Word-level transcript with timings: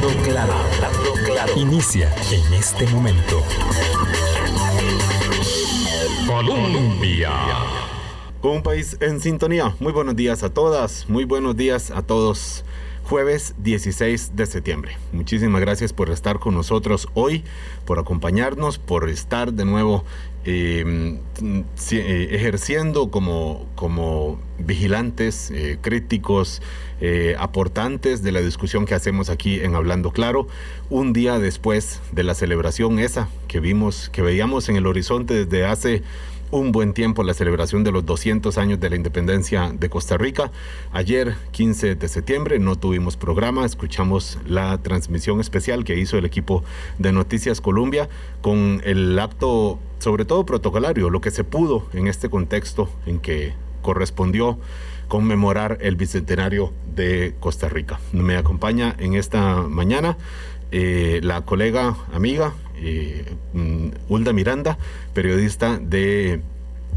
Hablando 0.00 0.22
claro, 0.22 0.52
hablando 0.54 1.12
claro. 1.26 1.52
Inicia 1.56 2.10
en 2.32 2.54
este 2.54 2.86
momento. 2.86 3.42
Colombia. 6.26 7.30
Con 8.40 8.52
un 8.52 8.62
país 8.62 8.96
en 9.00 9.20
sintonía. 9.20 9.74
Muy 9.78 9.92
buenos 9.92 10.16
días 10.16 10.42
a 10.42 10.48
todas, 10.48 11.06
muy 11.10 11.24
buenos 11.24 11.54
días 11.54 11.90
a 11.90 12.00
todos. 12.00 12.64
Jueves 13.10 13.56
16 13.58 14.36
de 14.36 14.46
septiembre. 14.46 14.96
Muchísimas 15.10 15.60
gracias 15.60 15.92
por 15.92 16.10
estar 16.10 16.38
con 16.38 16.54
nosotros 16.54 17.08
hoy, 17.14 17.42
por 17.84 17.98
acompañarnos, 17.98 18.78
por 18.78 19.08
estar 19.08 19.52
de 19.52 19.64
nuevo 19.64 20.04
eh, 20.44 21.18
eh, 21.90 22.28
ejerciendo 22.30 23.10
como, 23.10 23.66
como 23.74 24.38
vigilantes, 24.60 25.50
eh, 25.50 25.78
críticos, 25.80 26.62
aportantes 27.36 28.22
de 28.22 28.30
la 28.30 28.42
discusión 28.42 28.86
que 28.86 28.94
hacemos 28.94 29.28
aquí 29.28 29.58
en 29.58 29.74
Hablando 29.74 30.12
Claro, 30.12 30.46
un 30.88 31.12
día 31.12 31.40
después 31.40 32.00
de 32.12 32.22
la 32.22 32.34
celebración 32.34 33.00
esa 33.00 33.28
que 33.48 33.58
vimos, 33.58 34.08
que 34.10 34.22
veíamos 34.22 34.68
en 34.68 34.76
el 34.76 34.86
horizonte 34.86 35.46
desde 35.46 35.64
hace 35.64 36.02
un 36.50 36.72
buen 36.72 36.92
tiempo 36.92 37.22
la 37.22 37.34
celebración 37.34 37.84
de 37.84 37.92
los 37.92 38.04
200 38.04 38.58
años 38.58 38.80
de 38.80 38.90
la 38.90 38.96
independencia 38.96 39.72
de 39.72 39.88
Costa 39.88 40.16
Rica. 40.16 40.50
Ayer, 40.92 41.36
15 41.52 41.94
de 41.94 42.08
septiembre, 42.08 42.58
no 42.58 42.76
tuvimos 42.76 43.16
programa, 43.16 43.64
escuchamos 43.64 44.38
la 44.46 44.78
transmisión 44.78 45.40
especial 45.40 45.84
que 45.84 45.96
hizo 45.98 46.18
el 46.18 46.24
equipo 46.24 46.64
de 46.98 47.12
Noticias 47.12 47.60
Colombia 47.60 48.08
con 48.42 48.82
el 48.84 49.18
acto, 49.18 49.78
sobre 49.98 50.24
todo 50.24 50.44
protocolario, 50.44 51.10
lo 51.10 51.20
que 51.20 51.30
se 51.30 51.44
pudo 51.44 51.86
en 51.92 52.08
este 52.08 52.28
contexto 52.28 52.88
en 53.06 53.20
que 53.20 53.54
correspondió 53.82 54.58
conmemorar 55.08 55.78
el 55.80 55.96
bicentenario 55.96 56.72
de 56.94 57.34
Costa 57.40 57.68
Rica. 57.68 58.00
Me 58.12 58.36
acompaña 58.36 58.94
en 58.98 59.14
esta 59.14 59.62
mañana 59.62 60.16
eh, 60.72 61.20
la 61.24 61.40
colega, 61.40 61.96
amiga, 62.12 62.54
eh, 62.80 63.24
mm, 63.52 63.88
Hulda 64.08 64.32
Miranda, 64.32 64.78
periodista 65.14 65.78
de 65.78 66.40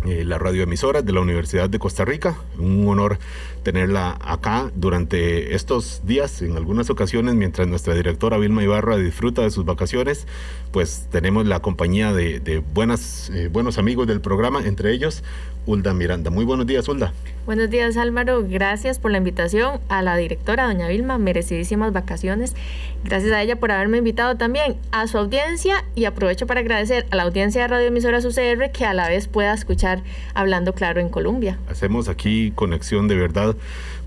eh, 0.05 0.25
la 0.25 0.38
radioemisora 0.38 1.02
de 1.02 1.13
la 1.13 1.21
Universidad 1.21 1.69
de 1.69 1.80
Costa 1.80 2.03
Rica. 2.03 2.38
Un 2.57 2.88
honor 2.89 3.19
tenerla 3.63 4.17
acá 4.22 4.69
durante 4.75 5.55
estos 5.55 6.02
días, 6.05 6.41
en 6.41 6.57
algunas 6.57 6.89
ocasiones, 6.89 7.35
mientras 7.35 7.69
nuestra 7.69 7.94
directora 7.94 8.38
Vilma 8.38 8.63
Ibarra 8.63 8.97
disfruta 8.97 9.44
de 9.44 9.52
sus 9.52 9.63
vacaciones, 9.63 10.27
pues 10.72 11.07
tenemos 11.09 11.45
la 11.47 11.61
compañía 11.61 12.11
de, 12.11 12.61
buenas, 12.73 13.29
eh, 13.29 13.47
buenos 13.47 13.77
amigos 13.77 14.05
del 14.05 14.19
programa, 14.19 14.66
entre 14.66 14.91
ellos 14.91 15.23
Hulda 15.66 15.94
Miranda. 15.94 16.30
Muy 16.30 16.45
buenos 16.45 16.67
días, 16.67 16.88
Hulda. 16.88 17.14
Buenos 17.45 17.69
días, 17.69 17.97
Álvaro. 17.97 18.45
Gracias 18.47 19.00
por 19.00 19.11
la 19.11 19.17
invitación 19.17 19.81
a 19.89 20.02
la 20.02 20.16
directora, 20.16 20.66
doña 20.66 20.88
Vilma. 20.88 21.17
Merecidísimas 21.17 21.92
vacaciones. 21.92 22.56
Gracias 23.03 23.33
a 23.33 23.42
ella 23.42 23.58
por 23.58 23.72
haberme 23.72 23.97
invitado 23.97 24.38
también 24.38 24.78
a 24.91 25.08
su 25.08 25.17
audiencia 25.17 25.84
y 25.94 26.06
aprovecho 26.06 26.47
para 26.47 26.61
agradecer 26.61 27.06
a 27.11 27.16
la 27.17 27.23
audiencia 27.23 27.61
de 27.61 27.67
Radio 27.67 27.88
Emisora 27.88 28.19
UCR 28.19 28.72
que 28.72 28.86
a 28.86 28.94
la 28.94 29.09
vez 29.09 29.28
pueda 29.28 29.53
escuchar 29.53 30.03
Hablando 30.34 30.73
Claro 30.73 31.02
en 31.02 31.09
Colombia. 31.09 31.59
Hacemos 31.69 32.08
aquí 32.08 32.52
conexión 32.56 33.08
de 33.08 33.16
verdad 33.16 33.56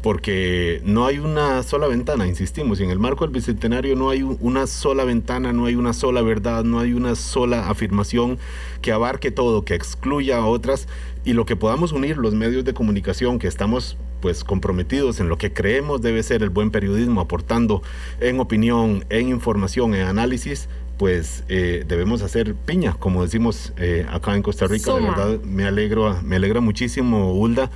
porque 0.03 0.81
no 0.85 1.05
hay 1.05 1.19
una 1.19 1.63
sola 1.65 1.89
ventana, 1.89 2.29
insistimos, 2.29 2.81
en 2.81 2.91
el 2.91 2.99
marco 3.01 3.25
del 3.25 3.35
Bicentenario 3.35 3.97
no 3.97 4.09
hay 4.11 4.23
una 4.23 4.69
sola 4.69 5.05
ventana, 5.05 5.53
no 5.53 5.67
hay 5.67 5.75
una 5.75 5.93
sola 5.93 6.23
verdad, 6.23 6.63
no 6.63 6.79
hay 6.79 6.93
una 6.93 7.17
sola 7.17 7.69
afirmación 7.69 8.39
que 8.83 8.93
abarque 8.93 9.33
todo, 9.33 9.65
que 9.65 9.75
excluya 9.75 10.39
a 10.39 10.47
otras 10.47 10.87
y 11.27 11.33
lo 11.33 11.45
que 11.45 11.57
podamos 11.57 11.91
unir 11.93 12.17
los 12.17 12.35
medios 12.35 12.65
de 12.65 12.73
comunicación 12.73 13.41
que 13.41 13.49
estamos 13.49 13.97
pues 14.21 14.45
comprometidos 14.45 15.19
en 15.19 15.29
lo 15.29 15.37
que 15.37 15.53
creemos 15.53 16.01
debe 16.01 16.23
ser 16.23 16.45
el 16.45 16.51
buen 16.51 16.71
periodismo, 16.71 17.21
aportando 17.21 17.83
en 18.21 18.39
opinión, 18.39 19.05
en 19.11 19.29
información, 19.29 19.97
en 19.97 20.07
análisis, 20.07 20.69
pues 20.99 21.43
eh, 21.49 21.85
debemos 21.87 22.23
hacer 22.23 22.55
piña, 22.55 22.95
como 22.95 23.25
decimos 23.25 23.73
eh, 23.77 24.07
acá 24.09 24.37
en 24.37 24.43
Costa 24.43 24.69
Rica. 24.69 24.95
De 24.95 25.01
verdad 25.01 25.41
me 25.41 25.67
alegro, 25.67 26.17
me 26.23 26.37
alegra 26.37 26.61
muchísimo, 26.61 27.33
Hulda. 27.33 27.73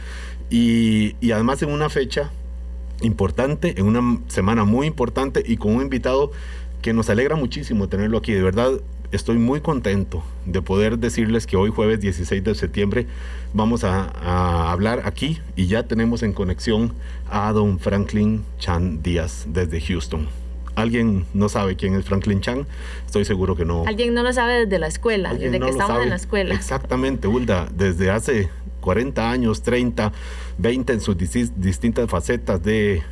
Y, 0.49 1.17
y 1.21 1.33
además 1.33 1.61
en 1.63 1.71
una 1.71 1.89
fecha 1.89 2.31
importante, 3.03 3.75
en 3.81 3.87
una 3.87 4.21
semana 4.29 4.63
muy 4.63 4.87
importante 4.87 5.43
y 5.45 5.57
con 5.57 5.75
un 5.75 5.83
invitado 5.83 6.31
que 6.83 6.93
nos 6.93 7.11
alegra 7.11 7.35
muchísimo 7.35 7.89
tenerlo 7.89 8.19
aquí. 8.19 8.33
De 8.33 8.43
verdad, 8.43 8.81
estoy 9.13 9.39
muy 9.39 9.61
contento 9.61 10.23
de 10.47 10.63
poder 10.63 10.99
decirles 10.99 11.47
que 11.47 11.57
hoy 11.57 11.71
jueves 11.71 12.01
16 12.01 12.45
de 12.45 12.55
septiembre 12.55 13.07
vamos 13.53 13.85
a, 13.85 14.05
a, 14.05 14.73
hablar 14.73 15.03
aquí 15.05 15.41
y 15.57 15.67
ya 15.67 15.83
tenemos 15.85 16.23
en 16.23 16.33
conexión 16.33 16.93
a 17.29 17.53
don 17.53 17.79
Franklin 17.79 18.45
Chan 18.59 19.03
Díaz 19.03 19.47
desde 19.49 19.81
Houston. 19.81 20.29
¿Alguien 20.77 21.27
no 21.35 21.49
sabe 21.49 21.77
quién 21.77 21.95
es 21.95 22.05
Franklin 22.05 22.41
Chan? 22.41 22.67
Estoy 23.05 23.25
seguro 23.25 23.57
que 23.57 23.65
no. 23.65 23.85
Alguien 23.87 24.15
no 24.15 24.23
lo 24.23 24.33
sabe 24.33 24.65
desde 24.65 24.79
la 24.79 24.87
escuela, 24.87 25.35
desde 25.35 25.59
que 25.59 25.69
estamos 25.69 26.03
en 26.03 26.11
la 26.11 26.17
escuela. 26.17 26.55
Exactamente, 26.55 27.27
Hulda, 27.27 27.69
desde 27.75 28.11
hace 28.11 28.49
40 28.81 29.31
años, 29.31 29.63
30, 29.63 30.13
20 30.59 30.93
en 30.93 31.01
sus 31.01 31.17
distintas 31.19 32.09
facetas 32.09 32.63
de 32.63 33.03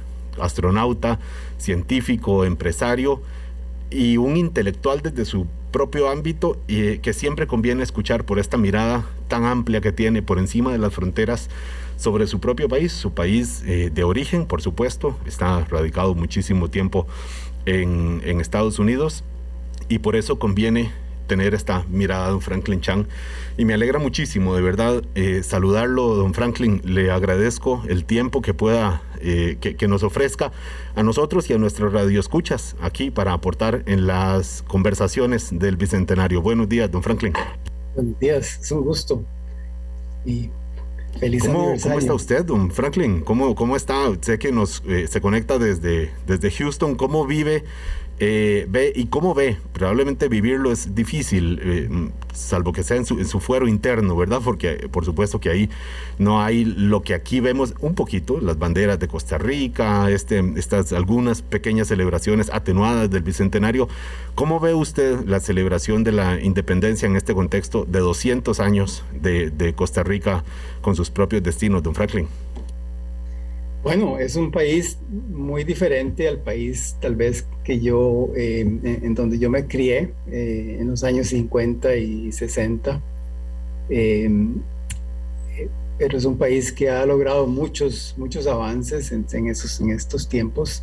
astronauta, 0.41 1.19
científico, 1.59 2.45
empresario 2.45 3.21
y 3.91 4.17
un 4.17 4.37
intelectual 4.37 5.03
desde 5.03 5.25
su 5.25 5.47
propio 5.71 6.09
ámbito 6.09 6.59
y 6.67 6.83
eh, 6.83 7.01
que 7.01 7.13
siempre 7.13 7.47
conviene 7.47 7.83
escuchar 7.83 8.25
por 8.25 8.39
esta 8.39 8.57
mirada 8.57 9.07
tan 9.29 9.45
amplia 9.45 9.81
que 9.81 9.93
tiene 9.93 10.23
por 10.23 10.39
encima 10.39 10.73
de 10.73 10.79
las 10.79 10.95
fronteras 10.95 11.49
sobre 11.97 12.27
su 12.27 12.41
propio 12.41 12.69
país, 12.69 12.93
su 12.93 13.13
país 13.13 13.63
eh, 13.67 13.91
de 13.93 14.05
origen, 14.05 14.47
por 14.47 14.63
supuesto, 14.63 15.19
está 15.27 15.65
radicado 15.65 16.15
muchísimo 16.15 16.69
tiempo 16.69 17.07
en, 17.67 18.23
en 18.25 18.41
Estados 18.41 18.79
Unidos 18.79 19.25
y 19.89 19.99
por 19.99 20.17
eso 20.17 20.39
conviene 20.39 20.93
tener 21.29 21.55
esta 21.55 21.85
mirada 21.89 22.31
don 22.31 22.41
Franklin 22.41 22.81
Chang. 22.81 23.07
Y 23.57 23.65
me 23.65 23.75
alegra 23.75 24.01
muchísimo, 24.01 24.57
de 24.57 24.63
verdad, 24.63 25.05
eh, 25.15 25.43
saludarlo, 25.45 26.17
don 26.17 26.35
Franklin. 26.35 26.81
Le 26.85 27.13
agradezco 27.13 27.85
el 27.89 28.05
tiempo 28.05 28.43
que 28.43 28.55
pueda, 28.55 29.03
eh, 29.21 29.59
que, 29.61 29.89
nos 29.89 30.03
ofrezca 30.03 30.53
a 30.95 31.03
nosotros 31.03 31.49
y 31.51 31.55
a 31.55 31.59
nuestros 31.59 31.93
radioescuchas 31.93 32.77
aquí 32.81 33.11
para 33.11 33.33
aportar 33.33 33.83
en 33.87 34.07
las 34.07 34.63
conversaciones 34.67 35.51
del 35.53 35.77
Bicentenario. 35.77 36.43
Buenos 36.43 36.69
días, 36.69 36.91
don 36.91 37.03
Franklin. 37.03 37.33
Buenos 37.95 38.19
días, 38.19 38.61
es 38.63 38.71
un 38.73 38.83
gusto. 38.83 39.23
Y 40.25 40.51
feliz 41.19 41.45
¿Cómo, 41.45 41.75
¿Cómo 41.83 41.99
está 41.99 42.15
usted, 42.15 42.45
don 42.45 42.71
Franklin? 42.71 43.21
¿Cómo, 43.23 43.55
cómo 43.55 43.77
está? 43.77 43.97
Sé 44.21 44.39
que 44.39 44.53
nos 44.53 44.83
eh, 44.87 45.07
se 45.09 45.21
conecta 45.21 45.59
desde, 45.59 46.13
desde 46.27 46.51
Houston. 46.51 46.97
¿Cómo 46.97 47.27
vive 47.27 47.65
eh, 48.21 48.67
ve 48.69 48.93
y 48.95 49.07
cómo 49.07 49.33
ve, 49.35 49.59
probablemente 49.73 50.29
vivirlo 50.29 50.73
es 50.73 50.95
difícil, 50.95 51.61
eh, 51.63 52.11
salvo 52.33 52.73
que 52.73 52.83
sea 52.83 52.97
en 52.97 53.05
su, 53.05 53.41
fuero 53.41 53.69
interno, 53.69 54.17
¿verdad? 54.17 54.41
Porque 54.45 54.89
por 54.91 55.05
supuesto 55.05 55.41
que 55.41 55.51
ahí 55.51 55.71
no 56.19 56.43
hay 56.43 56.65
lo 56.65 57.03
que 57.03 57.15
aquí 57.15 57.39
vemos 57.39 57.75
un 57.81 57.95
poquito, 57.95 58.41
las 58.41 58.59
banderas 58.59 58.99
de 58.99 59.07
Costa 59.07 59.39
Rica, 59.39 60.11
este, 60.11 60.43
estas 60.57 60.93
algunas 60.93 61.43
pequeñas 61.43 61.89
celebraciones 61.89 62.51
atenuadas 62.53 63.09
del 63.11 63.23
Bicentenario. 63.23 63.89
¿Cómo 64.35 64.59
ve 64.59 64.75
usted 64.75 65.25
la 65.25 65.39
celebración 65.39 66.03
de 66.03 66.13
la 66.13 66.41
independencia 66.41 67.07
en 67.07 67.15
este 67.15 67.35
contexto 67.35 67.85
de 67.85 68.01
200 68.01 68.59
años 68.61 69.05
de 69.13 69.75
Costa 69.77 70.03
Rica 70.03 70.45
con 70.81 70.97
sus 70.97 71.11
propios 71.11 71.43
destinos, 71.43 71.83
don 71.83 71.95
Franklin? 71.95 72.29
Bueno, 73.83 74.19
es 74.19 74.35
un 74.35 74.51
país 74.51 74.99
muy 75.09 75.63
diferente 75.63 76.27
al 76.27 76.41
país 76.41 76.97
tal 77.01 77.15
vez 77.15 77.47
que 77.63 77.79
yo, 77.81 78.31
eh, 78.37 78.61
en, 78.61 79.15
donde 79.15 79.39
yo 79.39 79.51
me 79.51 79.67
crié 79.67 80.13
eh, 80.31 80.79
en 80.81 80.91
los 80.91 81.05
años 81.05 81.29
50 81.29 81.95
y 81.97 82.33
60. 82.33 83.01
Em, 83.89 84.61
pero 85.97 86.19
es 86.19 86.25
un 86.25 86.39
país 86.39 86.73
que 86.73 86.91
ha 86.91 87.05
logrado 87.07 87.47
muchos, 87.47 88.15
muchos 88.17 88.47
avances 88.47 89.13
en, 89.13 89.49
esos, 89.49 89.81
en 89.81 89.91
estos 89.91 90.29
tiempos 90.29 90.83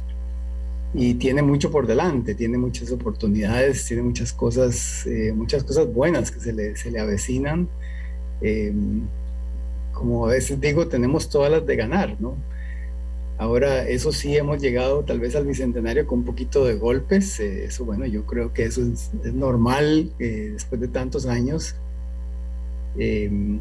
y 0.93 1.15
tiene 1.15 1.41
mucho 1.41 1.71
por 1.71 1.87
delante, 1.87 2.35
tiene 2.35 2.57
muchas 2.57 2.91
oportunidades, 2.91 3.85
tiene 3.85 4.03
muchas 4.03 4.31
cosas, 4.33 5.05
eh, 5.05 5.33
muchas 5.35 5.63
cosas 5.63 5.91
buenas 5.93 6.31
que 6.31 6.39
se 6.39 6.53
le, 6.53 6.75
se 6.77 6.91
le 6.91 6.99
avecinan. 6.99 7.67
Em, 8.41 9.01
como 9.93 10.25
a 10.27 10.29
veces 10.29 10.59
digo, 10.59 10.87
tenemos 10.87 11.29
todas 11.29 11.51
las 11.51 11.65
de 11.65 11.75
ganar, 11.75 12.15
¿no? 12.19 12.35
Ahora, 13.37 13.85
eso 13.87 14.13
sí, 14.13 14.37
hemos 14.37 14.61
llegado 14.61 15.03
tal 15.03 15.19
vez 15.19 15.35
al 15.35 15.45
bicentenario 15.45 16.07
con 16.07 16.19
un 16.19 16.25
poquito 16.25 16.63
de 16.63 16.75
golpes. 16.75 17.39
Eh, 17.41 17.65
eso, 17.65 17.83
bueno, 17.83 18.05
yo 18.05 18.25
creo 18.25 18.53
que 18.53 18.63
eso 18.63 18.81
es, 18.81 19.11
normal 19.33 20.11
eh, 20.19 20.51
después 20.53 20.79
de 20.79 20.87
tantos 20.87 21.25
años. 21.25 21.75
Em, 22.97 23.59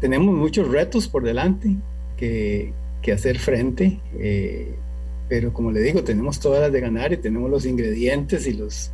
tenemos 0.00 0.34
muchos 0.34 0.68
retos 0.68 1.08
por 1.08 1.22
delante 1.22 1.74
que, 2.18 2.74
que 3.00 3.12
hacer 3.12 3.38
frente, 3.38 3.98
eh, 4.18 4.74
pero 5.28 5.54
como 5.54 5.72
le 5.72 5.80
digo, 5.80 6.04
tenemos 6.04 6.38
todas 6.38 6.60
las 6.60 6.72
de 6.72 6.80
ganar 6.80 7.12
y 7.14 7.16
tenemos 7.16 7.50
los 7.50 7.64
ingredientes 7.64 8.46
y 8.46 8.52
los, 8.52 8.90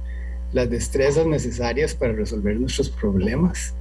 las 0.52 0.70
destrezas 0.70 1.26
necesarias 1.26 1.94
para 1.94 2.12
resolver 2.12 2.58
nuestros 2.60 2.88
problemas. 2.88 3.74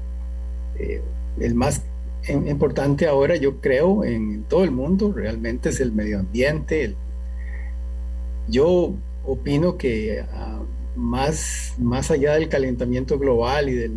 el 1.40 1.54
más 1.56 1.84
importante 2.30 3.08
ahora, 3.08 3.36
yo 3.36 3.62
creo, 3.62 4.04
en 4.04 4.44
todo 4.44 4.64
el 4.64 4.72
mundo, 4.72 5.14
realmente 5.14 5.70
es 5.70 5.80
el 5.80 5.92
medio 5.92 6.20
ambiente. 6.20 6.96
yo 8.48 8.94
opino 9.26 9.78
que 9.78 10.24
ah, 10.34 10.62
más, 10.96 11.74
más 11.80 12.12
allá 12.12 12.36
del 12.36 12.48
calentamiento 12.48 13.18
global 13.20 13.70
y 13.70 13.74
del, 13.74 13.94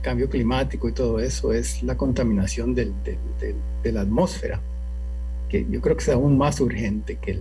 cambio 0.00 0.28
climático 0.28 0.88
y 0.88 0.92
todo 0.92 1.20
eso, 1.20 1.52
es 1.52 1.82
la 1.84 1.96
contaminación 1.96 2.74
de 2.74 2.92
la 3.84 4.00
atmósfera, 4.00 4.60
que 5.48 5.64
yo 5.70 5.80
creo 5.80 5.96
que 5.96 6.02
es 6.02 6.08
aún 6.08 6.36
más 6.36 6.60
urgente 6.60 7.18
que, 7.22 7.38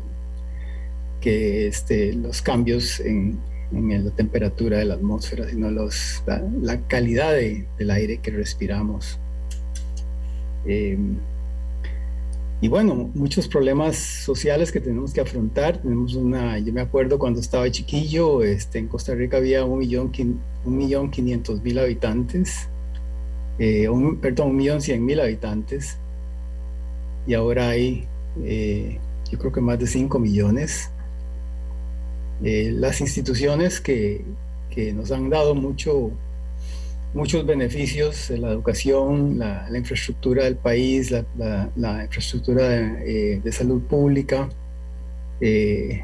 que 1.22 1.68
este, 1.68 2.14
los 2.14 2.42
cambios 2.42 3.00
en, 3.00 3.40
en, 3.72 4.06
la 4.06 4.12
temperatura 4.12 4.80
de 4.80 4.86
la 4.86 4.96
atmósfera, 4.96 5.48
sino 5.48 5.72
los, 5.72 6.24
la, 6.26 6.82
calidad 6.88 7.34
del 7.34 7.92
aire 7.92 8.18
que 8.18 8.32
respiramos. 8.32 9.18
Eh, 10.66 10.98
y 12.62 12.68
bueno, 12.68 13.10
muchos 13.16 13.48
problemas 13.48 13.96
sociales 13.98 14.72
que 14.72 14.80
tenemos 14.80 15.14
que 15.14 15.22
afrontar. 15.22 15.82
Tenemos 15.82 16.14
una, 16.16 16.60
yo 16.60 16.72
me 16.72 16.82
acuerdo 16.82 17.18
cuando 17.18 17.40
estaba 17.40 17.70
chiquillo, 17.72 18.44
este, 18.44 18.80
en 18.80 18.88
Costa 18.88 19.16
Rica 19.16 19.38
había 19.38 19.66
un 19.66 19.80
millón, 19.80 20.12
un 20.66 20.78
millón 20.78 21.10
quinientos 21.10 21.62
mil 21.64 21.80
habitantes, 21.80 22.68
eh, 23.58 23.88
perdón, 24.22 24.52
un 24.52 24.56
millón 24.58 24.82
cien 24.82 25.04
mil 25.04 25.20
habitantes, 25.20 25.98
y 27.26 27.34
ahora 27.34 27.70
hay, 27.70 28.06
eh, 28.44 29.00
yo 29.32 29.40
creo 29.40 29.52
que 29.52 29.62
más 29.62 29.80
de 29.80 29.88
cinco 29.88 30.20
millones. 30.20 30.92
Las 32.44 33.02
instituciones 33.02 33.80
que, 33.80 34.26
que 34.72 34.94
nos 34.94 35.12
han 35.12 35.30
dado 35.30 35.54
mucho, 35.54 36.10
muchos 37.14 37.46
beneficios, 37.46 38.30
la 38.32 38.52
educación, 38.52 39.40
la, 39.40 39.68
infraestructura 39.76 40.46
del 40.46 40.56
país, 40.56 41.12
la, 41.12 42.04
infraestructura 42.04 42.68
de, 42.70 43.42
eh, 43.44 43.52
salud 43.52 43.82
pública. 43.82 44.50
Eh, 45.40 46.04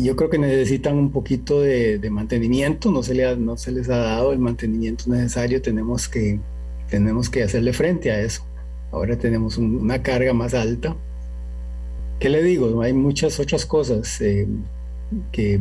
yo 0.00 0.14
creo 0.14 0.30
que 0.30 0.38
necesitan 0.38 0.96
un 0.96 1.10
poquito 1.10 1.60
de, 1.60 1.98
mantenimiento, 2.10 2.90
no 2.90 3.02
se, 3.02 3.14
le 3.14 3.36
no 3.36 3.56
se 3.56 3.72
les 3.72 3.88
ha 3.88 3.98
dado 3.98 4.32
el 4.32 4.38
mantenimiento 4.38 5.10
necesario, 5.10 5.60
tenemos 5.62 6.08
que, 6.08 6.38
tenemos 6.88 7.30
que 7.30 7.42
hacerle 7.42 7.72
frente 7.72 8.10
a 8.10 8.20
eso. 8.20 8.44
Ahora 8.92 9.18
tenemos 9.18 9.56
una 9.56 10.02
carga 10.02 10.34
más 10.34 10.54
alta. 10.54 10.96
¿Qué 12.20 12.28
le 12.28 12.42
digo? 12.42 12.82
Hay 12.82 12.92
muchas 12.92 13.40
otras 13.40 13.66
cosas 13.66 14.20
eh, 14.20 14.46
que, 15.32 15.58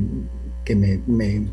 que 0.66 0.75
me 0.75 1.00
me 1.08 1.48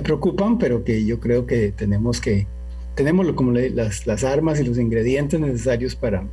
preocupan, 0.00 0.58
pero 0.58 0.84
que 0.84 1.04
yo 1.04 1.20
creo 1.20 1.46
que 1.46 1.72
tenemos 1.72 2.20
que, 2.20 2.46
tenemos 2.94 3.30
como 3.32 3.52
las, 3.52 4.06
las 4.06 4.24
armas 4.24 4.60
y 4.60 4.64
los 4.64 4.78
ingredientes 4.78 5.38
necesarios 5.38 5.94
para, 5.94 6.24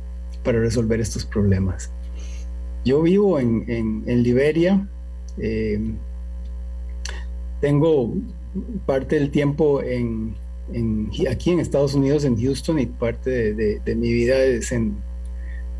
para 0.42 0.60
resolver 0.60 1.00
estos 1.00 1.24
problemas. 1.24 1.90
Yo 2.84 3.02
vivo 3.02 3.38
en, 3.38 3.64
en, 4.06 4.22
Liberia, 4.22 4.88
em, 5.38 5.96
tengo 7.60 8.14
parte 8.86 9.16
del 9.16 9.30
tiempo 9.30 9.82
en, 9.82 10.34
en, 10.72 11.10
aquí 11.30 11.50
en 11.50 11.60
Estados 11.60 11.94
Unidos, 11.94 12.24
en 12.24 12.40
Houston, 12.40 12.78
y 12.78 12.86
parte 12.86 13.52
de, 13.52 13.80
de, 13.80 13.94
mi 13.94 14.10
vida 14.10 14.42
es 14.42 14.72
en, 14.72 14.96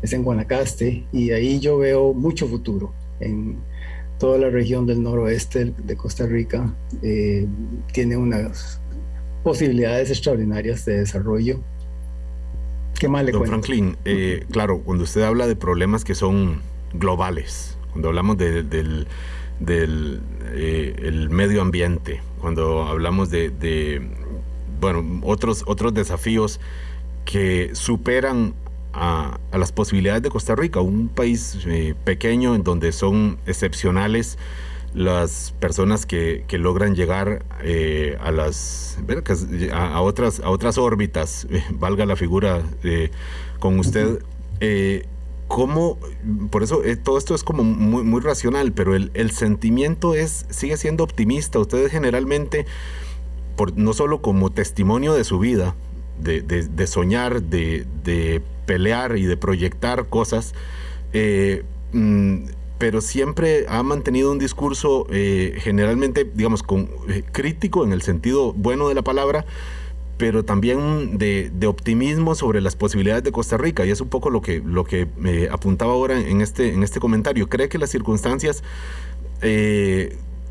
es 0.03 0.13
en 0.13 0.23
Guanacaste, 0.23 1.03
y 1.11 1.31
ahí 1.31 1.59
yo 1.59 1.79
veo 1.79 2.13
mucho 2.13 2.47
futuro 2.47 2.93
en, 3.19 3.57
toda 4.21 4.37
la 4.37 4.51
región 4.51 4.85
del 4.85 5.01
noroeste 5.01 5.73
de 5.75 5.97
Costa 5.97 6.27
Rica 6.27 6.71
eh, 7.01 7.47
tiene 7.91 8.15
unas 8.15 8.79
posibilidades 9.43 10.11
extraordinarias 10.11 10.85
de 10.85 10.99
desarrollo. 10.99 11.59
¿Qué 12.99 13.07
más 13.07 13.25
le 13.25 13.31
Don 13.31 13.47
Franklin, 13.47 13.97
eh, 14.05 14.45
claro, 14.51 14.81
cuando 14.81 15.05
usted 15.05 15.23
habla 15.23 15.47
de 15.47 15.55
problemas 15.55 16.03
que 16.03 16.13
son 16.13 16.61
globales, 16.93 17.75
cuando 17.93 18.09
hablamos 18.09 18.37
del, 18.37 19.07
eh, 19.67 20.95
el 20.99 21.29
medio 21.31 21.63
ambiente, 21.63 22.21
cuando 22.39 22.83
hablamos 22.83 23.31
de, 23.31 24.07
bueno, 24.79 25.19
otros, 25.23 25.63
otros 25.65 25.95
desafíos 25.95 26.59
que 27.25 27.71
superan 27.73 28.53
a, 28.93 29.39
las 29.51 29.71
posibilidades 29.71 30.21
de 30.21 30.29
Costa 30.29 30.55
Rica, 30.55 30.81
un 30.81 31.09
país 31.09 31.57
eh, 31.65 31.95
pequeño 32.03 32.55
en 32.55 32.63
donde 32.63 32.91
son 32.91 33.37
excepcionales 33.45 34.37
las 34.93 35.53
personas 35.59 36.05
que, 36.05 36.43
logran 36.51 36.95
llegar 36.95 37.45
eh, 37.63 38.17
a 38.21 38.31
las 38.31 38.97
a, 39.71 40.01
otras 40.01 40.41
a 40.41 40.49
otras 40.49 40.77
órbitas 40.77 41.47
eh, 41.49 41.63
valga 41.71 42.05
la 42.05 42.15
figura 42.15 42.61
con 43.59 43.79
usted. 43.79 44.23
Cómo 45.47 45.97
por 46.49 46.63
eso 46.63 46.81
todo 47.03 47.17
esto 47.17 47.35
es 47.35 47.43
como 47.43 47.65
muy, 47.65 48.03
muy 48.03 48.21
racional 48.21 48.71
pero 48.71 48.95
el, 48.95 49.11
el, 49.15 49.31
sentimiento 49.31 50.15
es 50.15 50.45
sigue 50.49 50.77
siendo 50.77 51.03
optimista. 51.03 51.59
Ustedes 51.59 51.91
generalmente 51.91 52.65
por, 53.57 53.77
no 53.77 53.91
solo 53.91 54.21
como 54.21 54.49
testimonio 54.49 55.13
de 55.13 55.25
su 55.25 55.39
vida 55.39 55.75
de, 56.21 56.41
de, 56.41 56.87
soñar, 56.87 57.43
de, 57.43 57.85
de, 58.03 58.41
pelear 58.65 59.17
y 59.17 59.25
de 59.25 59.37
proyectar 59.37 60.07
cosas, 60.07 60.53
eh, 61.13 61.63
mm, 61.91 62.45
pero 62.77 63.01
siempre 63.01 63.65
ha 63.67 63.83
mantenido 63.83 64.31
un 64.31 64.39
discurso 64.39 65.07
eh, 65.11 65.57
generalmente, 65.59 66.29
digamos, 66.33 66.63
con, 66.63 66.89
eh, 67.09 67.23
crítico 67.31 67.83
en 67.83 67.91
el 67.91 68.01
sentido 68.01 68.53
bueno 68.53 68.87
de 68.87 68.95
la 68.95 69.03
palabra, 69.03 69.45
pero 70.17 70.45
también 70.45 71.17
de, 71.17 71.51
optimismo 71.67 72.35
sobre 72.35 72.61
las 72.61 72.75
posibilidades 72.75 73.23
de 73.23 73.31
Costa 73.31 73.57
Rica. 73.57 73.85
Y 73.85 73.89
es 73.89 74.01
un 74.01 74.09
poco 74.09 74.29
lo 74.29 74.41
que, 74.41 74.61
lo 74.63 74.83
que 74.83 75.07
apuntaba 75.51 75.93
ahora 75.93 76.19
en 76.19 76.41
este, 76.41 76.73
en 76.73 76.83
este 76.83 76.99
comentario. 76.99 77.49
¿Cree 77.49 77.69
que 77.69 77.77
las 77.77 77.89
circunstancias 77.89 78.63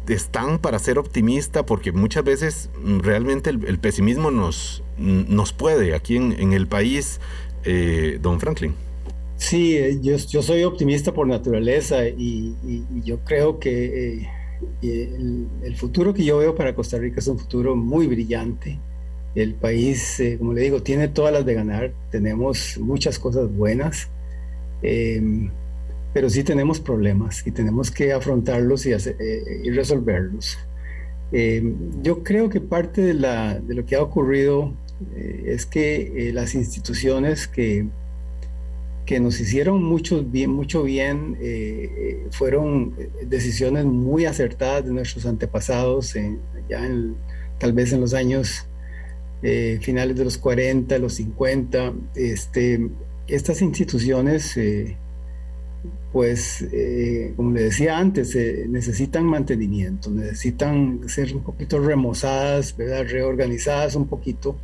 están 0.08 0.58
para 0.58 0.78
ser 0.78 0.98
optimista? 0.98 1.64
Porque 1.64 1.92
muchas 1.92 2.24
veces 2.24 2.70
mm, 2.82 2.98
realmente 3.00 3.50
el, 3.50 3.78
pesimismo 3.78 4.30
nos, 4.30 4.82
nos 5.00 5.52
puede 5.52 5.94
aquí 5.94 6.16
en 6.16 6.52
el 6.52 6.66
país 6.66 7.20
eh, 7.64 8.18
don 8.22 8.40
Franklin. 8.40 8.74
Sí, 9.36 9.76
eh, 9.76 9.98
yo, 10.02 10.18
soy 10.18 10.64
optimista 10.64 11.12
por 11.12 11.26
naturaleza 11.26 12.06
y, 12.06 12.54
yo 13.04 13.20
creo 13.20 13.58
que 13.58 14.22
eh, 14.82 15.48
el, 15.62 15.76
futuro 15.76 16.12
que 16.12 16.24
yo 16.24 16.38
veo 16.38 16.54
para 16.54 16.74
Costa 16.74 16.98
Rica 16.98 17.20
es 17.20 17.28
un 17.28 17.38
futuro 17.38 17.76
muy 17.76 18.06
brillante. 18.06 18.78
El 19.34 19.54
país, 19.54 20.20
como 20.38 20.52
le 20.52 20.62
digo, 20.62 20.82
tiene 20.82 21.08
todas 21.08 21.32
las 21.32 21.46
de 21.46 21.54
ganar, 21.54 21.92
tenemos 22.10 22.76
muchas 22.78 23.18
cosas 23.18 23.48
buenas, 23.54 24.08
em, 24.82 25.50
pero 26.12 26.28
sí 26.28 26.42
tenemos 26.42 26.80
problemas 26.80 27.46
y 27.46 27.52
tenemos 27.52 27.90
que 27.92 28.12
afrontarlos 28.12 28.86
y, 28.86 28.90
y 28.90 29.70
resolverlos. 29.70 30.58
Em, 31.32 32.02
yo 32.02 32.24
creo 32.24 32.48
que 32.48 32.60
parte 32.60 33.02
de, 33.02 33.14
la, 33.14 33.60
de, 33.60 33.74
lo 33.74 33.86
que 33.86 33.94
ha 33.94 34.02
ocurrido 34.02 34.74
eh, 35.16 35.44
es 35.46 35.66
que 35.66 36.28
eh, 36.28 36.32
las 36.32 36.54
instituciones 36.54 37.48
que, 37.48 37.86
que 39.06 39.18
nos 39.18 39.40
hicieron 39.40 39.82
mucho 39.82 40.22
bien, 40.22 40.50
mucho 40.50 40.82
bien 40.82 41.36
eh, 41.40 42.26
fueron 42.32 42.94
decisiones 43.24 43.84
muy 43.84 44.26
acertadas 44.26 44.84
de 44.84 44.92
nuestros 44.92 45.26
antepasados, 45.26 46.14
ya 46.68 46.88
tal 47.58 47.72
vez 47.72 47.92
en 47.92 48.00
los 48.00 48.14
años 48.14 48.66
finales 49.80 50.16
de 50.16 50.24
los 50.24 50.36
40, 50.36 50.98
los 50.98 51.14
50. 51.14 51.94
Este, 52.14 52.88
estas 53.26 53.62
instituciones, 53.62 54.54
pues, 56.12 56.66
como 57.36 57.52
le 57.52 57.62
decía 57.62 57.96
antes, 57.96 58.36
necesitan 58.68 59.24
mantenimiento, 59.24 60.10
necesitan 60.10 61.08
ser 61.08 61.34
un 61.34 61.42
poquito 61.42 61.80
remozadas, 61.80 62.76
reorganizadas 62.76 63.96
un 63.96 64.06
poquito 64.06 64.58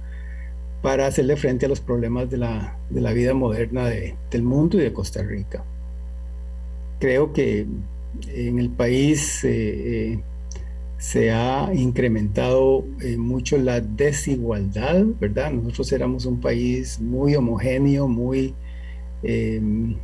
para 0.83 1.07
hacerle 1.07 1.37
frente 1.37 1.67
a 1.67 1.69
los 1.69 1.81
problemas 1.81 2.31
de 2.31 2.39
la, 2.39 2.79
de 2.91 3.01
la 3.01 3.13
vida 3.13 3.35
moderna 3.35 3.87
del 3.87 4.43
mundo 4.43 4.79
y 4.79 4.83
de 4.83 4.93
Costa 4.93 5.23
Rica. 5.23 5.65
Creo 6.99 7.33
que 7.33 7.67
en 8.29 8.59
el 8.59 8.71
país 8.71 9.45
eh, 9.45 10.13
eh, 10.13 10.21
se 10.99 11.31
ha 11.33 11.71
incrementado 11.75 12.85
eh, 13.01 13.17
mucho 13.17 13.59
la 13.59 13.81
desigualdad, 13.81 15.05
¿verdad? 15.21 15.53
Nosotros 15.53 15.93
éramos 15.93 16.25
un 16.27 16.41
país 16.41 17.01
muy 17.01 17.35
homogéneo, 17.35 18.09
muy, 18.09 18.55
qué 19.23 19.97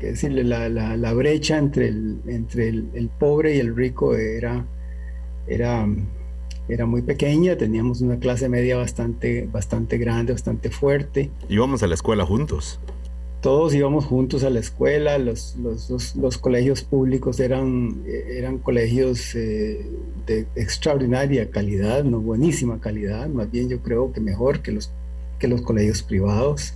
decirle, 0.00 0.44
la, 0.44 1.12
brecha 1.12 1.58
entre, 1.58 1.88
el, 1.88 2.20
entre 2.26 2.68
el, 2.68 3.10
pobre 3.18 3.56
y 3.56 3.60
el 3.60 3.76
rico 3.76 4.16
era, 4.16 4.66
era 5.46 5.86
era 6.68 6.86
muy 6.86 7.02
pequeña, 7.02 7.56
teníamos 7.56 8.00
una 8.00 8.18
clase 8.18 8.48
media 8.48 8.76
bastante, 8.76 9.48
bastante 9.50 9.98
grande, 9.98 10.32
bastante 10.32 10.70
fuerte. 10.70 11.30
Íbamos 11.48 11.82
a 11.82 11.86
la 11.86 11.94
escuela 11.94 12.24
juntos. 12.24 12.78
Todos 13.40 13.74
íbamos 13.74 14.04
juntos 14.04 14.44
a 14.44 14.50
la 14.50 14.60
escuela, 14.60 15.18
los, 15.18 15.56
los, 15.56 16.14
los, 16.14 16.38
colegios 16.38 16.82
públicos 16.82 17.40
eran, 17.40 18.04
eran 18.06 18.58
colegios 18.58 19.34
eh, 19.34 19.84
de 20.26 20.46
extraordinaria 20.54 21.50
calidad, 21.50 22.04
no 22.04 22.20
buenísima 22.20 22.80
calidad, 22.80 23.28
más 23.28 23.50
bien 23.50 23.68
yo 23.68 23.80
creo 23.80 24.12
que 24.12 24.20
mejor 24.20 24.60
que 24.60 24.70
los, 24.70 24.92
que 25.40 25.48
los 25.48 25.62
colegios 25.62 26.04
privados. 26.04 26.74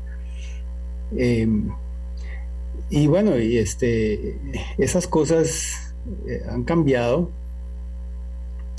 Em, 1.17 1.71
y 2.91 3.07
bueno, 3.07 3.39
y 3.39 3.59
este, 3.59 4.37
esas 4.77 5.07
cosas 5.07 5.95
han 6.51 6.65
cambiado 6.65 7.31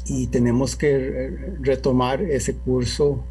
y 0.08 0.28
tenemos 0.28 0.76
que 0.76 1.56
retomar 1.60 2.22
ese 2.22 2.54
curso, 2.56 3.24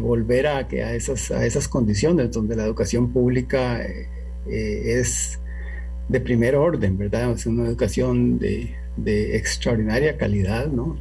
volver 0.00 0.46
a, 0.46 0.58
a, 0.58 0.94
esas, 0.94 1.32
a 1.32 1.44
esas 1.44 1.66
condiciones 1.66 2.30
donde 2.30 2.54
la 2.54 2.64
educación 2.64 3.12
pública 3.12 3.80
es 4.46 5.40
de 6.08 6.20
primer 6.20 6.56
orden, 6.56 6.98
¿verdad? 6.98 7.32
Es 7.32 7.46
una 7.46 7.66
educación 7.66 8.38
de, 8.38 8.74
de 8.96 9.36
extraordinaria 9.36 10.16
calidad, 10.16 10.66
¿no? 10.66 10.96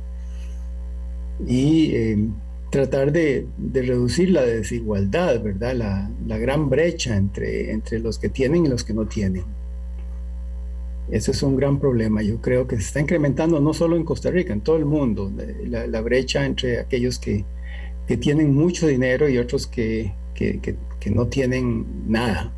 Y 1.46 1.96
eh, 1.96 2.28
tratar 2.70 3.12
de, 3.12 3.48
de, 3.58 3.82
reducir 3.82 4.30
la 4.32 4.44
desigualdad, 4.44 5.42
¿verdad? 5.42 5.76
La, 5.76 6.12
la, 6.28 6.38
gran 6.38 6.70
brecha 6.70 7.18
entre, 7.18 7.72
entre 7.72 8.00
los 8.00 8.20
que 8.20 8.30
tienen 8.30 8.66
y 8.66 8.70
los 8.70 8.84
que 8.84 8.94
no 8.94 9.06
tienen. 9.06 9.44
Eso 11.10 11.32
es 11.32 11.44
un 11.44 11.56
gran 11.56 11.80
problema. 11.80 12.22
Yo 12.22 12.42
creo 12.42 12.68
que 12.68 12.76
se 12.78 12.84
está 12.84 13.00
incrementando 13.02 13.60
no 13.60 13.74
solo 13.74 13.96
en 13.96 14.04
Costa 14.04 14.32
Rica, 14.32 14.54
en 14.54 14.62
todo 14.62 14.78
el 14.78 14.86
mundo, 14.86 15.32
la, 15.66 15.88
la 15.88 16.02
brecha 16.02 16.46
entre 16.46 16.80
aquellos 16.80 17.20
que, 17.20 17.44
que, 18.08 18.18
tienen 18.18 18.54
mucho 18.54 18.88
dinero 18.88 19.28
y 19.28 19.38
otros 19.38 19.68
que, 19.68 20.14
que, 20.36 20.60
que 20.60 21.10
no 21.10 21.28
tienen 21.28 21.86
nada. 22.08 22.54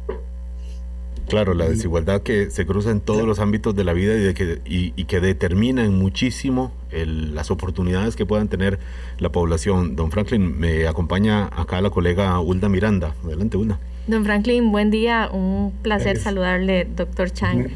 Claro, 1.28 1.54
la 1.54 1.68
desigualdad 1.68 2.22
que 2.22 2.52
se 2.52 2.66
cruza 2.66 2.92
en 2.92 3.00
todos 3.00 3.26
los 3.26 3.40
ámbitos 3.40 3.76
de 3.76 3.84
la 3.84 3.94
vida 3.94 4.16
y, 4.16 4.20
de 4.20 4.34
que, 4.34 4.60
y, 4.66 4.92
que 5.06 5.20
determina 5.20 5.90
muchísimo 5.90 6.72
las 6.92 7.50
oportunidades 7.50 8.16
que 8.16 8.26
puedan 8.26 8.50
tener 8.50 8.78
la 9.20 9.32
población. 9.32 9.96
Don 9.96 10.12
Franklin, 10.12 10.60
me 10.60 10.88
acompaña 10.88 11.46
acá 11.46 11.82
la 11.82 11.90
colega 11.90 12.40
Hulda 12.40 12.70
Miranda. 12.70 13.16
Adelante, 13.24 13.58
Hulda. 13.58 13.80
Don 14.06 14.26
Franklin, 14.26 14.72
buen 14.72 14.92
día. 14.92 15.30
Un 15.32 15.74
placer 15.82 16.18
saludarle, 16.18 16.86
doctor 16.96 17.32
Chang. 17.32 17.70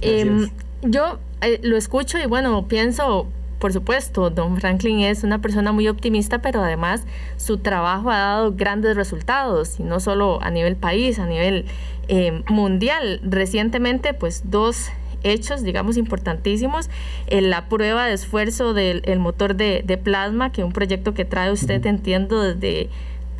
Em, 0.00 0.50
yo 0.82 1.18
eh, 1.40 1.60
lo 1.62 1.76
escucho 1.76 2.18
y 2.18 2.26
bueno, 2.26 2.66
pienso, 2.68 3.26
por 3.58 3.72
supuesto, 3.72 4.30
don 4.30 4.56
Franklin 4.58 5.00
es 5.00 5.24
una 5.24 5.40
persona 5.40 5.72
muy 5.72 5.88
optimista, 5.88 6.40
pero 6.40 6.62
además 6.62 7.04
su 7.36 7.58
trabajo 7.58 8.10
ha 8.10 8.18
dado 8.18 8.52
grandes 8.54 8.96
resultados, 8.96 9.78
y 9.80 9.82
no 9.82 10.00
solo 10.00 10.40
a 10.42 10.50
nivel 10.50 10.76
país, 10.76 11.18
a 11.18 11.26
nivel 11.26 11.66
eh, 12.08 12.42
mundial. 12.48 13.20
Recientemente, 13.22 14.14
pues 14.14 14.50
dos 14.50 14.90
hechos, 15.22 15.62
digamos, 15.62 15.96
importantísimos. 15.96 16.90
en 17.26 17.50
la 17.50 17.68
prueba 17.68 18.06
de 18.06 18.14
esfuerzo 18.14 18.74
del 18.74 19.18
motor 19.18 19.54
de, 19.54 20.00
plasma, 20.02 20.52
que 20.52 20.62
es 20.62 20.66
un 20.66 20.72
proyecto 20.72 21.14
que 21.14 21.24
trae 21.24 21.52
usted, 21.52 21.84
entiendo, 21.86 22.42
desde 22.42 22.88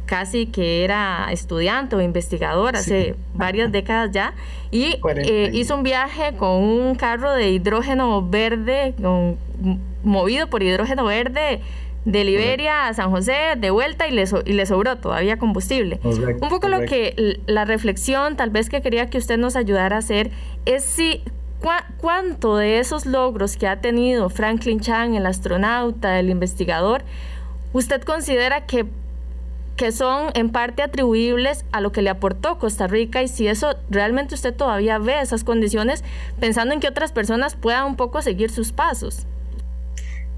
casi 0.08 0.46
que 0.46 0.82
era 0.84 1.28
estudiante 1.30 1.94
o 1.94 2.00
investigador 2.00 2.74
hace 2.74 3.14
varias 3.34 3.70
décadas 3.70 4.10
ya, 4.10 4.32
y 4.70 4.96
eh, 5.14 5.50
hizo 5.52 5.76
un 5.76 5.82
viaje 5.82 6.34
con 6.36 6.50
un 6.50 6.94
carro 6.94 7.32
de 7.32 7.50
hidrógeno 7.50 8.26
verde, 8.26 8.94
movido 10.02 10.48
por 10.48 10.62
hidrógeno 10.62 11.04
verde 11.04 11.60
de 12.04 12.24
Liberia 12.24 12.88
a 12.88 12.94
San 12.94 13.10
José, 13.10 13.54
de 13.58 13.70
vuelta 13.70 14.08
y 14.08 14.12
le, 14.12 14.24
y 14.46 14.52
le 14.54 14.64
sobró 14.64 14.96
todavía 14.96 15.36
combustible. 15.36 16.00
Un 16.02 16.48
poco 16.48 16.68
lo 16.68 16.80
que 16.80 17.40
la 17.46 17.66
reflexión 17.66 18.36
tal 18.36 18.48
vez 18.48 18.70
que 18.70 18.80
quería 18.80 19.10
que 19.10 19.18
usted 19.18 19.36
nos 19.36 19.56
ayudara 19.56 19.96
a 19.96 19.98
hacer 19.98 20.30
es 20.64 20.84
si 20.84 21.22
cuánto 22.00 22.56
de 22.56 22.78
esos 22.78 23.04
logros 23.04 23.56
que 23.56 23.66
ha 23.66 23.80
tenido 23.80 24.30
Franklin 24.30 24.80
Chang, 24.80 25.16
el 25.16 25.26
astronauta, 25.26 26.18
el 26.18 26.30
investigador, 26.30 27.02
usted 27.74 28.00
considera 28.02 28.64
que 28.64 28.86
que 29.78 29.92
son 29.92 30.30
en 30.34 30.50
parte 30.50 30.82
atribuibles 30.82 31.64
a 31.70 31.80
lo 31.80 31.92
que 31.92 32.02
le 32.02 32.10
aportó 32.10 32.58
Costa 32.58 32.88
Rica 32.88 33.22
y 33.22 33.28
si 33.28 33.46
eso 33.46 33.76
realmente 33.88 34.34
usted 34.34 34.52
todavía 34.52 34.98
ve 34.98 35.20
esas 35.22 35.44
condiciones 35.44 36.02
pensando 36.40 36.74
en 36.74 36.80
que 36.80 36.88
otras 36.88 37.12
personas 37.12 37.54
puedan 37.54 37.86
un 37.86 37.96
poco 37.96 38.20
seguir 38.20 38.50
sus 38.50 38.72
pasos. 38.72 39.24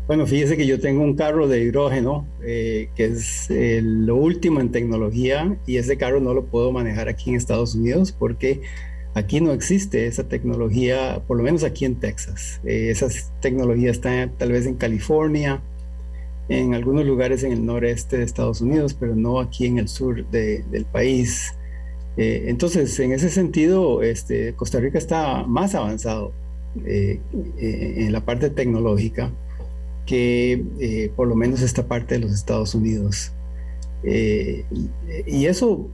Bueno, 0.06 0.26
fíjese 0.26 0.59
que 0.59 0.66
yo 0.66 0.78
tengo 0.78 1.02
un 1.02 1.16
carro 1.16 1.49
de 1.49 1.62
hidrógeno, 1.62 2.26
eh, 2.42 2.90
que 2.94 3.06
es 3.06 3.50
eh, 3.50 3.80
lo 3.82 4.16
último 4.16 4.61
en 4.61 4.73
tecnología, 4.73 5.56
y 5.66 5.78
ese 5.78 5.97
carro 5.97 6.20
no 6.20 6.35
lo 6.35 6.44
puedo 6.44 6.70
manejar 6.70 7.09
aquí 7.09 7.30
en 7.30 7.37
Estados 7.37 7.75
Unidos 7.75 8.12
porque 8.12 8.61
aquí 9.14 9.40
no 9.40 9.52
existe 9.52 10.06
esa 10.06 10.25
tecnología, 10.25 11.23
por 11.26 11.38
lo 11.38 11.44
menos 11.44 11.64
aquí 11.64 11.87
en 11.87 11.94
Texas. 11.94 12.61
Eh, 12.64 12.90
esa 12.90 13.09
tecnología 13.40 13.90
está 13.90 14.28
tal 14.37 14.52
vez 14.52 14.66
en 14.66 14.75
California, 14.75 15.62
en 16.50 16.75
algunos 16.75 17.07
lugares 17.07 17.42
en 17.45 17.52
el 17.52 17.64
noreste 17.64 18.19
de 18.19 18.25
Estados 18.25 18.61
Unidos, 18.61 18.92
pero 18.92 19.16
no 19.16 19.40
aquí 19.40 19.66
en 19.66 19.78
el 19.78 19.88
sur 19.88 20.26
del 20.26 20.85
país. 20.92 21.54
entonces, 22.16 22.99
en 23.00 23.12
ese 23.12 23.30
sentido, 23.30 24.02
este, 24.02 24.52
Costa 24.54 24.78
Rica 24.80 24.99
está 24.99 25.45
más 25.45 25.75
avanzado 25.75 26.33
en 26.85 28.12
la 28.12 28.25
parte 28.25 28.50
tecnológica 28.50 29.30
que 30.11 30.64
eh, 30.80 31.12
por 31.14 31.28
lo 31.28 31.37
menos 31.37 31.62
esta 31.62 31.87
parte 31.87 32.16
de 32.16 32.21
los 32.23 32.33
Estados 32.33 32.75
Unidos. 32.75 33.30
Eh, 34.02 34.64
y, 35.25 35.47
eso 35.47 35.88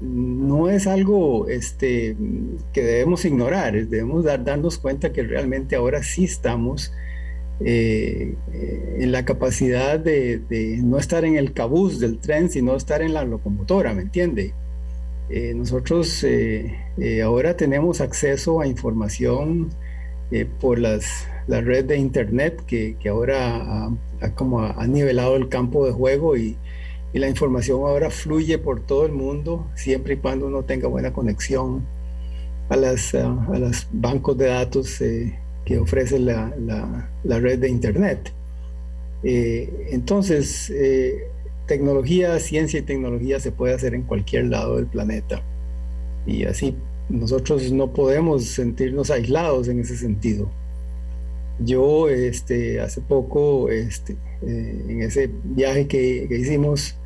no 0.00 0.68
es 0.68 0.86
algo 0.86 1.48
este, 1.48 2.14
que 2.72 2.82
debemos 2.82 3.24
ignorar, 3.24 3.72
debemos 3.72 4.22
dar, 4.22 4.44
darnos 4.44 4.78
cuenta 4.78 5.12
que 5.12 5.24
realmente 5.24 5.74
ahora 5.74 6.04
sí 6.04 6.22
estamos 6.22 6.92
eh, 7.64 8.34
en 8.98 9.12
la 9.12 9.24
capacidad 9.24 9.98
de, 9.98 10.40
no 10.82 10.98
estar 10.98 11.24
en 11.24 11.36
el 11.36 11.52
cabuz 11.52 12.00
del 12.00 12.18
tren, 12.18 12.50
sino 12.50 12.76
estar 12.76 13.02
en 13.02 13.14
la 13.14 13.24
locomotora, 13.24 13.94
¿me 13.94 14.02
entiende? 14.02 14.54
nosotros 15.54 16.26
ahora 17.24 17.56
tenemos 17.56 18.02
acceso 18.02 18.60
a 18.60 18.66
información 18.66 19.70
por 20.60 20.78
las 20.78 21.26
la 21.46 21.60
red 21.60 21.84
de 21.84 21.96
internet 21.96 22.62
que, 22.66 22.96
que 23.00 23.08
ahora 23.08 23.90
ha, 24.20 24.30
como 24.34 24.60
ha 24.60 24.86
nivelado 24.86 25.36
el 25.36 25.48
campo 25.48 25.86
de 25.86 25.92
juego 25.92 26.36
y, 26.36 26.56
y, 27.12 27.18
la 27.18 27.28
información 27.28 27.80
ahora 27.80 28.10
fluye 28.10 28.58
por 28.58 28.80
todo 28.80 29.06
el 29.06 29.12
mundo 29.12 29.66
siempre 29.74 30.14
y 30.14 30.16
cuando 30.18 30.46
uno 30.46 30.62
tenga 30.64 30.88
buena 30.88 31.12
conexión 31.12 31.84
a 32.68 32.76
las 32.76 33.14
a, 33.14 33.28
los 33.58 33.88
bancos 33.92 34.38
de 34.38 34.46
datos 34.46 35.00
eh, 35.00 35.38
que 35.64 35.78
ofrece 35.78 36.18
la, 36.18 36.54
la, 37.24 37.38
red 37.40 37.58
de 37.58 37.68
internet. 37.68 38.32
Eh, 39.22 39.88
entonces, 39.90 40.70
eh, 40.70 41.28
tecnología, 41.66 42.38
ciencia 42.40 42.80
y 42.80 42.82
tecnología 42.82 43.40
se 43.40 43.52
puede 43.52 43.74
hacer 43.74 43.94
en 43.94 44.02
cualquier 44.02 44.46
lado 44.46 44.76
del 44.76 44.86
planeta. 44.86 45.42
Y 46.26 46.44
así 46.44 46.76
nosotros 47.08 47.70
no 47.72 47.92
podemos 47.92 48.44
sentirnos 48.44 49.10
aislados 49.10 49.68
en 49.68 49.80
ese 49.80 49.96
sentido. 49.96 50.50
Yo 51.58 52.08
este, 52.08 52.80
hace 52.80 53.00
poco, 53.00 53.70
este, 53.70 54.16
eh, 54.42 54.84
en 54.88 55.02
ese 55.02 55.30
viaje 55.44 55.86
que, 55.86 56.26
hicimos 56.30 56.96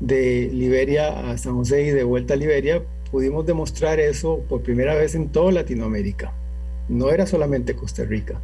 de 0.00 0.50
Liberia 0.52 1.30
a 1.30 1.38
San 1.38 1.54
José 1.54 1.82
y 1.84 1.90
de 1.90 2.04
vuelta 2.04 2.34
a 2.34 2.36
Liberia, 2.36 2.82
pudimos 3.10 3.46
demostrar 3.46 4.00
eso 4.00 4.40
por 4.48 4.62
primera 4.62 4.94
vez 4.94 5.14
en 5.14 5.28
toda 5.28 5.52
Latinoamérica. 5.52 6.32
No 6.88 7.10
era 7.10 7.26
solamente 7.26 7.74
Costa 7.74 8.04
Rica, 8.04 8.40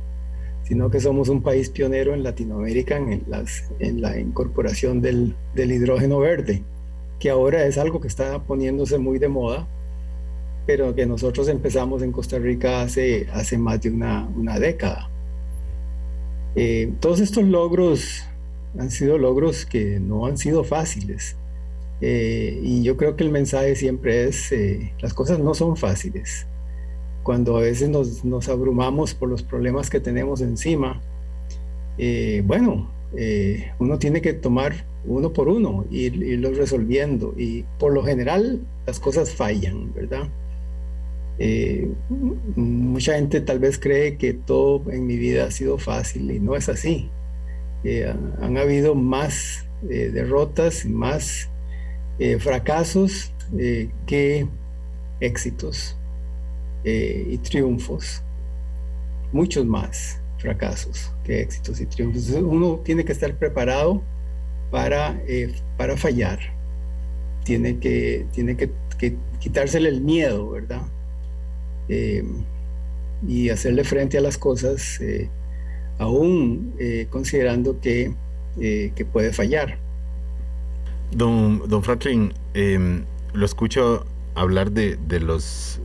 sino 0.62 0.90
que 0.90 1.00
somos 1.00 1.28
un 1.28 1.42
país 1.42 1.68
pionero 1.70 2.14
en 2.14 2.22
Latinoamérica 2.22 2.96
en, 2.96 4.00
la 4.00 4.18
incorporación 4.18 5.00
del, 5.00 5.34
hidrógeno 5.54 6.18
verde, 6.20 6.62
que 7.18 7.30
ahora 7.30 7.66
es 7.66 7.76
algo 7.78 8.00
que 8.00 8.08
está 8.08 8.42
poniéndose 8.44 8.98
muy 8.98 9.18
de 9.18 9.28
moda, 9.28 9.66
pero 10.66 10.94
que 10.94 11.06
nosotros 11.06 11.48
empezamos 11.48 12.02
en 12.02 12.12
Costa 12.12 12.38
Rica 12.38 12.82
hace, 12.82 13.26
más 13.58 13.80
de 13.80 13.90
una, 13.90 14.28
una 14.36 14.58
década. 14.58 15.10
Eh, 16.54 16.92
todos 17.00 17.20
estos 17.20 17.44
logros 17.44 18.24
han 18.78 18.90
sido 18.90 19.18
logros 19.18 19.66
que 19.66 20.00
no 20.00 20.26
han 20.26 20.38
sido 20.38 20.64
fáciles. 20.64 21.36
Eh, 22.00 22.58
y 22.62 22.82
yo 22.82 22.96
creo 22.96 23.16
que 23.16 23.24
el 23.24 23.30
mensaje 23.30 23.76
siempre 23.76 24.28
es, 24.28 24.52
eh, 24.52 24.92
las 25.00 25.12
cosas 25.14 25.38
no 25.38 25.54
son 25.54 25.76
fáciles. 25.76 26.46
Cuando 27.22 27.56
a 27.56 27.60
veces 27.60 27.88
nos, 27.90 28.48
abrumamos 28.48 29.14
por 29.14 29.28
los 29.28 29.42
problemas 29.42 29.90
que 29.90 30.00
tenemos 30.00 30.40
encima, 30.40 31.00
bueno, 32.44 32.90
uno 33.78 33.98
tiene 33.98 34.22
que 34.22 34.32
tomar 34.32 34.84
uno 35.04 35.32
por 35.32 35.48
uno 35.48 35.84
y 35.90 36.06
irlos 36.06 36.56
resolviendo. 36.56 37.34
Y 37.36 37.64
por 37.78 37.92
lo 37.92 38.02
general 38.02 38.60
las 38.86 39.00
cosas 39.00 39.34
fallan, 39.34 39.92
¿verdad? 39.94 40.28
Eh, 41.38 41.90
mucha 42.56 43.14
gente 43.14 43.40
tal 43.40 43.58
vez 43.60 43.78
cree 43.78 44.18
que 44.18 44.34
todo 44.34 44.82
en 44.90 45.06
mi 45.06 45.16
vida 45.16 45.46
ha 45.46 45.50
sido 45.50 45.78
fácil 45.78 46.30
y 46.30 46.38
no 46.38 46.54
es 46.54 46.68
así. 46.68 47.08
Eh, 47.82 48.12
han 48.42 48.58
habido 48.58 48.94
más 48.94 49.66
eh, 49.88 50.10
derrotas 50.12 50.84
más 50.84 51.48
fracasos 52.40 53.32
que 54.04 54.46
éxitos 55.20 55.96
y 56.84 57.38
triunfos. 57.38 58.22
Muchos 59.32 59.64
más 59.64 60.20
fracasos 60.38 61.12
que 61.24 61.42
éxitos 61.42 61.80
y 61.80 61.86
triunfos. 61.86 62.30
uno 62.30 62.80
tiene 62.84 63.04
que 63.04 63.12
estar 63.12 63.34
preparado 63.36 64.02
para, 64.70 65.20
para 65.76 65.96
fallar. 65.96 66.38
Tiene 67.44 67.78
que, 67.78 68.26
tiene 68.32 68.56
que, 68.56 68.70
que 68.98 69.16
quitársele 69.38 69.88
el 69.88 70.00
miedo, 70.00 70.50
¿verdad? 70.50 70.82
Eh, 71.88 72.24
y 73.26 73.50
hacerle 73.50 73.84
frente 73.84 74.16
a 74.16 74.20
las 74.20 74.38
cosas, 74.38 74.98
aún 75.98 76.74
considerando 77.10 77.78
que, 77.80 78.14
que, 78.58 79.04
puede 79.12 79.32
fallar. 79.32 79.76
Don, 81.12 81.68
don 81.68 81.82
Franklin, 81.82 82.32
lo 82.54 83.44
escucho 83.44 84.06
hablar 84.34 84.72
de, 84.72 84.96
de 84.96 85.20
los 85.20 85.80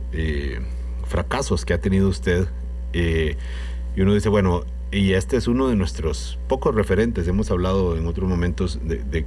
fracasos 1.08 1.64
que 1.64 1.74
ha 1.74 1.80
tenido 1.80 2.08
usted 2.08 2.48
y 2.92 4.00
uno 4.00 4.14
dice, 4.14 4.28
bueno, 4.28 4.64
y 4.92 5.12
este 5.12 5.36
es 5.36 5.48
uno 5.48 5.68
de 5.68 5.76
nuestros 5.76 6.38
pocos 6.48 6.74
referentes. 6.74 7.26
Hemos 7.26 7.50
hablado 7.50 7.96
en 7.96 8.06
otros 8.06 8.28
momentos 8.28 8.78
de, 8.82 9.24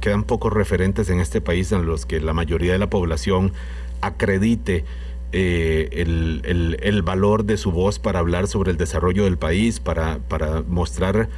quedan 0.00 0.24
pocos 0.24 0.52
referentes 0.52 1.10
en 1.10 1.20
este 1.20 1.40
país 1.40 1.70
en 1.72 1.86
los 1.86 2.06
que 2.06 2.20
la 2.20 2.32
mayoría 2.32 2.72
de 2.72 2.78
la 2.78 2.88
población 2.88 3.52
acredite 4.00 4.84
eh, 5.32 5.90
el, 5.92 7.02
valor 7.02 7.44
de 7.44 7.56
su 7.56 7.70
voz 7.70 7.98
para 7.98 8.18
hablar 8.20 8.46
sobre 8.46 8.70
el 8.70 8.76
desarrollo 8.76 9.24
del 9.24 9.36
país, 9.36 9.80
para, 9.80 10.18
para 10.18 10.62
mostrar 10.62 11.28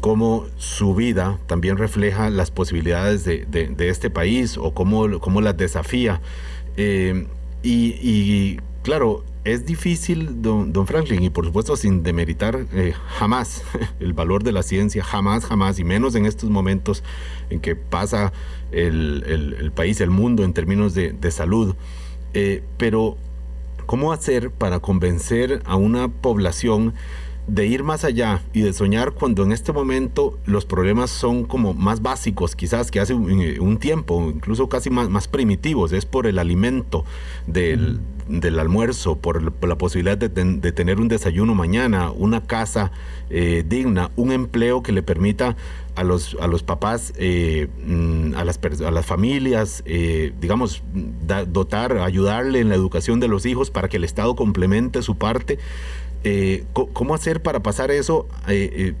cómo 0.00 0.46
su 0.56 0.94
vida 0.94 1.38
también 1.46 1.76
refleja 1.76 2.30
las 2.30 2.50
posibilidades 2.50 3.24
de, 3.24 3.76
este 3.78 4.10
país 4.10 4.56
o 4.58 4.72
cómo, 4.72 5.20
cómo 5.20 5.40
las 5.40 5.56
desafía. 5.56 6.20
Eh, 6.76 7.26
y, 7.62 8.58
claro, 8.82 9.24
es 9.44 9.64
difícil, 9.64 10.42
don, 10.42 10.86
Franklin, 10.86 11.22
y 11.22 11.30
por 11.30 11.46
supuesto 11.46 11.74
sin 11.76 12.02
demeritar 12.02 12.66
eh, 12.74 12.92
jamás 13.18 13.62
el 14.00 14.12
valor 14.12 14.42
de 14.42 14.52
la 14.52 14.62
ciencia, 14.62 15.02
jamás, 15.02 15.44
jamás, 15.44 15.78
y 15.78 15.84
menos 15.84 16.14
en 16.14 16.26
estos 16.26 16.50
momentos 16.50 17.02
en 17.48 17.60
que 17.60 17.74
pasa 17.76 18.32
el, 18.70 19.72
país, 19.74 20.00
el 20.00 20.10
mundo 20.10 20.44
en 20.44 20.52
términos 20.52 20.94
de, 20.94 21.30
salud. 21.30 21.74
Eh, 22.34 22.62
pero, 22.76 23.16
¿cómo 23.86 24.12
hacer 24.12 24.50
para 24.50 24.80
convencer 24.80 25.62
a 25.64 25.76
una 25.76 26.08
población 26.08 26.94
de 27.46 27.66
ir 27.66 27.82
más 27.82 28.04
allá 28.04 28.42
y 28.52 28.60
de 28.60 28.72
soñar 28.72 29.12
cuando 29.12 29.42
en 29.42 29.52
este 29.52 29.72
momento 29.72 30.38
los 30.44 30.64
problemas 30.66 31.10
son 31.10 31.44
como 31.44 31.74
más 31.74 32.00
básicos, 32.00 32.54
quizás 32.54 32.90
que 32.90 33.00
hace 33.00 33.14
un, 33.14 33.78
tiempo, 33.78 34.30
incluso 34.32 34.68
casi 34.68 34.90
más, 34.90 35.08
más 35.08 35.26
primitivos, 35.26 35.92
es 35.92 36.06
por 36.06 36.26
el 36.26 36.38
alimento 36.38 37.04
del 37.46 38.00
del 38.30 38.60
almuerzo, 38.60 39.16
por, 39.16 39.42
la 39.42 39.76
posibilidad 39.76 40.16
de, 40.16 40.28
tener 40.72 41.00
un 41.00 41.08
desayuno 41.08 41.54
mañana, 41.54 42.12
una 42.12 42.46
casa 42.46 42.92
eh, 43.28 43.64
digna, 43.66 44.10
un 44.14 44.30
empleo 44.30 44.82
que 44.82 44.92
le 44.92 45.02
permita 45.02 45.56
a 45.96 46.04
los, 46.04 46.36
a 46.40 46.46
los 46.46 46.62
papás, 46.62 47.12
eh, 47.16 47.68
mm, 47.84 48.34
a, 48.36 48.44
las, 48.44 48.60
a 48.86 48.90
las 48.92 49.04
familias, 49.04 49.82
eh, 49.84 50.32
digamos, 50.40 50.82
dotar, 51.48 51.98
ayudarle 51.98 52.60
en 52.60 52.68
la 52.68 52.76
educación 52.76 53.18
de 53.18 53.26
los 53.26 53.46
hijos 53.46 53.70
para 53.70 53.88
que 53.88 53.96
el 53.96 54.04
Estado 54.04 54.36
complemente 54.36 55.02
su 55.02 55.16
parte. 55.16 55.58
¿Cómo 56.72 57.14
hacer 57.14 57.42
para 57.42 57.60
pasar 57.60 57.90
eso, 57.90 58.28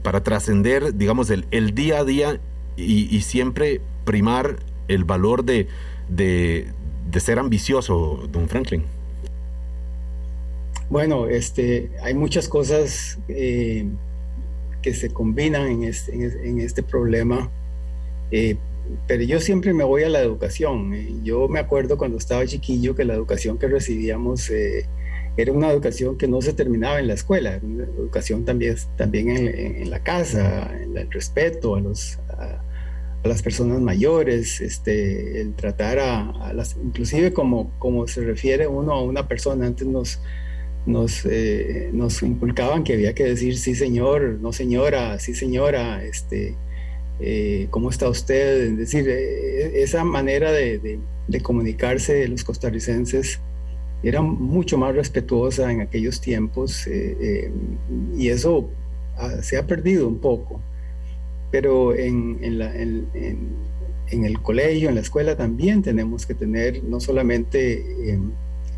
para 0.02 0.22
trascender, 0.24 0.96
digamos, 0.96 1.28
el, 1.28 1.44
el, 1.50 1.74
día 1.74 1.98
a 1.98 2.04
día 2.04 2.40
y, 2.78 3.20
siempre 3.20 3.82
primar 4.06 4.56
el 4.88 5.04
valor 5.04 5.44
de, 5.44 5.68
de 6.08 7.20
ser 7.20 7.38
ambicioso, 7.38 8.26
don 8.32 8.48
Franklin? 8.48 8.84
Bueno, 10.90 11.28
este, 11.28 11.88
hay 12.02 12.14
muchas 12.14 12.48
cosas 12.48 13.16
eh, 13.28 13.86
que 14.82 14.92
se 14.92 15.10
combinan 15.10 15.68
en 15.68 15.84
este, 15.84 16.12
en, 16.12 16.60
este 16.60 16.82
problema, 16.82 17.48
eh, 18.32 18.56
pero 19.06 19.22
yo 19.22 19.38
siempre 19.38 19.72
me 19.72 19.84
voy 19.84 20.02
a 20.02 20.08
la 20.08 20.20
educación. 20.20 20.92
Eh, 20.92 21.14
yo 21.22 21.46
me 21.46 21.60
acuerdo 21.60 21.96
cuando 21.96 22.18
estaba 22.18 22.44
chiquillo 22.44 22.96
que 22.96 23.04
la 23.04 23.14
educación 23.14 23.56
que 23.56 23.68
recibíamos 23.68 24.50
era 25.36 25.52
una 25.52 25.70
educación 25.70 26.18
que 26.18 26.26
no 26.26 26.42
se 26.42 26.54
terminaba 26.54 26.98
en 26.98 27.06
la 27.06 27.14
escuela, 27.14 27.60
una 27.62 27.84
educación 27.84 28.44
también, 28.44 28.74
también 28.96 29.28
en, 29.28 29.90
la 29.90 30.02
casa, 30.02 30.76
en 30.82 30.96
el 30.96 31.08
respeto 31.08 31.76
a, 31.76 31.80
los, 31.80 32.18
a, 32.30 32.64
las 33.22 33.42
personas 33.42 33.80
mayores, 33.80 34.60
este, 34.60 35.40
el 35.40 35.54
tratar 35.54 36.00
a, 36.00 36.52
las, 36.52 36.76
inclusive 36.82 37.32
como, 37.32 37.70
como 37.78 38.08
se 38.08 38.24
refiere 38.24 38.66
uno 38.66 38.92
a 38.92 39.02
una 39.04 39.28
persona, 39.28 39.66
antes 39.66 39.86
nos 39.86 40.20
nos, 40.86 41.26
eh, 41.26 41.90
nos 41.92 42.22
inculcaban 42.22 42.84
que 42.84 42.94
había 42.94 43.14
que 43.14 43.24
decir 43.24 43.58
sí 43.58 43.74
señor, 43.74 44.38
no 44.40 44.52
señora, 44.52 45.18
sí 45.18 45.34
señora, 45.34 46.04
este, 46.04 46.54
eh, 47.20 47.66
¿cómo 47.70 47.90
está 47.90 48.08
usted? 48.08 48.72
Decir, 48.76 49.06
eh, 49.08 49.82
esa 49.82 50.04
manera 50.04 50.52
de, 50.52 50.98
de, 51.28 51.40
comunicarse 51.42 52.14
de 52.14 52.28
los 52.28 52.44
costarricenses 52.44 53.40
era 54.02 54.22
mucho 54.22 54.78
más 54.78 54.94
respetuosa 54.94 55.70
en 55.70 55.80
aquellos 55.82 56.20
tiempos 56.20 56.88
y 58.16 58.28
eso 58.28 58.70
se 59.42 59.58
ha 59.58 59.66
perdido 59.66 60.08
un 60.08 60.18
poco. 60.18 60.60
Pero 61.50 61.94
en, 61.94 62.38
en, 62.42 62.58
la, 62.58 62.74
en, 62.74 63.06
en, 64.10 64.24
el 64.24 64.40
colegio, 64.40 64.88
en 64.88 64.94
la 64.94 65.02
escuela 65.02 65.36
también 65.36 65.82
tenemos 65.82 66.24
que 66.24 66.34
tener 66.34 66.82
no 66.82 66.98
solamente 66.98 67.84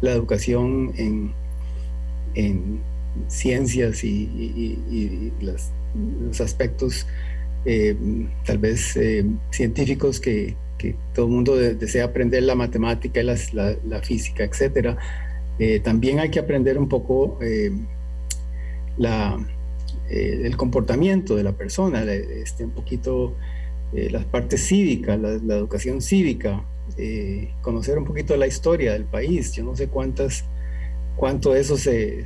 la 0.01 0.11
educación 0.11 0.93
en 0.97 1.33
en 2.35 2.81
ciencias 3.29 4.05
y, 4.05 5.33
los 5.41 6.41
aspectos 6.41 7.07
eh, 7.65 7.95
tal 8.45 8.59
vez 8.59 8.97
eh, 8.97 9.25
científicos 9.51 10.21
que, 10.21 10.57
todo 11.15 11.27
el 11.27 11.33
mundo 11.33 11.55
desea 11.55 12.07
aprender, 12.07 12.43
la 12.43 12.57
matemática 12.57 13.21
y 13.21 13.23
la, 13.23 14.03
física, 14.03 14.43
etc. 14.43 14.97
Eh, 15.61 15.79
también 15.79 16.19
hay 16.19 16.29
que 16.29 16.41
aprender 16.41 16.77
un 16.77 16.89
poco 16.89 17.39
la, 18.99 19.39
el 20.11 20.57
comportamiento 20.57 21.37
de 21.37 21.45
la 21.45 21.53
persona, 21.53 22.03
este, 22.03 22.65
un 22.65 22.73
poquito 22.73 23.37
las 23.93 24.25
partes 24.25 24.67
cívicas, 24.67 25.21
la, 25.21 25.55
educación 25.55 26.03
cívica, 26.03 26.65
conocer 27.61 27.97
un 27.97 28.05
poquito 28.05 28.37
la 28.37 28.49
historia 28.49 28.95
del 28.95 29.05
país. 29.05 29.53
Yo 29.53 29.63
no 29.63 29.77
sé 29.77 29.87
cuántas 29.87 30.45
cuánto 31.17 31.55
eso 31.55 31.77
se, 31.77 32.25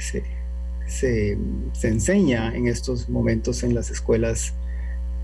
se, 0.87 1.39
enseña 1.83 2.55
en 2.55 2.69
estos 2.69 3.09
momentos 3.09 3.63
en 3.63 3.75
las 3.75 3.91
escuelas 3.91 4.55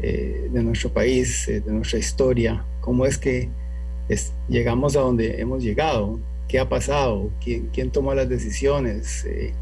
eh, 0.01 0.48
de 0.53 0.62
nuestro 0.62 0.92
país, 0.92 1.48
eh, 1.48 1.61
de 1.61 1.72
nuestra 1.72 1.98
historia, 1.98 2.64
cómo 2.81 3.07
es 3.07 3.18
que 3.18 3.48
llegamos 4.48 4.96
a 4.96 5.01
donde 5.01 5.40
hemos 5.40 5.62
llegado, 5.62 6.18
qué 6.48 6.59
ha 6.59 6.68
pasado, 6.68 7.31
quién, 7.42 7.90
tomó 7.90 8.14
las 8.14 8.29
decisiones. 8.29 9.25
Eh, 9.25 9.53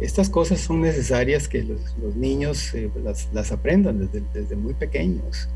estas 0.00 0.28
cosas 0.28 0.60
son 0.60 0.80
necesarias 0.80 1.46
que 1.46 1.62
los, 1.62 2.16
niños 2.16 2.72
las, 3.32 3.52
aprendan 3.52 4.10
desde, 4.32 4.56
muy 4.56 4.74
pequeños 4.74 5.48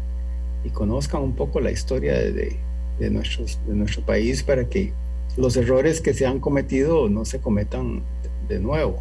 y 0.65 0.71
conozcan 0.71 1.23
un 1.23 1.35
poco 1.35 1.61
la 1.61 1.73
historia 1.73 2.15
de, 2.15 2.57
de, 3.01 3.11
nuestros, 3.11 3.59
de 3.67 3.75
nuestro 3.75 4.03
país 4.03 4.45
para 4.45 4.69
que 4.69 4.93
los 5.39 5.57
errores 5.57 6.01
que 6.01 6.13
se 6.15 6.27
han 6.27 6.41
cometido 6.41 7.09
no 7.09 7.25
se 7.25 7.41
cometan 7.41 8.03
de 8.49 8.59
nuevo. 8.59 9.01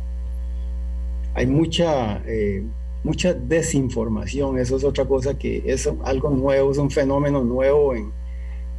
Hay 1.34 1.48
mucha, 1.48 2.22
eh, 2.26 2.64
mucha 3.04 3.34
desinformación, 3.34 4.60
eso 4.60 4.78
es 4.78 4.84
otra 4.84 5.06
cosa 5.06 5.38
que 5.38 5.64
es 5.66 5.90
algo 6.04 6.30
nuevo, 6.30 6.72
es 6.72 6.78
un 6.78 6.92
fenómeno 6.92 7.44
nuevo 7.44 7.96
en, 7.96 8.12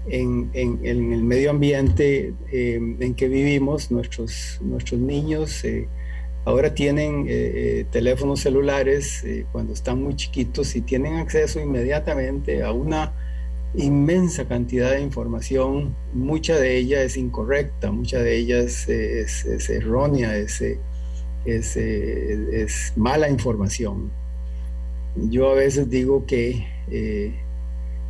en, 0.08 0.80
el 0.84 1.22
medio 1.22 1.50
ambiente 1.50 2.32
eh, 2.52 2.80
en 3.00 3.14
que 3.14 3.28
vivimos. 3.28 3.90
Nuestros, 3.90 4.58
nuestros 4.62 5.00
niños 5.00 5.64
eh, 5.64 5.88
ahora 6.44 6.72
tienen 6.74 7.26
teléfonos 7.90 8.40
celulares 8.40 9.24
cuando 9.52 9.72
están 9.72 10.02
muy 10.02 10.14
chiquitos 10.14 10.76
y 10.76 10.80
tienen 10.80 11.14
acceso 11.14 11.60
inmediatamente 11.60 12.62
a 12.62 12.72
una 12.72 13.12
inmensa 13.74 14.46
cantidad 14.46 14.92
de 14.92 15.00
información, 15.00 15.94
mucha 16.14 16.56
de 16.56 16.76
ella 16.76 17.02
es 17.02 17.16
incorrecta, 17.16 17.90
mucha 17.92 18.18
de 18.18 18.36
ella 18.36 18.58
es, 18.58 18.88
errónea, 19.68 20.36
es, 20.36 20.62
es, 21.44 22.92
mala 22.96 23.28
información. 23.28 24.10
Yo 25.16 25.50
a 25.50 25.54
veces 25.54 25.90
digo 25.90 26.26
que, 26.26 26.66
eh, 26.90 27.34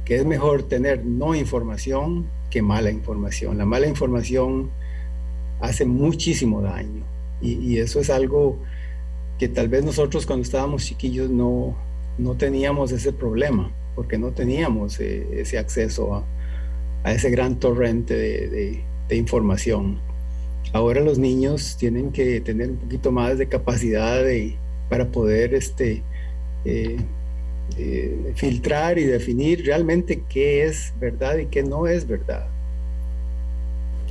que 0.05 0.16
es 0.16 0.25
mejor 0.25 0.62
tener 0.64 1.05
no 1.05 1.35
información 1.35 2.27
que 2.51 2.62
mala 2.62 2.90
información. 2.90 3.59
La 3.59 3.66
mala 3.66 3.87
información 3.87 4.71
hace 5.61 5.85
muchísimo 5.85 6.62
daño 6.62 7.03
y, 7.40 7.55
y 7.55 7.79
eso 7.79 8.01
es 8.01 8.11
algo 8.11 8.59
que 9.38 9.49
tal 9.49 9.68
vez 9.68 9.85
nosotros 9.85 10.27
cuando 10.27 10.42
estábamos 10.42 10.85
chiquillos 10.85 11.31
no, 11.31 11.77
no 12.16 12.35
teníamos 12.35 12.92
ese 12.92 13.12
problema 13.12 13.71
porque 13.98 14.16
no 14.16 14.30
teníamos 14.30 15.00
eh, 15.00 15.26
ese 15.40 15.58
acceso 15.58 16.24
a, 17.02 17.12
ese 17.12 17.30
gran 17.30 17.56
torrente 17.56 18.14
de, 18.14 18.84
información. 19.11 19.98
Ahora 20.72 21.00
los 21.00 21.18
niños 21.18 21.76
tienen 21.76 22.12
que 22.12 22.40
tener 22.40 22.70
un 22.70 22.76
poquito 22.76 23.11
más 23.11 23.38
de 23.38 23.48
capacidad 23.48 24.22
para 24.88 25.08
poder 25.08 25.52
este, 25.52 26.04
eh, 26.64 26.98
eh, 27.76 28.32
filtrar 28.37 29.00
y 29.00 29.04
definir 29.04 29.64
realmente 29.66 30.22
qué 30.28 30.62
es 30.62 30.92
verdad 31.00 31.38
y 31.38 31.46
qué 31.46 31.64
no 31.64 31.88
es 31.88 32.06
verdad. 32.06 32.46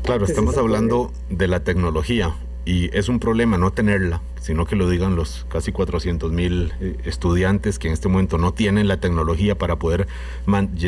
Claro, 0.03 0.25
estamos 0.25 0.57
hablando 0.57 1.13
de 1.29 1.47
la 1.47 1.61
tecnología 1.61 2.35
y 2.65 2.93
es 2.93 3.07
un 3.07 3.21
problema 3.21 3.57
no 3.57 3.71
tenerla, 3.71 4.21
sino 4.47 4.65
que 4.65 4.77
lo 4.77 4.89
digan 4.89 5.17
los 5.17 5.45
casi 5.49 5.73
400 5.73 6.31
mil 6.31 6.71
eh, 6.79 6.95
estudiantes 7.03 7.79
que 7.79 7.89
en 7.89 7.93
este 7.93 8.07
momento 8.07 8.37
no 8.37 8.53
tienen 8.53 8.87
la 8.87 9.01
tecnología 9.01 9.57
para 9.57 9.75
poder 9.75 10.07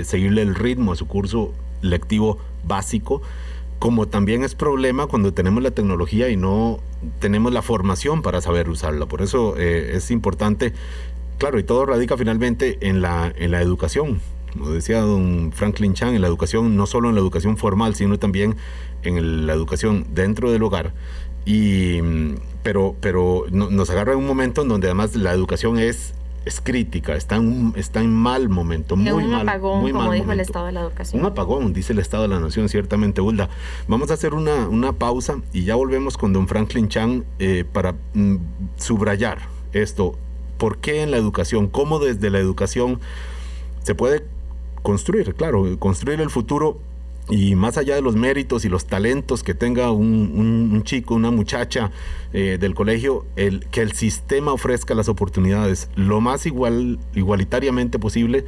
seguirle 0.04 0.44
el 0.44 0.56
ritmo 0.56 0.94
a 0.94 0.96
su 0.96 1.08
curso 1.08 1.54
lectivo 1.82 2.38
básico, 2.66 3.22
como 3.78 4.08
también 4.08 4.46
es 4.46 4.56
problema 4.56 5.08
cuando 5.08 5.34
tenemos 5.34 5.62
la 5.62 5.72
tecnología 5.72 6.30
y 6.30 6.38
no 6.38 6.80
tenemos 7.20 7.52
la 7.52 7.62
formación 7.62 8.22
para 8.22 8.40
saber 8.40 8.70
usarla. 8.70 9.08
Por 9.08 9.22
eso 9.22 9.58
eh, 9.58 9.92
es 9.94 10.10
importante, 10.10 10.72
claro, 11.38 11.60
y 11.60 11.64
todo 11.64 11.86
radica 11.86 12.16
finalmente 12.16 12.78
en 12.80 13.02
la, 13.02 13.34
en 13.36 13.52
la 13.52 13.62
educación. 13.62 14.22
Como 14.54 14.70
decía 14.70 15.02
don 15.02 15.52
Franklin 15.52 15.96
Chan, 15.96 16.16
en 16.16 16.22
la 16.22 16.28
educación, 16.28 16.78
no 16.78 16.88
solo 16.88 17.10
en 17.10 17.16
la 17.16 17.22
educación 17.22 17.58
formal, 17.58 17.94
sino 17.96 18.18
también 18.20 18.56
en 19.04 19.46
la 19.46 19.54
educación 19.54 20.08
dentro 20.14 20.50
del 20.50 20.64
hogar. 20.64 20.94
Y, 21.52 22.00
pero 22.62 22.96
pero 23.02 23.46
nos 23.50 23.90
agarra 23.90 24.12
en 24.12 24.20
un 24.20 24.28
momento 24.28 24.62
en 24.62 24.68
donde 24.68 24.86
además 24.86 25.16
la 25.16 25.34
educación 25.34 25.80
es 25.80 26.14
es 26.46 26.62
crítica, 26.62 27.16
está 27.16 27.38
en, 27.38 27.74
está 27.76 28.02
en 28.02 28.14
mal 28.14 28.50
momento, 28.50 28.96
muy 28.96 29.24
un 29.24 29.32
mal, 29.32 29.50
apagón, 29.50 29.82
muy 29.82 29.92
como 29.92 30.12
dijo 30.12 30.32
el 30.32 30.40
Estado 30.40 30.68
de 30.68 30.74
la 30.74 30.82
Educación. 30.82 31.22
Un 31.22 31.26
apagón, 31.28 31.74
dice 31.74 31.94
el 31.94 32.00
Estado 32.00 32.24
de 32.24 32.30
la 32.30 32.40
Nación, 32.40 32.70
ciertamente, 32.70 33.20
Hulda. 33.20 33.50
Vamos 33.88 34.12
a 34.12 34.14
hacer 34.14 34.36
una, 34.36 34.68
una 34.68 34.94
pausa 34.94 35.42
y 35.52 35.64
ya 35.64 35.74
volvemos 35.74 36.18
con 36.18 36.32
don 36.32 36.48
Franklin 36.48 36.88
Chan 36.88 37.26
eh, 37.40 37.66
para 37.72 37.96
mm, 38.14 38.36
subrayar 38.78 39.40
esto. 39.74 40.16
¿Por 40.60 40.78
qué 40.78 41.02
en 41.02 41.10
la 41.10 41.18
educación? 41.18 41.68
¿Cómo 41.68 41.98
desde 41.98 42.30
la 42.30 42.38
educación 42.38 43.00
se 43.82 43.96
puede 43.96 44.24
construir, 44.84 45.34
claro, 45.34 45.66
construir 45.80 46.22
el 46.22 46.30
futuro 46.30 46.78
y 47.30 47.56
más 47.56 47.78
allá 47.78 47.96
de 47.96 48.02
los 48.02 48.16
méritos 48.16 48.66
y 48.66 48.70
los 48.70 48.86
talentos 48.86 49.44
que 49.44 49.54
tenga 49.54 49.92
un, 49.92 50.82
chico, 50.84 51.14
una 51.14 51.32
muchacha 51.32 51.92
eh, 52.34 52.58
del 52.60 52.74
colegio, 52.74 53.26
el, 53.36 53.68
que 53.68 53.82
el 53.82 53.92
sistema 53.94 54.52
ofrezca 54.52 54.96
las 54.96 55.10
oportunidades 55.10 55.90
lo 55.96 56.22
más 56.22 56.46
igual, 56.46 57.00
igualitariamente 57.14 58.00
posible 58.00 58.46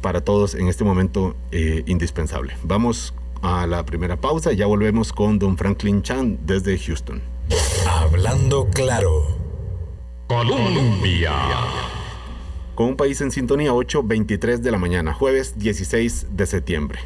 para 0.00 0.22
todos 0.22 0.54
en 0.54 0.68
este 0.68 0.82
momento 0.84 1.36
eh, 1.52 1.84
indispensable. 1.86 2.56
Vamos 2.64 3.14
a 3.42 3.66
la 3.66 3.84
primera 3.84 4.16
pausa 4.16 4.52
y 4.52 4.56
ya 4.56 4.66
volvemos 4.66 5.12
con 5.12 5.38
don 5.38 5.56
Franklin 5.56 6.02
Chan 6.02 6.38
desde 6.46 6.78
Houston. 6.78 7.20
Hablando 7.86 8.68
claro. 8.70 9.26
Colombia. 10.26 11.32
Con 12.74 12.88
un 12.88 12.96
país 12.96 13.20
en 13.20 13.30
sintonía 13.30 13.72
8.23 13.72 14.58
de 14.58 14.70
la 14.70 14.78
mañana, 14.78 15.12
jueves 15.12 15.58
16 15.58 16.28
de 16.30 16.46
septiembre 16.46 17.00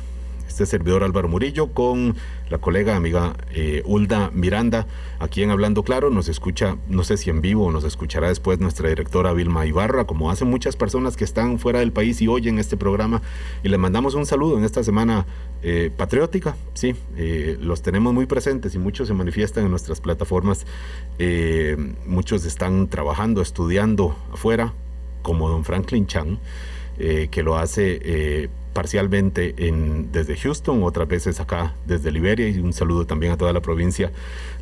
este 0.57 0.64
servidor 0.64 1.05
Álvaro 1.05 1.29
Murillo 1.29 1.75
con 1.75 2.16
la 2.49 2.57
colega 2.57 2.97
amiga 2.97 3.37
eh, 3.51 3.83
Hulda 3.85 4.31
Miranda, 4.33 4.87
aquí 5.19 5.42
en 5.42 5.51
Hablando 5.51 5.83
Claro. 5.83 6.09
Nos 6.09 6.31
escucha, 6.31 6.79
no 6.88 7.05
sé 7.05 7.19
si 7.19 7.29
en 7.29 7.42
vivo 7.42 7.66
o 7.66 7.73
nos 7.73 7.85
escuchará 7.85 8.29
después 8.29 8.59
nuestra 8.59 8.88
directora 8.88 9.35
Vilma 9.35 9.66
Ibarra, 9.66 10.07
como 10.07 10.31
hacen 10.31 10.49
muchas 10.49 10.75
personas 10.75 11.19
que 11.19 11.25
están 11.25 11.59
fuera 11.59 11.81
del 11.81 11.92
país 11.92 12.23
y 12.23 12.29
oyen 12.29 12.59
este 12.59 12.79
programa. 12.79 13.21
Y 13.62 13.69
le 13.69 13.77
mandamos 13.77 14.14
un 14.14 14.25
saludo 14.25 14.57
en 14.57 14.64
esta 14.64 14.83
semana 14.83 15.27
eh, 15.62 15.90
patriótica. 15.95 16.57
Sí, 16.73 16.95
eh, 17.19 17.59
los 17.61 17.83
tenemos 17.83 18.14
muy 18.14 18.25
presentes 18.25 18.75
y 18.75 18.79
muchos 18.79 19.09
se 19.09 19.14
manifiestan 19.14 19.64
en 19.64 19.71
nuestras 19.71 20.01
plataformas. 20.01 20.64
muchos 22.07 22.47
están 22.47 22.88
trabajando, 22.88 23.42
estudiando 23.42 24.16
afuera, 24.33 24.73
como 25.21 25.51
don 25.51 25.64
Franklin 25.64 26.07
Chan, 26.07 26.38
que 26.98 27.42
lo 27.42 27.56
hace 27.56 28.48
parcialmente 28.72 29.54
en, 29.68 30.12
desde 30.12 30.37
Houston, 30.37 30.82
otras 30.82 31.09
veces 31.09 31.40
acá 31.40 31.72
desde 31.87 32.12
Liberia 32.12 32.46
y 32.48 32.59
un 32.59 32.74
saludo 32.74 33.06
también 33.06 33.32
a 33.32 33.38
toda 33.38 33.52
la 33.54 33.61
provincia 33.61 34.12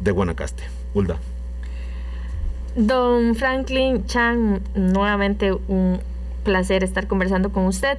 de 0.00 0.10
Guanacaste. 0.12 0.62
Hulda. 0.94 1.18
Don 2.76 3.34
Franklin 3.34 4.06
Chan, 4.06 4.60
nuevamente 4.74 5.52
un 5.52 6.00
placer 6.44 6.84
estar 6.84 7.08
conversando 7.08 7.50
con 7.50 7.66
usted. 7.66 7.98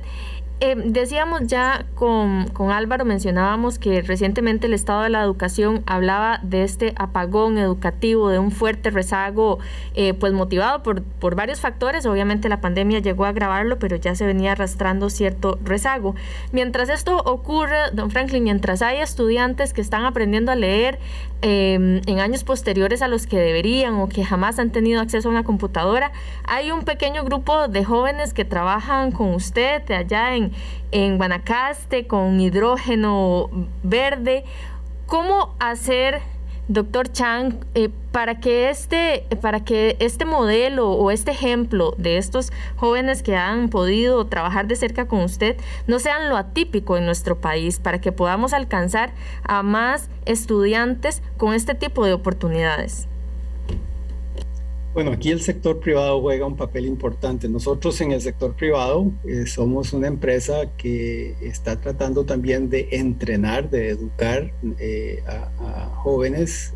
Eh, 0.62 0.76
decíamos 0.78 1.48
ya 1.48 1.86
con, 1.96 2.46
Álvaro, 2.72 3.04
mencionábamos 3.04 3.78
que 3.78 4.02
recientemente 4.02 4.68
el 4.68 4.74
Estado 4.74 5.02
de 5.02 5.10
la 5.10 5.22
Educación 5.22 5.84
hablaba 5.86 6.40
de 6.44 6.64
este 6.64 6.94
apagón 6.96 7.58
educativo, 7.58 8.30
de 8.30 8.40
un 8.40 8.52
fuerte 8.52 8.90
rezago, 8.90 9.60
eh, 9.96 10.14
pues 10.14 10.32
motivado 10.32 10.82
por, 10.82 11.04
por 11.04 11.36
varios 11.36 11.60
factores. 11.60 12.06
Obviamente 12.06 12.48
la 12.48 12.62
pandemia 12.62 13.00
llegó 13.00 13.26
a 13.26 13.30
agravarlo, 13.30 13.80
pero 13.80 13.98
ya 13.98 14.16
se 14.16 14.26
venía 14.26 14.54
arrastrando 14.54 15.10
cierto 15.10 15.60
rezago. 15.62 16.16
Mientras 16.54 16.88
esto 16.88 17.18
ocurre, 17.18 17.92
don 17.92 18.10
Franklin, 18.10 18.46
mientras 18.46 18.82
hay 18.82 19.00
estudiantes 19.00 19.74
que 19.74 19.82
están 19.82 20.06
aprendiendo 20.06 20.54
a 20.54 20.56
leer 20.56 21.00
em, 21.48 22.02
en 22.08 22.20
años 22.20 22.44
posteriores 22.44 23.04
a 23.04 23.08
los 23.08 23.28
que 23.28 23.38
deberían 23.38 23.94
o 23.96 24.10
que 24.10 24.26
jamás 24.26 24.58
han 24.58 24.72
tenido 24.72 25.00
acceso 25.00 25.30
a 25.30 25.32
una 25.32 25.44
computadora, 25.44 26.12
hay 26.44 26.72
un 26.72 26.84
pequeño 26.84 27.24
grupo 27.24 27.68
de 27.68 27.86
jóvenes 27.86 28.34
que 28.34 28.46
trabajan 28.46 29.12
con 29.12 29.36
usted 29.36 29.90
allá 29.92 30.36
en 30.36 30.52
en, 30.92 31.18
Guanacaste 31.18 32.08
con 32.08 32.40
hidrógeno 32.40 33.50
verde. 33.84 34.44
¿Cómo 35.06 35.54
hacer 35.60 36.22
doctor 36.68 37.12
Chang, 37.12 37.56
eh, 37.76 37.90
para, 38.12 38.40
que 38.40 38.70
este, 38.70 39.26
para 39.42 39.64
que 39.64 39.98
este 40.00 40.26
modelo 40.26 40.92
o 40.92 41.12
este 41.12 41.32
ejemplo 41.32 41.94
de 41.98 42.18
estos 42.18 42.52
jóvenes 42.76 43.24
que 43.24 43.36
han 43.36 43.70
podido 43.70 44.26
trabajar 44.26 44.68
de 44.68 44.76
cerca 44.76 45.08
con 45.08 45.22
usted 45.22 45.58
no 45.88 46.00
sean 46.00 46.30
lo 46.30 46.38
atípico 46.38 46.98
en 46.98 47.06
nuestro 47.06 47.40
país, 47.40 47.80
para 47.80 48.02
que 48.02 48.12
podamos 48.12 48.54
alcanzar 48.54 49.14
a 49.44 49.64
más 49.64 50.10
estudiantes 50.26 51.22
con 51.38 51.54
este 51.54 51.76
tipo 51.76 52.06
de 52.06 52.14
oportunidades? 52.14 53.08
Bueno, 54.96 55.12
aquí 55.12 55.30
el 55.30 55.42
sector 55.42 55.82
privado 55.82 56.22
juega 56.22 56.46
un 56.46 56.56
papel 56.56 56.86
importante. 56.86 57.50
Nosotros 57.50 58.00
en 58.00 58.14
el 58.14 58.22
sector 58.22 58.56
privado 58.56 59.12
eh, 59.28 59.46
somos 59.46 59.92
una 59.92 60.08
empresa 60.08 60.72
que 60.78 61.36
está 61.42 61.82
tratando 61.82 62.24
también 62.24 62.70
de 62.70 62.88
entrenar, 62.92 63.70
de 63.70 63.90
educar 63.90 64.54
eh, 64.80 65.22
a, 65.28 65.92
jóvenes 65.98 66.74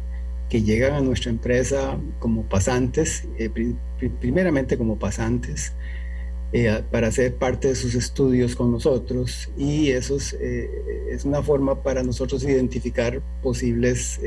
que 0.49 0.61
llegan 0.63 0.95
a 0.95 0.99
nuestra 0.99 1.31
empresa 1.31 1.97
como 2.19 2.43
pasantes, 2.43 3.25
eh, 3.37 3.49
primeramente 4.19 4.77
como 4.77 4.99
pasantes, 4.99 5.71
para 6.91 7.11
ser 7.11 7.35
parte 7.35 7.69
de 7.69 7.75
sus 7.75 7.95
estudios 7.95 8.53
con 8.53 8.69
nosotros. 8.69 9.49
Y 9.57 9.91
eso 9.91 10.17
es, 10.17 10.33
es 10.33 11.23
una 11.23 11.41
forma 11.41 11.83
para 11.83 12.03
nosotros 12.03 12.43
identificar 12.43 13.21
posibles 13.41 14.19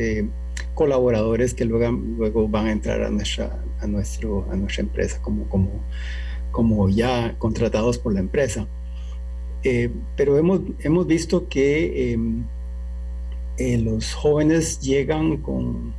colaboradores 0.74 1.54
que 1.54 1.64
luego, 1.64 1.90
luego 1.92 2.48
van 2.48 2.66
a 2.66 2.72
entrar 2.72 3.02
a 3.02 3.10
nuestra, 3.10 3.62
a 3.80 3.86
nuestro, 3.86 4.46
a 4.50 4.56
nuestra 4.56 4.82
empresa 4.82 5.20
como, 5.20 5.48
como, 5.48 5.70
como 6.50 6.88
ya 6.88 7.36
contratados 7.38 7.98
por 7.98 8.14
la 8.14 8.20
empresa. 8.20 8.66
Eh, 9.64 9.90
pero 10.16 10.38
hemos, 10.38 10.60
hemos 10.80 11.06
visto 11.06 11.48
que 11.48 12.12
em, 12.12 12.44
eh, 13.58 13.78
los 13.78 14.14
jóvenes 14.14 14.80
llegan 14.80 15.36
con, 15.38 15.94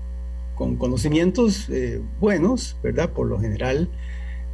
con 0.56 0.76
conocimientos 0.76 1.70
eh, 1.70 2.02
buenos, 2.20 2.78
¿verdad? 2.84 3.10
Por 3.12 3.28
lo 3.28 3.40
general, 3.40 3.90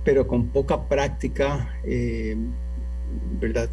pero 0.03 0.27
con 0.27 0.47
poca 0.47 0.87
práctica, 0.87 1.75
¿verdad? 3.39 3.69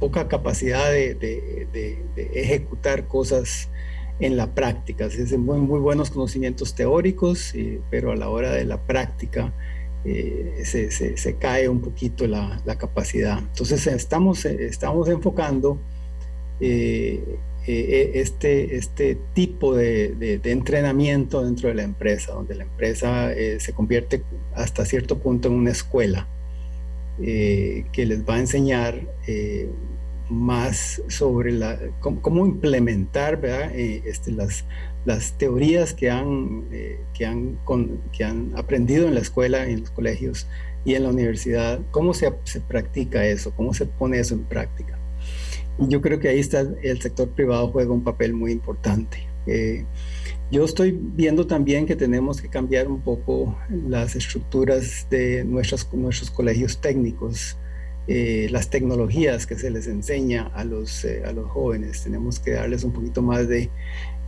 poca 0.00 0.28
capacidad 0.28 0.90
de, 0.90 1.98
ejecutar 2.16 3.06
cosas 3.06 3.68
en 4.20 4.36
la 4.36 4.54
práctica. 4.54 5.06
Es 5.06 5.36
muy, 5.36 5.58
muy 5.58 5.80
buenos 5.80 6.10
conocimientos 6.10 6.74
teóricos, 6.74 7.54
eh, 7.54 7.80
pero 7.90 8.12
a 8.12 8.16
la 8.16 8.28
hora 8.28 8.52
de 8.52 8.64
la 8.64 8.80
práctica 8.80 9.52
eh, 10.04 10.62
se, 10.64 10.90
se, 10.90 11.36
cae 11.36 11.68
un 11.68 11.80
poquito 11.80 12.26
la, 12.26 12.60
la, 12.64 12.76
capacidad. 12.76 13.38
Entonces 13.38 13.86
estamos, 13.86 14.44
estamos 14.44 15.08
enfocando 15.08 15.78
eh, 16.60 17.38
este, 17.66 18.76
este 18.76 19.18
tipo 19.34 19.74
de, 19.74 20.14
de, 20.14 20.50
entrenamiento 20.50 21.44
dentro 21.44 21.68
de 21.68 21.74
la 21.74 21.82
empresa, 21.82 22.32
donde 22.32 22.54
la 22.54 22.64
empresa 22.64 23.30
se 23.58 23.72
convierte 23.72 24.22
hasta 24.54 24.84
cierto 24.84 25.18
punto 25.18 25.48
en 25.48 25.54
una 25.54 25.70
escuela 25.70 26.26
que 27.18 28.06
les 28.06 28.26
va 28.26 28.36
a 28.36 28.38
enseñar 28.40 29.06
más 30.30 31.02
sobre 31.08 31.52
la, 31.52 31.78
cómo, 32.00 32.46
implementar 32.46 33.40
eh, 33.44 34.02
este, 34.06 34.32
las, 34.32 34.64
las 35.04 35.32
teorías 35.36 35.92
que 35.92 36.10
han, 36.10 36.64
eh, 36.72 37.00
que, 37.12 37.26
han 37.26 37.58
que 38.12 38.24
han 38.24 38.52
aprendido 38.56 39.08
en 39.08 39.14
la 39.14 39.20
escuela, 39.20 39.68
en 39.68 39.80
los 39.80 39.90
colegios 39.90 40.46
y 40.84 40.94
en 40.94 41.02
la 41.02 41.10
universidad, 41.10 41.80
cómo 41.90 42.14
se, 42.14 42.32
se 42.44 42.60
practica 42.60 43.26
eso, 43.26 43.52
cómo 43.56 43.74
se 43.74 43.86
pone 43.86 44.18
eso 44.18 44.34
en 44.34 44.44
práctica. 44.44 44.98
Yo 45.78 46.00
creo 46.00 46.18
que 46.18 46.28
ahí 46.28 46.38
está 46.38 46.60
el 46.60 47.00
sector 47.00 47.28
privado 47.30 47.68
juega 47.68 47.92
un 47.92 48.04
papel 48.04 48.32
muy 48.34 48.52
importante. 48.52 49.26
Eh, 49.46 49.84
yo 50.50 50.64
estoy 50.64 50.98
viendo 51.00 51.46
también 51.46 51.86
que 51.86 51.96
tenemos 51.96 52.42
que 52.42 52.48
cambiar 52.48 52.88
un 52.88 53.00
poco 53.00 53.56
las 53.88 54.16
estructuras 54.16 55.06
de 55.08 55.44
nuestros, 55.44 55.88
nuestros 55.94 56.30
colegios 56.30 56.80
técnicos 56.80 57.56
eh, 58.12 58.48
las 58.50 58.70
tecnologías 58.70 59.46
que 59.46 59.54
se 59.54 59.70
les 59.70 59.86
enseña 59.86 60.48
a 60.48 60.64
los, 60.64 61.04
eh, 61.04 61.22
a 61.24 61.30
los 61.32 61.48
jóvenes. 61.48 62.02
Tenemos 62.02 62.40
que 62.40 62.50
darles 62.52 62.82
un 62.82 62.92
poquito 62.92 63.22
más 63.22 63.46
de 63.48 63.70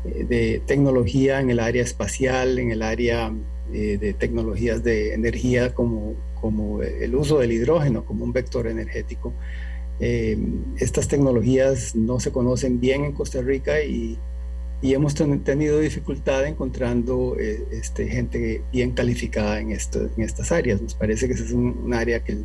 de 0.05 0.61
tecnología 0.67 1.41
en 1.41 1.51
el 1.51 1.61
área 1.61 1.83
espacial, 1.85 2.59
en 2.59 2.73
el 2.73 2.83
área 2.83 3.33
de 3.71 4.15
tecnologías 4.19 4.83
de 4.83 5.15
energía 5.15 5.73
como, 5.75 6.15
como 6.41 6.83
el 6.83 7.15
uso 7.15 7.39
del 7.39 7.53
hidrógeno 7.53 8.05
como 8.05 8.25
un 8.25 8.33
vector 8.33 8.67
energético. 8.67 9.33
estas 10.01 11.07
tecnologías 11.07 11.95
no 11.95 12.19
se 12.19 12.33
conocen 12.33 12.81
bien 12.81 13.05
en 13.05 13.13
Costa 13.13 13.43
Rica 13.43 13.81
y 13.85 14.19
y 14.83 14.95
hemos 14.95 15.15
tenido 15.15 15.79
dificultad 15.79 16.45
encontrando 16.45 17.37
eh, 17.39 17.65
este, 17.71 18.09
gente 18.09 18.63
bien 18.73 18.91
calificada 18.91 19.61
en, 19.61 19.71
esto, 19.71 20.11
en 20.17 20.25
estas 20.25 20.51
áreas. 20.51 20.83
Nos 20.83 20.95
parece 20.95 21.29
que 21.29 21.35
ese 21.35 21.45
es 21.45 21.53
un, 21.53 21.95
área 21.95 22.25
que, 22.25 22.39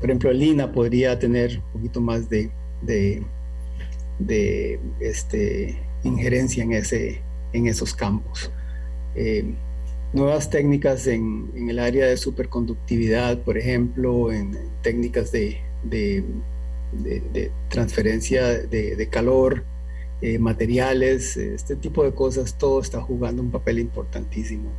por 0.00 0.08
ejemplo, 0.08 0.30
el 0.30 0.42
INA 0.42 0.72
podría 0.72 1.18
tener 1.18 1.58
un 1.58 1.72
poquito 1.72 2.00
más 2.00 2.28
de, 2.30 2.50
de, 2.80 3.22
de 4.18 4.80
este, 4.98 5.78
injerencia 6.04 6.64
en, 6.64 6.72
ese, 6.72 7.20
en 7.52 7.66
esos 7.66 7.94
campos. 7.94 8.50
Eh, 9.14 9.44
nuevas 10.14 10.48
técnicas 10.48 11.06
en, 11.06 11.50
en, 11.54 11.68
el 11.68 11.78
área 11.78 12.06
de 12.06 12.16
superconductividad, 12.16 13.42
por 13.42 13.58
ejemplo, 13.58 14.32
en 14.32 14.56
técnicas 14.82 15.30
de, 15.32 15.58
de, 15.84 16.24
de 16.92 17.50
transferencia 17.68 18.46
de, 18.46 19.08
calor, 19.10 19.64
eh, 20.22 20.38
materiales, 20.38 21.36
este 21.36 21.76
tipo 21.76 22.04
de 22.04 22.12
cosas, 22.12 22.56
todo 22.56 22.80
está 22.80 23.00
jugando 23.00 23.42
un 23.42 23.50
papel 23.50 23.78
importantísimo. 23.78 24.70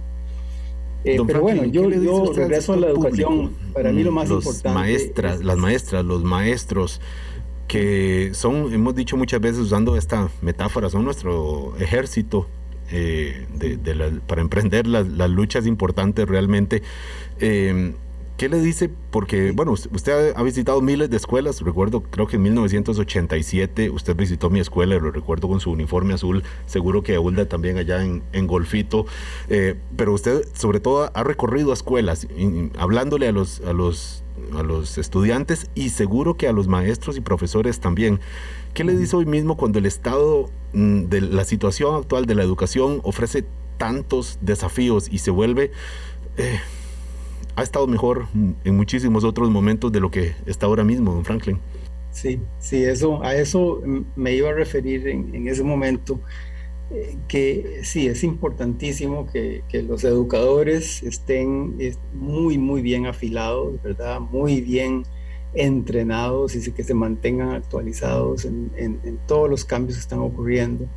Eh, 1.03 1.17
pero 1.25 1.41
bueno, 1.41 1.65
yo, 1.65 1.89
yo 1.89 2.31
regreso 2.33 2.73
a 2.73 2.77
la 2.77 2.87
educación. 2.87 3.53
Para 3.73 3.91
mí 3.91 4.03
lo 4.03 4.11
más 4.11 4.29
los 4.29 4.45
importante. 4.45 4.79
Maestras, 4.79 5.43
las 5.43 5.57
maestras, 5.57 6.05
los 6.05 6.23
maestros, 6.23 7.01
que 7.67 8.31
son, 8.33 8.73
hemos 8.73 8.95
dicho 8.95 9.17
muchas 9.17 9.41
veces 9.41 9.59
usando 9.59 9.95
esta 9.95 10.29
metáfora, 10.41 10.89
son 10.89 11.05
nuestro 11.05 11.73
ejército 11.79 12.47
eh, 12.91 13.47
para 14.27 14.41
emprender 14.41 14.85
las, 14.85 15.07
las, 15.07 15.29
luchas 15.29 15.65
importantes 15.65 16.27
realmente. 16.27 16.83
¿Qué 18.41 18.49
le 18.49 18.59
dice? 18.59 18.89
Porque, 19.11 19.51
bueno, 19.51 19.71
usted 19.71 20.33
ha 20.35 20.41
visitado 20.41 20.81
miles 20.81 21.11
de 21.11 21.17
escuelas, 21.17 21.61
recuerdo, 21.61 22.01
creo 22.01 22.25
que 22.25 22.37
en 22.37 22.41
1987 22.41 23.91
usted 23.91 24.15
visitó 24.15 24.49
mi 24.49 24.59
escuela, 24.59 24.95
lo 24.95 25.11
recuerdo 25.11 25.47
con 25.47 25.59
su 25.59 25.69
uniforme 25.69 26.15
azul, 26.15 26.41
seguro 26.65 27.03
que 27.03 27.19
Ulda 27.19 27.47
también 27.47 27.77
allá 27.77 28.03
en, 28.03 28.47
Golfito, 28.47 29.05
eh, 29.47 29.75
pero 29.95 30.13
usted 30.13 30.41
sobre 30.55 30.79
todo 30.79 31.11
ha 31.13 31.23
recorrido 31.23 31.71
escuelas, 31.71 32.27
hablándole 32.79 33.27
a 33.27 33.31
los, 33.31 33.61
a, 33.61 33.73
los, 33.73 34.23
a 34.57 34.63
los 34.63 34.97
estudiantes 34.97 35.69
y 35.75 35.89
seguro 35.89 36.35
que 36.35 36.47
a 36.47 36.51
los 36.51 36.67
maestros 36.67 37.17
y 37.17 37.21
profesores 37.21 37.79
también. 37.79 38.21
¿Qué 38.73 38.83
le 38.83 38.97
dice 38.97 39.17
hoy 39.17 39.27
mismo 39.27 39.55
cuando 39.55 39.77
el 39.77 39.85
estado 39.85 40.49
mm, 40.73 41.03
de 41.09 41.21
la 41.21 41.45
situación 41.45 41.93
actual 41.93 42.25
de 42.25 42.33
la 42.33 42.41
educación 42.41 43.01
ofrece 43.03 43.45
tantos 43.77 44.39
desafíos 44.41 45.09
y 45.11 45.19
se 45.19 45.29
vuelve... 45.29 45.69
Eh, 46.37 46.59
ha 47.61 47.63
estado 47.63 47.87
mejor 47.87 48.27
en 48.33 48.75
muchísimos 48.75 49.23
otros 49.23 49.49
momentos 49.49 49.91
de 49.91 49.99
lo 49.99 50.11
que 50.11 50.33
está 50.45 50.65
ahora 50.65 50.83
mismo, 50.83 51.13
don 51.13 51.23
Franklin. 51.23 51.59
Sí, 52.11 52.39
sí, 52.59 52.83
eso, 52.83 53.23
a 53.23 53.35
eso 53.35 53.81
me 54.15 54.33
iba 54.33 54.49
a 54.49 54.53
referir 54.53 55.07
en, 55.07 55.47
ese 55.47 55.63
momento, 55.63 56.19
eh, 56.89 57.15
que 57.27 57.81
sí, 57.83 58.07
es 58.07 58.23
importantísimo 58.23 59.27
que, 59.27 59.63
los 59.87 60.03
educadores 60.03 61.03
estén 61.03 61.75
muy, 62.13 62.57
muy 62.57 62.81
bien 62.81 63.05
afilados, 63.05 63.81
¿verdad? 63.81 64.19
Muy 64.19 64.61
bien 64.61 65.03
entrenados 65.53 66.55
y 66.55 66.71
que 66.71 66.83
se 66.83 66.93
mantengan 66.93 67.51
actualizados 67.51 68.45
en, 68.45 68.71
en 68.75 69.19
todos 69.27 69.49
los 69.49 69.65
cambios 69.65 69.97
que 69.97 70.01
están 70.01 70.19
ocurriendo. 70.19 70.87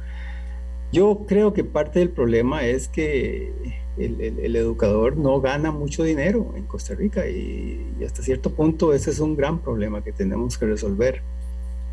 Yo 0.92 1.24
creo 1.26 1.52
que 1.52 1.64
parte 1.64 1.98
del 1.98 2.10
problema 2.10 2.64
es 2.64 2.88
que 2.88 3.52
el, 3.96 4.56
educador 4.56 5.16
no 5.16 5.40
gana 5.40 5.70
mucho 5.70 6.02
dinero 6.02 6.52
en 6.56 6.64
Costa 6.64 6.94
Rica 6.94 7.28
y, 7.28 7.80
hasta 8.04 8.22
cierto 8.22 8.50
punto 8.50 8.92
ese 8.92 9.10
es 9.10 9.20
un 9.20 9.36
gran 9.36 9.60
problema 9.60 10.02
que 10.02 10.12
tenemos 10.12 10.58
que 10.58 10.66
resolver. 10.66 11.22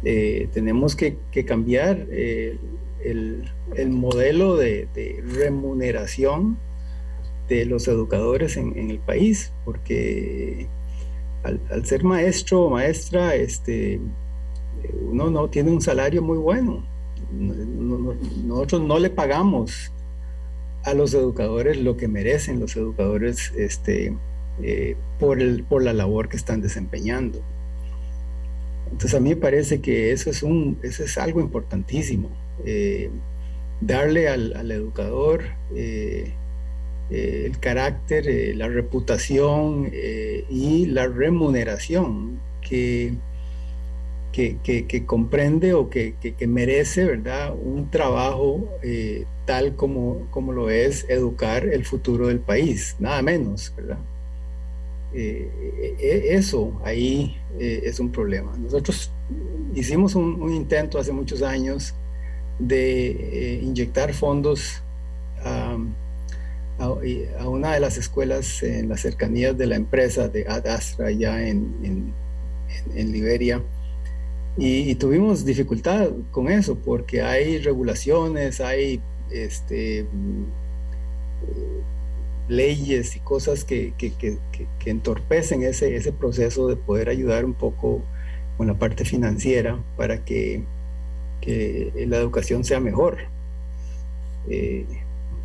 Eh, 0.03 0.49
tenemos 0.51 0.95
que, 0.95 1.17
cambiar 1.45 2.07
eh, 2.09 2.57
el, 3.03 3.89
modelo 3.89 4.55
de, 4.57 4.87
remuneración 5.35 6.57
de 7.47 7.65
los 7.65 7.87
educadores 7.87 8.57
en, 8.57 8.89
el 8.89 8.99
país, 8.99 9.51
porque 9.63 10.67
al, 11.43 11.85
ser 11.85 12.03
maestro 12.03 12.63
o 12.63 12.69
maestra, 12.71 13.35
este, 13.35 13.99
uno 15.07 15.29
no 15.29 15.49
tiene 15.49 15.69
un 15.69 15.81
salario 15.81 16.23
muy 16.23 16.39
bueno. 16.39 16.83
nosotros 18.43 18.81
no 18.81 18.97
le 18.97 19.11
pagamos 19.11 19.91
a 20.83 20.93
los 20.93 21.13
educadores 21.13 21.77
lo 21.77 21.97
que 21.97 22.07
merecen 22.07 22.59
los 22.59 22.75
educadores 22.75 23.51
este, 23.57 24.15
eh, 24.61 24.95
por, 25.19 25.41
el, 25.41 25.63
por 25.63 25.83
la 25.83 25.93
labor 25.93 26.29
que 26.29 26.37
están 26.37 26.61
desempeñando. 26.61 27.41
Entonces 28.91 29.13
a 29.15 29.19
mí 29.19 29.29
me 29.29 29.35
parece 29.35 29.79
que 29.81 30.11
eso 30.11 30.29
es, 30.29 30.43
un, 30.43 30.77
eso 30.83 31.03
es 31.03 31.17
algo 31.17 31.39
importantísimo, 31.39 32.29
eh, 32.65 33.09
darle 33.79 34.27
al, 34.27 34.71
educador 34.71 35.43
eh, 35.75 36.33
el 37.09 37.57
carácter, 37.59 38.55
la 38.55 38.67
reputación 38.67 39.91
y 40.49 40.85
la 40.85 41.07
remuneración 41.07 42.39
que 42.61 43.13
que, 44.31 45.03
comprende 45.05 45.73
o 45.73 45.89
que, 45.89 46.15
merece, 46.47 47.05
¿verdad? 47.05 47.53
Un 47.53 47.89
trabajo 47.89 48.67
eh, 48.81 49.25
tal 49.45 49.75
como, 49.75 50.27
como 50.31 50.53
lo 50.53 50.69
es 50.69 51.05
educar 51.09 51.65
el 51.65 51.85
futuro 51.85 52.27
del 52.27 52.39
país, 52.39 52.95
nada 52.99 53.21
menos, 53.21 53.73
¿verdad? 53.75 53.99
Eh, 55.13 55.49
eh, 55.99 56.27
eso 56.29 56.79
ahí 56.85 57.37
es 57.59 57.99
un 57.99 58.11
problema. 58.11 58.55
Nosotros 58.57 59.11
hicimos 59.75 60.15
un, 60.15 60.53
intento 60.53 60.97
hace 60.97 61.11
muchos 61.11 61.41
años 61.41 61.93
de 62.59 63.59
inyectar 63.61 64.13
fondos 64.13 64.81
a, 65.43 65.77
una 67.45 67.73
de 67.73 67.79
las 67.79 67.97
escuelas 67.97 68.63
en 68.63 68.89
las 68.89 69.01
cercanías 69.01 69.55
de 69.55 69.67
la 69.67 69.75
empresa 69.75 70.29
de 70.29 70.47
Ad 70.47 70.65
Astra, 70.65 71.07
allá 71.07 71.47
en, 71.47 72.13
en 72.95 73.11
Liberia 73.11 73.61
y, 74.57 74.95
tuvimos 74.95 75.45
dificultad 75.45 76.09
con 76.31 76.49
eso 76.49 76.77
porque 76.77 77.21
hay 77.21 77.59
regulaciones, 77.59 78.59
hay 78.59 79.01
este, 79.31 80.03
mm, 80.03 80.43
leyes 82.49 83.15
y 83.15 83.19
cosas 83.19 83.63
que, 83.63 83.93
entorpecen 84.85 85.63
ese, 85.63 85.95
ese 85.95 86.11
proceso 86.11 86.67
de 86.67 86.75
poder 86.75 87.09
ayudar 87.09 87.45
un 87.45 87.53
poco 87.53 88.01
con 88.57 88.67
la 88.67 88.77
parte 88.77 89.05
financiera 89.05 89.81
para 89.97 90.23
que, 90.25 90.63
la 91.45 92.17
educación 92.17 92.63
sea 92.63 92.79
mejor. 92.79 93.17
Eh, 94.49 94.85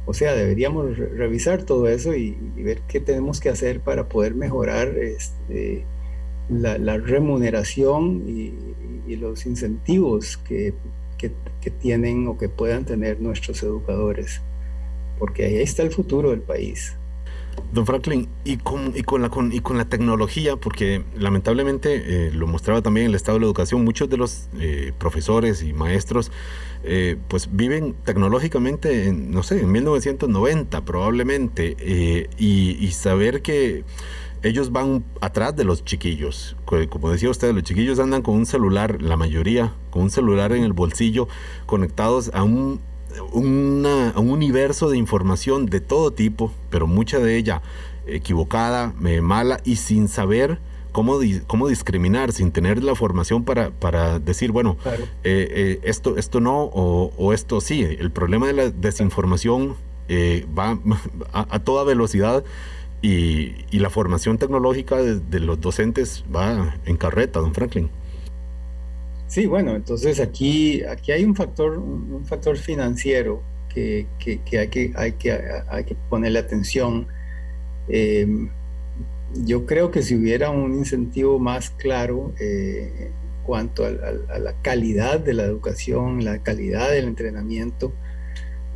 o 0.04 0.14
sea, 0.14 0.34
deberíamos 0.34 0.96
revisar 0.98 1.62
todo 1.64 1.88
eso 1.88 2.14
y, 2.14 2.36
y, 2.56 2.62
ver 2.62 2.80
qué 2.88 3.00
tenemos 3.00 3.40
que 3.40 3.48
hacer 3.50 3.80
para 3.80 4.08
poder 4.08 4.34
mejorar 4.34 4.88
este, 4.98 5.84
la, 6.48 6.98
remuneración 6.98 8.24
y, 8.26 9.16
los 9.16 9.46
incentivos 9.46 10.36
que, 10.36 10.74
tienen 11.80 12.28
o 12.28 12.38
que 12.38 12.48
puedan 12.48 12.84
tener 12.84 13.20
nuestros 13.20 13.62
educadores, 13.62 14.40
porque 15.18 15.44
ahí 15.44 15.56
está 15.56 15.82
el 15.82 15.90
futuro 15.90 16.30
del 16.30 16.40
país. 16.40 16.96
Don 17.72 17.86
Franklin, 17.86 18.28
y 18.44 18.58
con, 18.58 18.92
y 18.94 19.02
con, 19.02 19.22
la, 19.22 19.30
con, 19.30 19.52
y 19.52 19.60
con 19.60 19.78
la 19.78 19.86
tecnología, 19.86 20.56
porque 20.56 21.02
lamentablemente 21.16 22.26
eh, 22.26 22.30
lo 22.30 22.46
mostraba 22.46 22.82
también 22.82 23.06
el 23.06 23.14
estado 23.14 23.38
de 23.38 23.40
la 23.40 23.46
educación, 23.46 23.84
muchos 23.84 24.08
de 24.08 24.16
los 24.18 24.48
eh, 24.60 24.92
profesores 24.98 25.62
y 25.62 25.72
maestros 25.72 26.30
eh, 26.84 27.16
pues 27.28 27.48
viven 27.50 27.94
tecnológicamente, 28.04 29.08
en, 29.08 29.30
no 29.30 29.42
sé, 29.42 29.60
en 29.60 29.72
1990 29.72 30.84
probablemente, 30.84 31.76
y, 32.38 32.76
y 32.78 32.92
saber 32.92 33.42
que 33.42 33.84
ellos 34.42 34.72
van 34.72 35.04
atrás 35.20 35.56
de 35.56 35.64
los 35.64 35.84
chiquillos. 35.84 36.56
Como 36.64 37.10
decía 37.10 37.30
usted, 37.30 37.52
los 37.54 37.62
chiquillos 37.62 37.98
andan 37.98 38.22
con 38.22 38.34
un 38.34 38.46
celular, 38.46 39.00
la 39.02 39.16
mayoría, 39.16 39.74
con 39.90 40.02
un 40.02 40.10
celular 40.10 40.52
en 40.52 40.62
el 40.64 40.72
bolsillo, 40.72 41.28
conectados 41.66 42.30
a 42.34 42.42
un, 42.42 42.80
un 43.32 43.86
universo 44.16 44.90
de 44.90 44.98
información 44.98 45.66
de 45.66 45.80
todo 45.80 46.12
tipo, 46.12 46.52
pero 46.70 46.86
mucha 46.86 47.18
de 47.18 47.36
ella 47.36 47.62
equivocada, 48.06 48.94
mala 49.22 49.60
y 49.64 49.76
sin 49.76 50.08
saber 50.08 50.60
cómo, 50.96 51.18
cómo 51.46 51.68
discriminar, 51.68 52.32
sin 52.32 52.52
tener 52.52 52.82
la 52.82 52.94
formación 52.94 53.44
para, 53.44 53.70
para 53.70 54.18
decir, 54.18 54.50
bueno, 54.50 54.78
eh, 54.86 55.02
eh, 55.24 55.80
esto, 55.82 56.16
esto 56.16 56.40
no 56.40 56.62
o, 56.62 57.32
esto 57.34 57.60
sí. 57.60 57.82
El 57.82 58.10
problema 58.10 58.46
de 58.46 58.52
la 58.54 58.70
desinformación 58.70 59.76
eh, 60.08 60.46
va 60.58 60.78
a 61.32 61.58
toda 61.58 61.84
velocidad 61.84 62.44
y, 63.02 63.78
la 63.78 63.90
formación 63.90 64.38
tecnológica 64.38 64.96
de, 64.96 65.40
los 65.40 65.60
docentes 65.60 66.24
va 66.34 66.74
en 66.86 66.96
carreta, 66.96 67.40
don 67.40 67.54
Franklin. 67.54 67.90
Sí, 69.28 69.46
bueno, 69.46 69.74
entonces 69.74 70.20
aquí, 70.20 70.82
aquí 70.84 71.12
hay 71.12 71.24
un 71.24 71.34
factor, 71.34 71.78
un 71.78 72.24
factor 72.24 72.56
financiero 72.56 73.42
que, 73.76 74.06
hay, 74.24 74.68
que, 74.68 74.92
hay, 74.96 75.12
que 75.12 75.40
hay 75.68 75.84
que 75.84 75.94
ponerle 76.08 76.38
atención. 76.38 77.06
Em, 77.88 78.48
yo 79.44 79.66
creo 79.66 79.90
que 79.90 80.02
si 80.02 80.14
hubiera 80.14 80.50
un 80.50 80.74
incentivo 80.74 81.38
más 81.38 81.70
claro 81.70 82.32
eh, 82.40 82.92
en 83.06 83.44
cuanto 83.44 83.84
a, 83.84 83.90
la 83.90 84.54
calidad 84.62 85.20
de 85.20 85.34
la 85.34 85.44
educación, 85.44 86.24
la 86.24 86.42
calidad 86.42 86.90
del 86.90 87.06
entrenamiento 87.06 87.92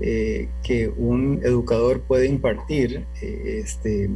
eh, 0.00 0.48
que 0.62 0.88
un 0.88 1.40
educador 1.44 2.00
puede 2.00 2.26
impartir, 2.26 3.04
eh, 3.20 3.60
este, 3.62 4.10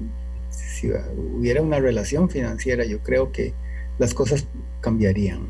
si 0.51 0.91
hubiera 1.37 1.63
una 1.63 1.81
relación 1.81 2.31
financiera, 2.31 2.85
yo 2.85 3.01
creo 3.01 3.33
que 3.33 3.53
las 3.99 4.15
cosas 4.15 4.47
cambiarían. 4.81 5.49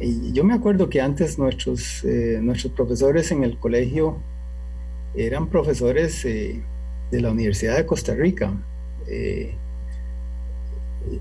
Y 0.00 0.32
yo 0.32 0.44
me 0.44 0.54
acuerdo 0.54 0.88
que 0.88 1.00
antes 1.00 1.38
nuestros, 1.38 2.04
nuestros 2.04 2.72
profesores 2.72 3.30
en 3.30 3.44
el 3.44 3.58
colegio 3.58 4.18
eran 5.14 5.48
profesores 5.48 6.24
de 6.24 7.20
la 7.20 7.30
Universidad 7.30 7.76
de 7.76 7.86
Costa 7.86 8.14
Rica. 8.14 8.52
Eh, 9.06 9.54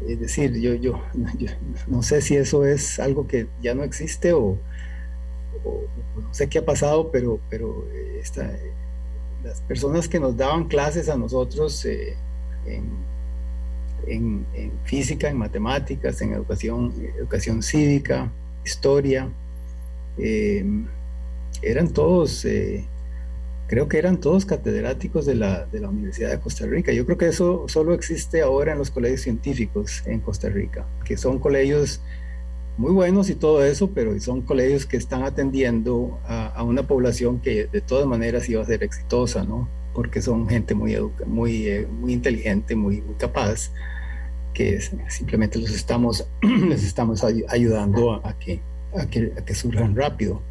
es 0.07 0.19
decir, 0.19 0.53
yo, 0.59 0.73
yo, 0.75 0.93
no 1.87 2.03
sé 2.03 2.21
si 2.21 2.35
eso 2.35 2.65
es 2.65 2.99
algo 2.99 3.27
que 3.27 3.47
ya 3.61 3.75
no 3.75 3.83
existe 3.83 4.33
o, 4.33 4.57
no 5.63 6.33
sé 6.33 6.47
qué 6.49 6.59
ha 6.59 6.65
pasado, 6.65 7.09
pero, 7.11 7.39
pero 7.49 7.85
eh, 7.93 8.21
las 9.43 9.61
personas 9.61 10.07
que 10.07 10.19
nos 10.19 10.37
daban 10.37 10.65
clases 10.67 11.09
a 11.09 11.17
nosotros 11.17 11.85
eh, 11.85 12.15
en, 12.65 14.45
física, 14.83 15.29
en 15.29 15.37
matemáticas, 15.37 16.21
en 16.21 16.33
educación, 16.33 16.93
educación 17.17 17.61
cívica, 17.63 18.31
historia, 18.63 19.29
eran 20.17 21.89
todos 21.93 22.45
creo 23.73 23.87
que 23.87 23.97
eran 23.97 24.19
todos 24.19 24.45
catedráticos 24.45 25.25
de 25.25 25.33
la, 25.33 25.65
de 25.65 25.79
la 25.79 25.89
Universidad 25.89 26.29
de 26.29 26.39
Costa 26.39 26.67
Rica. 26.67 26.91
Yo 26.91 27.05
creo 27.05 27.17
que 27.17 27.27
eso 27.27 27.65
solo 27.67 27.95
existe 27.95 28.41
ahora 28.41 28.73
en 28.73 28.77
los 28.77 28.91
colegios 28.91 29.21
científicos 29.21 30.03
en 30.05 30.19
Costa 30.19 30.47
Rica, 30.49 30.85
que 31.03 31.17
son 31.17 31.39
colegios 31.39 31.99
muy 32.77 32.91
buenos 32.91 33.29
y 33.29 33.35
todo 33.35 33.63
eso, 33.63 33.91
pero 33.91 34.19
son 34.19 34.41
colegios 34.41 34.85
que 34.85 34.97
están 34.97 35.23
atendiendo 35.23 36.19
a, 36.25 36.63
una 36.63 36.83
población 36.83 37.39
que 37.39 37.67
de 37.67 37.81
todas 37.81 38.07
maneras 38.07 38.49
iba 38.49 38.61
a 38.61 38.65
ser 38.65 38.83
exitosa, 38.83 39.43
¿no? 39.43 39.69
Porque 39.93 40.21
son 40.21 40.49
gente 40.49 40.73
muy, 40.73 40.97
muy, 41.25 41.67
eh, 41.67 41.87
muy 41.87 42.13
inteligente, 42.13 42.75
muy, 42.75 43.01
muy 43.01 43.15
capaz, 43.15 43.71
que 44.53 44.79
simplemente 45.09 45.59
los 45.59 45.71
estamos, 45.71 46.27
les 46.41 46.83
estamos 46.83 47.23
ayudando 47.23 48.13
a 48.25 48.33
que, 48.39 48.59
a 48.95 49.05
que, 49.05 49.33
a 49.35 49.55
surjan 49.55 49.95
rápido. 49.95 50.41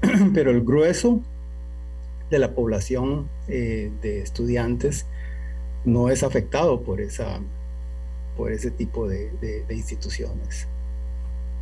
Pero 0.34 0.50
el 0.50 0.62
grueso 0.62 1.20
de 2.30 2.38
la 2.38 2.54
población 2.54 3.28
eh, 3.48 3.90
de 4.02 4.22
estudiantes 4.22 5.06
no 5.84 6.10
es 6.10 6.22
afectado 6.22 6.82
por, 6.82 7.00
esa, 7.00 7.40
por 8.36 8.52
ese 8.52 8.70
tipo 8.70 9.08
de, 9.08 9.64
instituciones. 9.70 10.66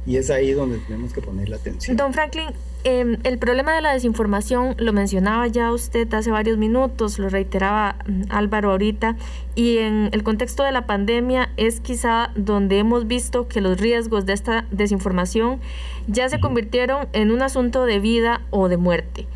Y 0.09 0.17
es 0.17 0.31
ahí 0.31 0.53
donde 0.53 0.79
tenemos 0.79 1.13
que 1.13 1.21
poner 1.21 1.51
la 1.51 1.57
atención. 1.57 1.95
Don 1.95 2.15
Franklin, 2.15 2.47
em, 2.85 3.19
el 3.25 3.37
problema 3.37 3.75
de 3.75 3.83
la 3.83 3.93
desinformación 3.93 4.75
lo 4.79 4.95
mencionaba 4.95 5.47
ya 5.49 5.71
usted 5.71 6.13
hace 6.15 6.31
varios 6.31 6.57
minutos, 6.57 7.19
lo 7.19 7.29
reiteraba 7.29 7.97
mm, 8.07 8.23
Álvaro 8.31 8.71
ahorita, 8.71 9.17
y 9.55 9.77
en 9.77 10.09
el 10.13 10.23
contexto 10.23 10.63
de 10.63 10.73
la 10.73 10.87
pandemia 10.87 11.51
es 11.59 11.81
quizá 11.81 12.31
donde 12.37 12.79
hemos 12.79 13.07
visto 13.07 13.49
que 13.49 13.61
los 13.61 13.79
riesgos 13.79 14.25
de 14.25 14.33
esta 14.33 14.65
desinformación 14.71 15.61
ya 16.07 16.31
se 16.31 16.41
convirtieron 16.41 17.07
en 17.13 17.31
un 17.31 17.43
asunto 17.43 17.85
de 17.85 18.01
vida 18.01 18.41
o 18.49 18.71
de 18.71 18.79
muerte. 18.79 19.27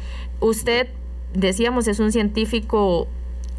Usted 0.41 0.89
decíamos, 1.35 1.87
es 1.87 2.01
un 2.01 2.13
científico 2.13 3.09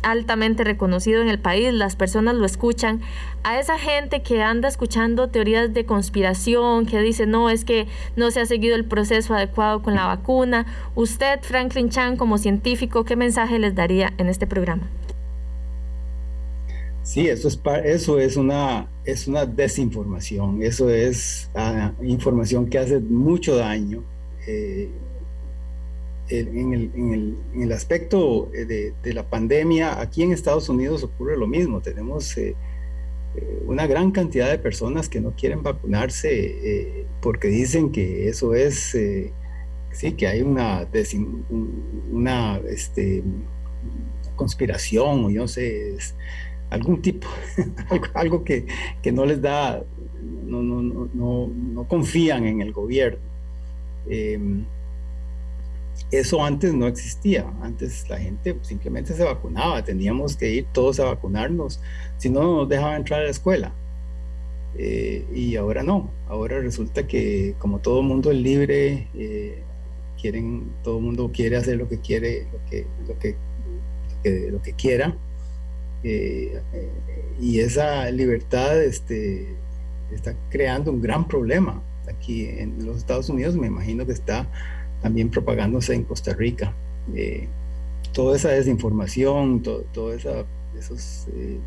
altamente 0.04 0.64
reconocido 0.64 1.22
en 1.22 1.30
el 1.30 1.40
país, 1.40 1.74
las 1.74 1.96
personas 1.96 2.36
lo 2.36 2.46
escuchan, 2.46 3.02
a 3.44 3.60
esa 3.60 3.80
gente 3.80 4.22
que 4.22 4.42
anda 4.42 4.68
escuchando 4.68 5.30
teorías 5.30 5.74
de 5.74 5.86
conspiración, 5.86 6.86
que 6.86 7.02
dice, 7.02 7.26
no, 7.26 7.50
es 7.50 7.66
que 7.66 7.88
no 8.16 8.30
se 8.32 8.42
ha 8.42 8.46
seguido 8.46 8.76
el 8.76 8.86
proceso 8.86 9.34
adecuado 9.34 9.82
con 9.82 9.96
la 9.96 10.06
vacuna, 10.06 10.66
usted, 10.96 11.40
Franklin 11.42 11.90
Chan, 11.90 12.18
como 12.18 12.38
científico, 12.38 13.04
¿qué 13.04 13.16
mensaje 13.16 13.58
les 13.60 13.74
daría 13.74 14.14
en 14.18 14.28
este 14.28 14.46
programa? 14.46 14.88
Sí, 17.04 17.28
eso 17.28 17.50
es, 17.50 17.60
eso 17.84 18.20
es, 18.20 18.38
una, 18.38 18.88
es 19.04 19.28
una 19.28 19.46
desinformación, 19.46 20.64
eso 20.64 20.90
es 20.90 21.50
ah, 21.54 21.92
información 22.02 22.68
que 22.68 22.80
hace 22.80 23.00
mucho 23.00 23.58
daño. 23.58 24.04
Eh, 24.48 24.90
en 26.30 26.74
el, 26.74 26.92
en, 26.96 27.14
el, 27.14 27.38
en 27.54 27.62
el, 27.64 27.72
aspecto 27.72 28.50
eh, 28.54 28.66
de, 28.66 28.94
de, 29.04 29.14
la 29.14 29.30
pandemia, 29.30 30.00
aquí 30.00 30.24
en 30.24 30.32
Estados 30.32 30.70
Unidos 30.70 31.04
ocurre 31.04 31.38
lo 31.38 31.48
mismo. 31.48 31.82
Tenemos 31.82 32.38
eh, 32.38 32.56
eh, 33.36 33.64
una 33.66 33.88
gran 33.88 34.12
cantidad 34.12 34.50
de 34.50 34.58
personas 34.58 35.10
que 35.10 35.20
no 35.20 35.32
quieren 35.32 35.64
vacunarse 35.64 37.06
porque 37.22 37.48
dicen 37.48 37.92
que 37.92 38.30
eso 38.30 38.54
es, 38.54 38.98
sí, 39.92 40.12
que 40.14 40.28
hay 40.28 40.42
una, 40.42 40.88
una 42.12 42.58
este, 42.70 43.24
conspiración 44.36 45.26
o 45.26 45.30
yo 45.30 45.42
no 45.42 45.48
sé, 45.48 45.96
algún 46.70 47.02
tipo, 47.02 47.28
algo, 48.14 48.44
que, 48.44 48.66
que, 49.02 49.12
no 49.12 49.26
les 49.26 49.42
da, 49.42 49.84
no, 50.22 50.62
no, 50.62 51.10
no, 51.14 51.48
no 51.48 51.88
confían 51.88 52.46
en 52.46 52.62
el 52.62 52.72
gobierno. 52.72 53.20
Eso 56.12 56.44
antes 56.44 56.74
no 56.74 56.88
existía. 56.88 57.52
Antes 57.62 58.08
la 58.10 58.20
gente 58.20 58.56
simplemente 58.62 59.14
se 59.14 59.24
vacunaba. 59.24 59.84
Teníamos 59.84 60.38
que 60.38 60.50
ir 60.52 60.66
todos 60.72 61.00
a 61.00 61.06
vacunarnos. 61.06 61.80
Si 62.18 62.30
no, 62.30 62.44
no 62.44 62.58
nos 62.58 62.70
dejaban 62.70 62.98
entrar 62.98 63.22
a 63.22 63.24
la 63.24 63.32
escuela. 63.32 63.74
Eh, 64.76 65.26
y 65.34 65.56
ahora 65.56 65.84
no. 65.84 66.10
Ahora 66.28 66.60
resulta 66.60 67.08
que 67.08 67.56
como 67.60 67.80
todo 67.80 68.02
mundo 68.02 68.32
es 68.32 68.38
libre, 68.38 69.08
eh, 69.16 69.62
quieren, 70.20 70.72
todo 70.84 71.00
mundo 71.00 71.32
quiere 71.34 71.58
hacer 71.58 71.78
lo 71.78 71.88
que 71.88 72.00
quiere, 72.00 72.48
lo 72.52 72.60
que, 72.70 72.88
lo 73.08 73.20
que, 73.20 73.36
lo 74.52 74.62
que, 74.62 74.74
quiera. 74.74 75.16
Eh, 76.04 76.60
y 77.40 77.60
esa 77.60 78.10
libertad 78.12 78.82
este, 78.84 79.56
está 80.12 80.36
creando 80.50 80.92
un 80.92 81.02
gran 81.02 81.28
problema. 81.28 81.82
Aquí 82.08 82.46
en 82.46 82.86
los 82.86 82.98
Estados 82.98 83.30
Unidos 83.30 83.56
me 83.56 83.68
imagino 83.68 84.06
que 84.06 84.12
está 84.12 84.48
también 85.04 85.30
propagándose 85.30 85.94
en 85.94 86.06
Costa 86.06 86.34
Rica. 86.34 86.74
Eh, 87.14 87.48
toda 88.14 88.38
esa 88.38 88.50
desinformación, 88.50 89.62
todos 89.62 90.26
esos, 90.80 91.28
eh, 91.36 91.60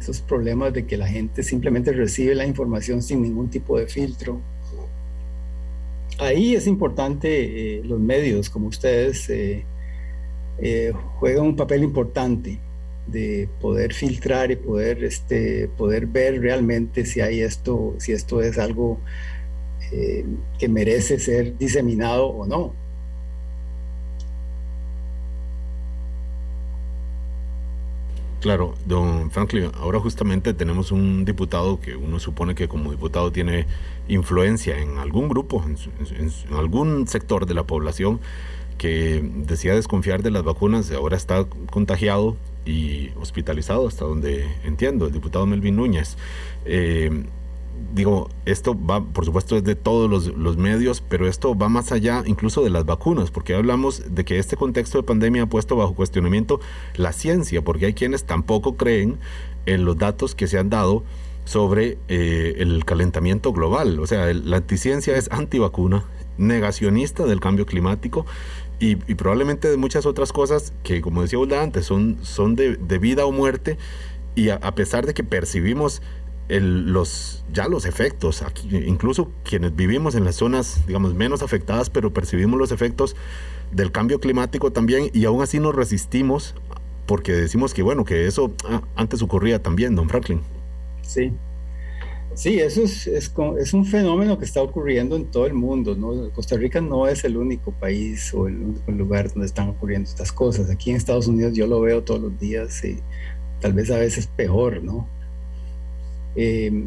esos 0.00 0.20
problemas 0.20 0.74
de 0.74 0.84
que 0.84 0.96
la 0.96 1.06
gente 1.06 1.44
simplemente 1.44 1.92
recibe 1.92 2.34
la 2.34 2.44
información 2.44 3.02
sin 3.02 3.22
ningún 3.22 3.48
tipo 3.48 3.78
de 3.78 3.86
filtro. 3.86 4.40
Ahí 6.18 6.54
es 6.54 6.66
importante 6.66 7.76
eh, 7.78 7.82
los 7.84 8.00
medios 8.00 8.50
como 8.50 8.68
ustedes 8.68 9.30
juegan 11.20 11.44
un 11.44 11.56
papel 11.56 11.84
importante 11.84 12.58
de 13.06 13.48
poder 13.60 13.92
filtrar 13.92 14.50
y 14.50 14.56
poder, 14.56 15.04
este, 15.04 15.68
poder 15.76 16.06
ver 16.06 16.40
realmente 16.40 17.04
si 17.04 17.20
hay 17.20 17.42
esto, 17.42 17.94
si 17.98 18.12
esto 18.12 18.42
es 18.42 18.58
algo 18.58 18.98
eh, 19.92 20.24
que 20.58 20.68
merece 20.68 21.18
ser 21.18 21.56
diseminado 21.58 22.26
o 22.26 22.46
no. 22.46 22.86
Claro, 28.40 28.74
don 28.86 29.30
Franklin, 29.32 29.72
ahora 29.74 29.98
justamente 29.98 30.54
tenemos 30.54 30.92
un 30.92 31.24
diputado 31.24 31.80
que 31.80 31.96
uno 31.96 32.20
supone 32.20 32.54
que 32.54 32.68
como 32.68 32.92
diputado 32.92 33.32
tiene 33.32 33.66
influencia 34.08 34.78
en 34.78 34.98
algún 34.98 35.28
grupo, 35.28 35.64
en, 35.64 35.76
algún 36.54 37.08
sector 37.08 37.46
de 37.46 37.54
la 37.54 37.64
población 37.64 38.20
que 38.78 39.20
decía 39.22 39.74
desconfiar 39.74 40.22
de 40.22 40.30
las 40.30 40.44
vacunas, 40.44 40.92
ahora 40.92 41.16
está 41.16 41.44
contagiado 41.72 42.36
y 42.64 43.10
hospitalizado, 43.20 43.88
hasta 43.88 44.04
donde 44.04 44.46
entiendo, 44.64 45.06
el 45.06 45.12
diputado 45.12 45.46
Melvin 45.46 45.74
Núñez. 45.74 46.16
Eh, 46.66 47.24
digo, 47.94 48.28
esto 48.44 48.76
va, 48.78 49.02
por 49.02 49.24
supuesto, 49.24 49.56
es 49.56 49.64
de 49.64 49.74
todos 49.74 50.28
los, 50.28 50.56
medios, 50.56 51.00
pero 51.00 51.26
esto 51.26 51.56
va 51.56 51.68
más 51.68 51.92
allá 51.92 52.22
incluso 52.26 52.62
de 52.62 52.70
las 52.70 52.84
vacunas, 52.84 53.30
porque 53.30 53.54
hablamos 53.54 54.14
de 54.14 54.24
que 54.24 54.38
este 54.38 54.56
contexto 54.56 54.98
de 54.98 55.04
pandemia 55.04 55.44
ha 55.44 55.46
puesto 55.46 55.76
bajo 55.76 55.94
cuestionamiento 55.94 56.60
la 56.96 57.12
ciencia, 57.12 57.62
porque 57.62 57.86
hay 57.86 57.94
quienes 57.94 58.24
tampoco 58.24 58.76
creen 58.76 59.18
en 59.64 59.84
los 59.84 59.96
datos 59.98 60.34
que 60.34 60.46
se 60.46 60.58
han 60.58 60.70
dado 60.70 61.04
sobre 61.44 61.98
eh, 62.08 62.54
el 62.58 62.84
calentamiento 62.84 63.52
global. 63.52 63.98
O 64.00 64.06
sea, 64.06 64.32
la 64.32 64.58
anticiencia 64.58 65.16
es 65.16 65.30
antivacuna, 65.30 66.04
negacionista 66.38 67.24
del 67.24 67.40
cambio 67.40 67.66
climático 67.66 68.26
y, 68.78 68.96
probablemente 68.96 69.70
de 69.70 69.76
muchas 69.78 70.04
otras 70.04 70.32
cosas 70.32 70.74
que, 70.82 71.00
como 71.00 71.22
decía 71.22 71.38
Ulda 71.38 71.62
antes, 71.62 71.86
son, 71.86 72.18
son 72.22 72.56
de, 72.56 72.76
vida 72.98 73.24
o 73.24 73.32
muerte. 73.32 73.78
Y 74.34 74.50
a 74.50 74.74
pesar 74.74 75.06
de 75.06 75.14
que 75.14 75.24
percibimos 75.24 76.02
los, 76.48 77.44
ya 77.52 77.68
los 77.68 77.86
efectos, 77.86 78.42
aquí, 78.42 78.68
incluso 78.86 79.30
quienes 79.44 79.74
vivimos 79.74 80.14
en 80.14 80.24
las 80.24 80.36
zonas, 80.36 80.86
digamos, 80.86 81.14
menos 81.14 81.42
afectadas, 81.42 81.90
pero 81.90 82.12
percibimos 82.12 82.58
los 82.58 82.72
efectos, 82.72 83.16
del 83.72 83.90
cambio 83.90 84.20
climático 84.20 84.70
también 84.72 85.10
y 85.12 85.24
aún 85.24 85.42
así 85.42 85.58
nos 85.58 85.74
resistimos 85.74 86.54
porque 87.06 87.32
decimos 87.32 87.74
que 87.74 87.82
bueno, 87.82 88.04
que 88.04 88.26
eso 88.26 88.52
ah, 88.68 88.82
antes 88.94 89.22
ocurría 89.22 89.62
también, 89.62 89.94
don 89.96 90.08
Franklin. 90.08 90.40
Sí, 91.02 91.32
Sí, 92.36 92.60
eso 92.60 92.82
es, 92.82 93.06
es, 93.06 93.72
un 93.72 93.86
fenómeno 93.86 94.38
que 94.38 94.44
está 94.44 94.60
ocurriendo 94.60 95.16
en 95.16 95.24
todo 95.24 95.46
el 95.46 95.54
mundo. 95.54 95.96
¿no? 95.96 96.30
Costa 96.32 96.58
Rica 96.58 96.82
no 96.82 97.08
es 97.08 97.24
el 97.24 97.38
único 97.38 97.72
país 97.72 98.34
o 98.34 98.46
el 98.46 98.58
único 98.58 98.92
lugar 98.92 99.30
donde 99.30 99.46
están 99.46 99.70
ocurriendo 99.70 100.06
estas 100.06 100.32
cosas. 100.32 100.68
Aquí 100.68 100.90
en 100.90 100.96
Estados 100.96 101.28
Unidos 101.28 101.54
yo 101.54 101.66
lo 101.66 101.80
veo 101.80 102.04
todos 102.04 102.20
los 102.20 102.38
días 102.38 102.84
y 102.84 102.98
tal 103.58 103.72
vez 103.72 103.90
a 103.90 103.96
veces 103.96 104.26
peor. 104.26 104.82
¿no? 104.82 105.08
Eh, 106.36 106.86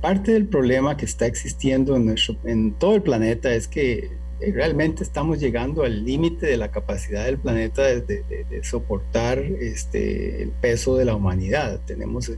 parte 0.00 0.32
del 0.32 0.46
problema 0.46 0.96
que 0.96 1.04
está 1.04 1.26
existiendo 1.26 1.96
en, 1.96 2.72
todo 2.74 2.96
el 2.96 3.02
planeta 3.02 3.54
es 3.54 3.68
que 3.68 4.10
eh, 4.40 4.52
realmente 4.52 5.04
estamos 5.04 5.38
llegando 5.38 5.84
al 5.84 6.04
límite 6.04 6.46
de 6.46 6.56
la 6.56 6.70
capacidad 6.70 7.24
del 7.24 7.38
planeta 7.38 7.82
de, 7.82 8.24
soportar 8.62 9.38
este, 9.38 10.42
el 10.42 10.50
peso 10.50 10.96
de 10.96 11.04
la 11.04 11.14
humanidad. 11.14 11.80
Tenemos 11.86 12.32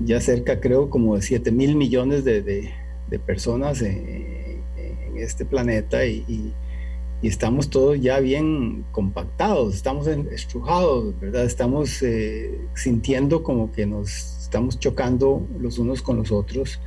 ya 0.00 0.20
cerca, 0.20 0.60
creo, 0.60 0.90
como 0.90 1.16
de 1.16 1.22
7 1.22 1.52
mil 1.52 1.76
millones 1.76 2.24
de, 2.24 2.70
personas 3.26 3.82
en, 3.82 4.60
este 5.16 5.44
planeta 5.44 6.04
y, 6.06 6.52
estamos 7.22 7.68
todos 7.68 8.00
ya 8.00 8.18
bien 8.18 8.82
compactados, 8.92 9.74
estamos 9.74 10.06
estrujados, 10.06 11.20
¿verdad? 11.20 11.44
Estamos 11.44 12.02
eh, 12.02 12.58
sintiendo 12.74 13.42
como 13.42 13.70
que 13.72 13.84
nos 13.84 14.29
estamos 14.50 14.80
chocando 14.80 15.46
los 15.60 15.78
unos 15.78 16.02
con 16.02 16.16
los 16.16 16.32
otros 16.32 16.80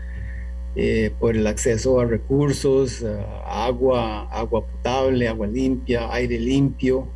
eh, 0.75 1.13
por 1.17 1.37
el 1.37 1.47
acceso 1.47 1.97
a 2.01 2.03
recursos, 2.03 3.05
agua, 3.45 4.27
agua 4.29 4.65
potable, 4.65 5.29
agua 5.29 5.47
limpia, 5.47 6.11
aire 6.11 6.37
limpio, 6.39 7.07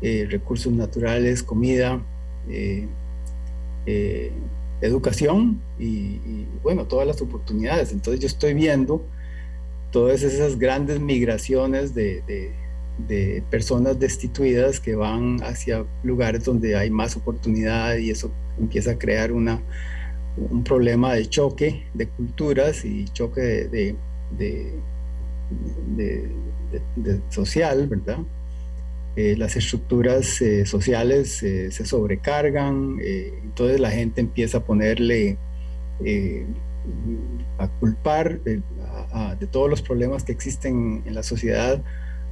eh, 0.00 0.26
recursos 0.30 0.72
naturales, 0.72 1.42
comida 1.42 2.00
educación 4.80 5.60
y, 5.78 6.46
bueno, 6.62 6.86
todas 6.86 7.06
las 7.06 7.20
oportunidades. 7.20 7.92
Entonces 7.92 8.20
yo 8.20 8.26
estoy 8.26 8.54
viendo 8.54 9.04
todas 9.90 10.22
esas 10.22 10.58
grandes 10.58 10.98
migraciones 10.98 11.94
de, 11.94 12.54
personas 13.50 13.98
destituidas 13.98 14.80
que 14.80 14.94
van 14.94 15.42
hacia 15.42 15.84
lugares 16.02 16.44
donde 16.44 16.76
hay 16.76 16.90
más 16.90 17.16
oportunidad 17.16 17.96
y 17.96 18.10
eso 18.10 18.30
empieza 18.58 18.92
a 18.92 18.98
crear 18.98 19.32
una, 19.32 19.60
un 20.36 20.64
problema 20.64 21.14
de 21.14 21.28
choque 21.28 21.84
de 21.94 22.08
culturas 22.08 22.84
y 22.84 23.06
choque 23.06 23.40
de, 23.40 23.94
de 24.36 24.80
social, 27.30 27.86
¿verdad? 27.88 28.18
Eh, 29.16 29.34
las 29.36 29.56
estructuras 29.56 30.40
eh, 30.40 30.64
sociales 30.64 31.42
eh, 31.42 31.72
se 31.72 31.84
sobrecargan, 31.84 32.96
entonces 33.00 33.80
la 33.80 33.90
gente 33.90 34.20
empieza 34.20 34.58
a 34.58 34.64
ponerle, 34.64 35.36
a 37.58 37.68
culpar 37.80 38.40
de, 38.42 38.62
todos 39.50 39.68
los 39.68 39.82
problemas 39.82 40.22
que 40.22 40.30
existen 40.30 41.02
en 41.04 41.14
la 41.14 41.24
sociedad 41.24 41.82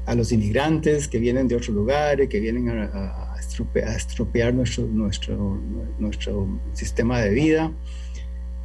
a 0.08 0.14
los 0.14 0.32
inmigrantes 0.32 1.06
que 1.06 1.18
vienen 1.18 1.48
de 1.48 1.56
otros 1.56 1.76
lugares, 1.76 2.30
que 2.30 2.40
vienen 2.40 2.70
a, 2.70 3.36
estropear, 3.38 4.54
nuestro, 4.54 4.86
nuestro, 4.86 5.58
nuestro 5.98 6.48
sistema 6.72 7.20
de 7.20 7.30
vida. 7.30 7.72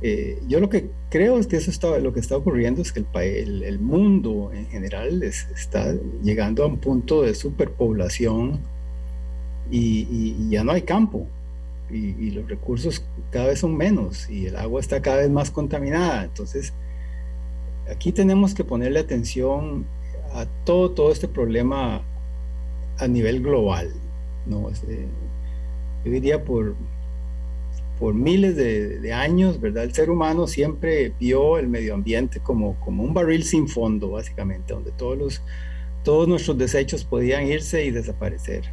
Eh, 0.01 0.41
yo 0.47 0.61
lo 0.61 0.69
que 0.69 0.89
creo 1.09 1.37
es 1.39 1.47
que 1.47 1.57
eso 1.57 1.69
está, 1.69 1.99
lo 1.99 2.13
que 2.13 2.21
está 2.21 2.37
ocurriendo 2.37 2.81
es 2.81 2.93
que 2.93 3.03
el, 3.15 3.63
el, 3.63 3.79
mundo 3.79 4.51
en 4.53 4.67
general 4.67 5.21
está 5.21 5.95
llegando 6.21 6.63
a 6.63 6.67
un 6.67 6.77
punto 6.77 7.23
de 7.23 7.35
superpoblación 7.35 8.61
y, 9.69 10.49
ya 10.49 10.63
no 10.63 10.71
hay 10.71 10.83
campo 10.83 11.27
y, 11.89 12.31
los 12.31 12.47
recursos 12.47 13.05
cada 13.31 13.47
vez 13.47 13.59
son 13.59 13.75
menos 13.75 14.29
y 14.29 14.47
el 14.47 14.55
agua 14.55 14.79
está 14.79 15.01
cada 15.01 15.17
vez 15.17 15.29
más 15.29 15.51
contaminada. 15.51 16.23
Entonces, 16.23 16.73
aquí 17.91 18.13
tenemos 18.13 18.53
que 18.53 18.63
ponerle 18.63 18.99
atención 18.99 19.85
a 20.33 20.45
todo, 20.65 20.91
todo 20.91 21.11
este 21.11 21.27
problema 21.27 22.01
a 22.97 23.07
nivel 23.07 23.41
global. 23.41 23.91
¿no? 24.45 24.69
Este, 24.69 25.05
yo 26.03 26.11
diría 26.11 26.43
por, 26.43 26.75
por 27.99 28.13
miles 28.13 28.55
de, 28.55 29.13
años, 29.13 29.61
¿verdad? 29.61 29.83
El 29.83 29.93
ser 29.93 30.09
humano 30.09 30.47
siempre 30.47 31.13
vio 31.19 31.57
el 31.57 31.67
medio 31.67 31.93
ambiente 31.93 32.39
como, 32.39 32.79
como 32.79 33.03
un 33.03 33.13
barril 33.13 33.43
sin 33.43 33.67
fondo, 33.67 34.11
básicamente, 34.11 34.73
donde 34.73 34.91
todos, 34.91 35.17
los, 35.17 35.41
todos 36.03 36.27
nuestros 36.27 36.57
desechos 36.57 37.03
podían 37.05 37.47
irse 37.47 37.85
y 37.85 37.91
desaparecer. 37.91 38.63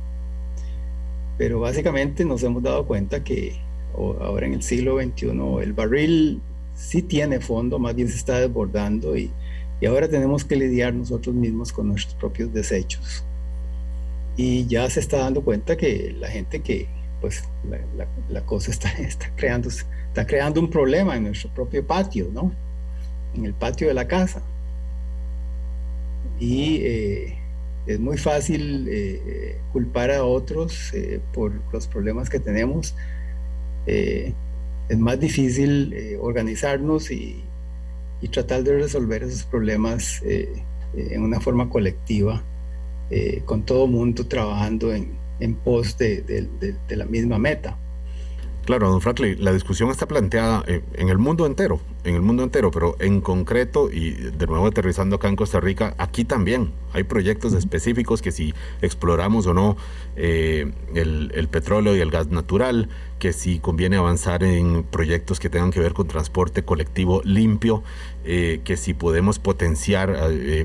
Pero 1.38 1.60
básicamente 1.60 2.24
nos 2.24 2.42
hemos 2.42 2.62
dado 2.62 2.86
cuenta 2.86 3.22
que 3.22 3.54
ahora 3.94 4.46
en 4.46 4.54
el 4.54 4.62
siglo 4.62 5.00
XXI 5.00 5.30
el 5.62 5.72
barril 5.72 6.40
sí 6.74 7.02
tiene 7.02 7.40
fondo, 7.40 7.78
más 7.78 7.94
bien 7.94 8.08
se 8.08 8.16
está 8.16 8.40
desbordando 8.40 9.16
y, 9.16 9.30
y 9.80 9.86
ahora 9.86 10.08
tenemos 10.08 10.44
que 10.44 10.56
lidiar 10.56 10.92
nosotros 10.92 11.34
mismos 11.34 11.72
con 11.72 11.88
nuestros 11.88 12.14
propios 12.14 12.52
desechos. 12.52 13.24
Y 14.36 14.66
ya 14.66 14.88
se 14.90 15.00
está 15.00 15.18
dando 15.18 15.42
cuenta 15.42 15.76
que 15.76 16.14
la 16.18 16.28
gente 16.28 16.60
que, 16.60 16.86
pues 17.20 17.44
la, 18.28 18.40
cosa 18.42 18.70
está, 18.70 18.90
está, 18.98 19.30
creando, 19.36 19.68
está 19.68 20.26
creando 20.26 20.60
un 20.60 20.68
problema 20.68 21.16
en 21.16 21.24
nuestro 21.24 21.50
propio 21.50 21.86
patio, 21.86 22.28
¿no? 22.32 22.52
En 23.34 23.46
el 23.46 23.54
patio 23.54 23.88
de 23.88 23.94
la 23.94 24.06
casa. 24.06 24.42
Y 26.38 26.80
eh, 26.82 27.38
es 27.86 27.98
muy 27.98 28.18
fácil 28.18 28.86
eh, 28.90 29.56
culpar 29.72 30.10
a 30.10 30.24
otros 30.24 30.92
eh, 30.92 31.20
por 31.32 31.52
los 31.72 31.86
problemas 31.86 32.28
que 32.28 32.38
tenemos. 32.38 32.94
es 33.86 34.98
más 34.98 35.18
difícil 35.18 35.94
organizarnos 36.20 37.10
y, 37.10 37.44
y, 38.20 38.28
tratar 38.28 38.62
de 38.62 38.78
resolver 38.78 39.22
esos 39.22 39.44
problemas 39.44 40.22
en 40.22 41.22
una 41.22 41.40
forma 41.40 41.68
colectiva, 41.68 42.42
con 43.44 43.64
todo 43.64 43.86
mundo 43.86 44.26
trabajando 44.26 44.92
en, 44.92 45.20
en 45.40 45.54
pos 45.54 45.96
de, 45.98 46.46
la 46.88 47.04
misma 47.06 47.38
meta. 47.38 47.76
Claro, 48.64 48.90
don 48.90 49.00
Franklin, 49.00 49.42
la 49.42 49.52
discusión 49.52 49.90
está 49.90 50.06
planteada 50.06 50.62
eh, 50.66 50.82
en 50.94 51.08
el 51.08 51.18
mundo 51.18 51.46
entero, 51.46 51.80
en 52.04 52.14
el 52.14 52.20
mundo 52.20 52.42
entero, 52.42 52.70
pero 52.70 52.94
en 53.00 53.20
concreto, 53.20 53.90
y 53.90 54.10
de 54.12 54.46
nuevo 54.46 54.66
aterrizando 54.66 55.16
acá 55.16 55.28
en 55.28 55.36
Costa 55.36 55.60
Rica, 55.60 55.94
aquí 55.98 56.24
también 56.24 56.70
hay 56.92 57.04
proyectos 57.04 57.54
específicos 57.54 58.20
que 58.20 58.32
si 58.32 58.54
exploramos 58.82 59.46
o 59.46 59.54
no 59.54 59.76
eh, 60.16 60.70
el, 60.94 61.48
petróleo 61.48 61.96
y 61.96 62.00
el 62.00 62.10
gas 62.10 62.28
natural, 62.28 62.90
que 63.18 63.32
si 63.32 63.58
conviene 63.58 63.96
avanzar 63.96 64.44
en 64.44 64.84
proyectos 64.84 65.40
que 65.40 65.48
tengan 65.48 65.70
que 65.70 65.80
ver 65.80 65.94
con 65.94 66.06
transporte 66.06 66.62
colectivo 66.62 67.22
limpio, 67.24 67.82
eh, 68.24 68.60
que 68.62 68.76
si 68.76 68.94
podemos 68.94 69.38
potenciar 69.38 70.16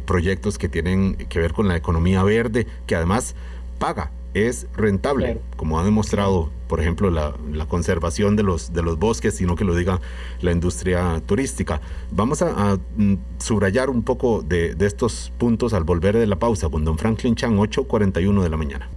proyectos 0.06 0.58
que 0.58 0.70
tienen 0.70 1.16
que 1.16 1.40
ver 1.40 1.54
con 1.54 1.68
la 1.68 1.76
economía 1.78 2.24
verde, 2.24 2.68
que 2.86 2.96
además 2.96 3.36
paga 3.80 4.12
es 4.36 4.68
rentable, 4.76 5.40
como 5.56 5.80
ha 5.80 5.84
demostrado, 5.86 6.52
por 6.68 6.82
ejemplo, 6.82 7.10
la, 7.10 7.34
conservación 7.68 8.36
de 8.36 8.44
los, 8.44 8.74
de 8.74 8.84
los 8.84 9.00
bosques, 9.00 9.36
sino 9.36 9.56
que 9.56 9.64
lo 9.64 9.76
diga 9.76 10.02
la 10.42 10.52
industria 10.52 11.22
turística. 11.26 11.80
Vamos 12.12 12.42
a, 12.42 12.78
mm, 12.98 13.16
subrayar 13.40 13.90
un 13.90 14.04
poco 14.04 14.42
de, 14.42 14.76
estos 14.82 15.32
puntos 15.38 15.74
al 15.74 15.86
volver 15.86 16.18
de 16.18 16.28
la 16.28 16.36
pausa 16.38 16.70
con 16.70 16.84
don 16.84 16.98
Franklin 16.98 17.36
Chan, 17.36 17.58
8.41 17.58 18.44
de 18.44 18.50
la 18.50 18.58
mañana. 18.58 18.90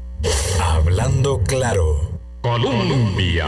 Hablando 0.61 1.41
claro. 1.47 2.19
Colombia. 2.43 3.47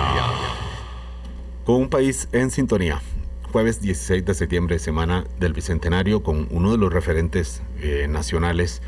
Con 1.65 1.75
un 1.83 1.89
país 1.89 2.29
en 2.31 2.53
sintonía. 2.53 3.03
Jueves 3.51 3.81
16 3.81 4.25
de 4.25 4.35
septiembre, 4.35 4.79
semana 4.79 5.25
del 5.41 5.55
Bicentenario, 5.55 6.23
con 6.23 6.47
uno 6.53 6.71
de 6.71 6.79
los 6.79 6.93
referentes 6.93 7.63
eh, 7.81 8.07
nacionales 8.09 8.81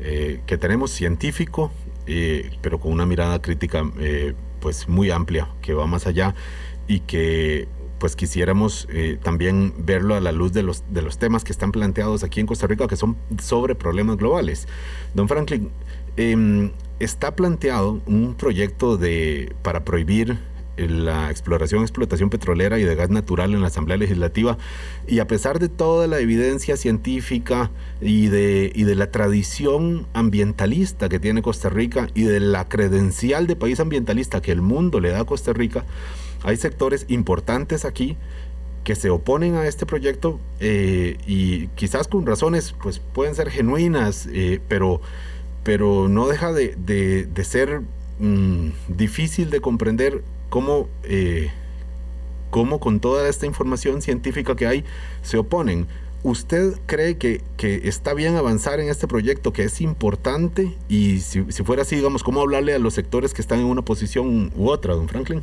eh, 0.00 0.40
que 0.46 0.58
tenemos, 0.58 0.90
científico, 0.90 1.70
eh, 2.08 2.50
pero 2.62 2.80
con 2.80 2.90
una 2.90 3.04
mirada 3.04 3.40
crítica 3.42 3.84
eh, 4.00 4.34
pues 4.60 4.88
muy 4.88 5.10
amplia, 5.10 5.48
que 5.60 5.74
va 5.74 5.86
más 5.86 6.06
allá 6.06 6.34
y 6.86 7.00
que 7.00 7.68
pues 7.98 8.16
quisiéramos 8.16 8.88
eh, 8.90 9.18
también 9.22 9.74
verlo 9.78 10.14
a 10.14 10.20
la 10.20 10.32
luz 10.32 10.52
de 10.52 10.62
los, 10.62 10.84
de 10.88 11.02
los 11.02 11.18
temas 11.18 11.44
que 11.44 11.52
están 11.52 11.70
planteados 11.70 12.24
aquí 12.24 12.40
en 12.40 12.46
Costa 12.46 12.66
Rica, 12.66 12.86
que 12.86 12.96
son 12.96 13.16
sobre 13.42 13.74
problemas 13.74 14.16
globales. 14.16 14.66
Don 15.14 15.28
Franklin, 15.28 15.70
em, 16.16 16.70
está 16.98 17.36
planteado 17.36 18.00
un 18.06 18.34
proyecto 18.34 18.96
de, 18.96 19.54
para 19.62 19.84
prohibir 19.84 20.38
la 20.88 21.30
exploración, 21.30 21.82
explotación 21.82 22.30
petrolera 22.30 22.78
y 22.78 22.84
de 22.84 22.94
gas 22.94 23.10
natural 23.10 23.54
en 23.54 23.60
la 23.60 23.68
Asamblea 23.68 23.96
Legislativa. 23.96 24.58
Y 25.06 25.18
a 25.18 25.26
pesar 25.26 25.58
de 25.58 25.68
toda 25.68 26.06
la 26.06 26.20
evidencia 26.20 26.76
científica 26.76 27.70
y 28.00 28.28
de, 28.28 28.70
y 28.74 28.84
de 28.84 28.94
la 28.94 29.10
tradición 29.10 30.06
ambientalista 30.12 31.08
que 31.08 31.18
tiene 31.18 31.42
Costa 31.42 31.68
Rica 31.68 32.08
y 32.14 32.22
de 32.22 32.40
la 32.40 32.68
credencial 32.68 33.46
de 33.46 33.56
país 33.56 33.80
ambientalista 33.80 34.40
que 34.40 34.52
el 34.52 34.62
mundo 34.62 35.00
le 35.00 35.10
da 35.10 35.20
a 35.20 35.24
Costa 35.24 35.52
Rica, 35.52 35.84
hay 36.42 36.56
sectores 36.56 37.06
importantes 37.08 37.84
aquí 37.84 38.16
que 38.84 38.94
se 38.94 39.10
oponen 39.10 39.54
a 39.56 39.66
este 39.66 39.84
proyecto 39.84 40.40
eh, 40.60 41.18
y 41.26 41.66
quizás 41.68 42.08
con 42.08 42.24
razones 42.24 42.74
pues 42.80 43.00
pueden 43.00 43.34
ser 43.34 43.50
genuinas, 43.50 44.28
eh, 44.32 44.60
pero 44.68 45.00
pero 45.68 46.08
no 46.08 46.28
deja 46.28 46.54
de, 46.54 47.28
ser 47.42 47.82
mm, 48.20 48.68
difícil 48.88 49.50
de 49.50 49.60
comprender 49.60 50.22
cómo, 50.48 50.88
eh, 51.04 51.50
cómo 52.50 52.80
con 52.80 53.00
toda 53.00 53.28
esta 53.28 53.46
información 53.46 54.02
científica 54.02 54.56
que 54.56 54.66
hay 54.66 54.84
se 55.22 55.38
oponen. 55.38 55.86
¿Usted 56.24 56.74
cree 56.86 57.16
que, 57.16 57.42
está 57.84 58.12
bien 58.12 58.34
avanzar 58.34 58.80
en 58.80 58.88
este 58.88 59.06
proyecto, 59.06 59.52
que 59.52 59.62
es 59.62 59.80
importante? 59.80 60.76
Y 60.88 61.20
si, 61.20 61.44
si, 61.50 61.62
fuera 61.62 61.82
así, 61.82 61.94
digamos, 61.94 62.24
¿cómo 62.24 62.40
hablarle 62.40 62.74
a 62.74 62.78
los 62.80 62.94
sectores 62.94 63.32
que 63.32 63.40
están 63.40 63.60
en 63.60 63.66
una 63.66 63.82
posición 63.82 64.52
u 64.56 64.68
otra, 64.68 64.94
don 64.94 65.08
Franklin? 65.08 65.42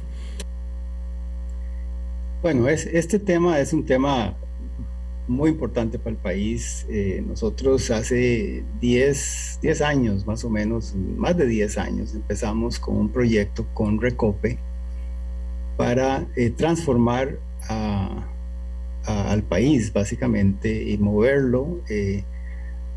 Bueno, 2.41 2.67
es, 2.67 2.85
este 2.85 3.19
tema 3.19 3.59
es 3.59 3.71
un 3.71 3.85
tema 3.85 4.35
muy 5.27 5.49
importante 5.49 5.97
para 5.97 6.11
el 6.11 6.17
país. 6.17 6.85
Eh, 6.89 7.23
nosotros 7.25 7.89
hace 7.89 8.63
10, 8.81 9.59
10 9.61 9.81
años, 9.81 10.27
más 10.27 10.43
o 10.43 10.49
menos, 10.49 10.93
más 10.95 11.37
de 11.37 11.47
10 11.47 11.77
años, 11.77 12.13
empezamos 12.13 12.79
con 12.79 12.97
un 12.97 13.09
proyecto 13.09 13.65
con 13.73 13.99
Recope 14.01 14.59
para 15.77 16.25
eh, 16.35 16.49
transformar 16.49 17.39
al 19.05 19.43
país, 19.43 19.91
básicamente, 19.91 20.83
y 20.83 20.97
moverlo 20.97 21.79
eh, 21.89 22.23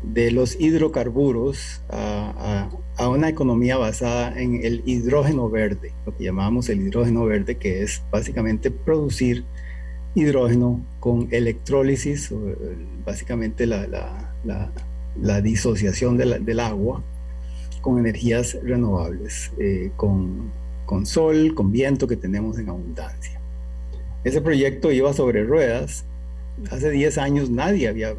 de 0.03 0.31
los 0.31 0.59
hidrocarburos 0.59 1.81
a, 1.89 2.69
a, 2.97 3.09
una 3.09 3.29
economía 3.29 3.77
basada 3.77 4.39
en 4.39 4.63
el 4.63 4.81
hidrógeno 4.85 5.49
verde, 5.49 5.91
lo 6.05 6.15
que 6.15 6.23
llamamos 6.23 6.69
el 6.69 6.81
hidrógeno 6.81 7.25
verde, 7.25 7.57
que 7.57 7.83
es 7.83 8.01
básicamente 8.11 8.71
producir 8.71 9.43
hidrógeno 10.15 10.81
con 10.99 11.27
electrólisis, 11.31 12.33
básicamente 13.05 13.65
la, 13.65 15.41
disociación 15.41 16.17
del 16.17 16.59
agua 16.59 17.03
con 17.81 17.99
energías 17.99 18.57
renovables, 18.63 19.51
eh, 19.57 19.91
con, 19.95 20.51
sol, 21.05 21.53
con 21.55 21.71
viento 21.71 22.07
que 22.07 22.15
tenemos 22.15 22.57
en 22.57 22.69
abundancia. 22.69 23.39
Ese 24.23 24.41
proyecto 24.41 24.91
iba 24.91 25.13
sobre 25.13 25.43
ruedas. 25.43 26.05
Hace 26.71 26.89
10 26.91 27.17
años 27.17 27.49
nadie 27.49 27.87
había 27.87 28.15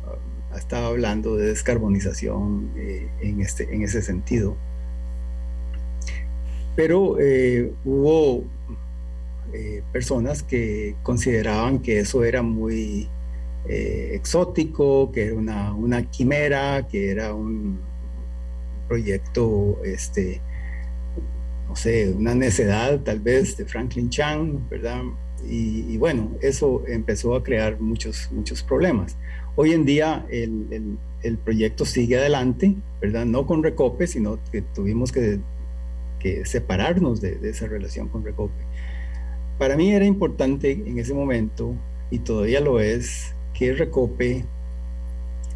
estado 0.56 0.86
hablando 0.86 1.36
de 1.36 1.48
descarbonización 1.48 2.70
eh, 2.76 3.08
en, 3.20 3.40
este, 3.40 3.74
en 3.74 3.82
ese 3.82 4.02
sentido. 4.02 4.56
Pero 6.76 7.18
eh, 7.20 7.72
hubo 7.84 8.44
eh, 9.52 9.82
personas 9.92 10.44
que 10.44 10.94
consideraban 11.02 11.80
que 11.80 11.98
eso 11.98 12.22
era 12.22 12.42
muy 12.42 13.08
eh, 13.68 14.12
exótico, 14.14 15.10
que 15.12 15.26
era 15.26 15.34
una, 15.34 15.74
una, 15.74 16.08
quimera, 16.08 16.86
que 16.88 17.10
era 17.10 17.34
un 17.34 17.80
proyecto, 18.88 19.78
este, 19.84 20.40
no 21.70 21.76
sé, 21.76 22.12
una 22.12 22.34
necedad 22.34 23.00
tal 23.00 23.20
vez 23.20 23.56
de 23.56 23.64
Franklin 23.64 24.10
Chang, 24.10 24.68
¿verdad? 24.68 25.02
Y, 25.48 25.96
bueno, 25.96 26.32
eso 26.42 26.82
empezó 26.86 27.34
a 27.34 27.42
crear 27.42 27.80
muchos, 27.80 28.28
muchos 28.30 28.62
problemas. 28.62 29.16
Hoy 29.56 29.72
en 29.72 29.86
día 29.86 30.26
el, 30.30 30.98
el, 31.22 31.38
proyecto 31.38 31.86
sigue 31.86 32.18
adelante, 32.18 32.76
¿verdad? 33.00 33.24
No 33.24 33.46
con 33.46 33.62
Recope, 33.62 34.06
sino 34.06 34.38
que 34.52 34.60
tuvimos 34.60 35.12
que, 35.12 35.40
que 36.18 36.44
separarnos 36.44 37.22
de, 37.22 37.36
de 37.36 37.50
esa 37.50 37.66
relación 37.66 38.08
con 38.08 38.22
Recope 38.22 38.62
para 39.60 39.76
mí 39.76 39.92
era 39.92 40.06
importante 40.06 40.72
en 40.72 40.98
ese 40.98 41.12
momento, 41.12 41.74
y 42.10 42.20
todavía 42.20 42.60
lo 42.60 42.80
es, 42.80 43.34
que 43.52 43.74
Recope 43.74 44.46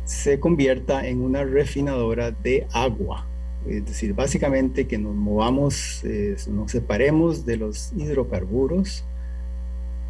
se 0.04 0.38
convierta 0.38 1.08
en 1.08 1.22
una 1.22 1.42
refinadora 1.42 2.30
de 2.30 2.66
agua. 2.74 3.26
Es 3.68 3.86
decir, 3.86 4.14
básicamente 4.14 4.86
que 4.86 4.98
nos 4.98 5.14
movamos, 5.14 6.02
eh, 6.04 6.36
nos 6.48 6.70
separemos 6.70 7.46
de 7.46 7.56
los 7.56 7.92
hidrocarburos, 7.96 9.04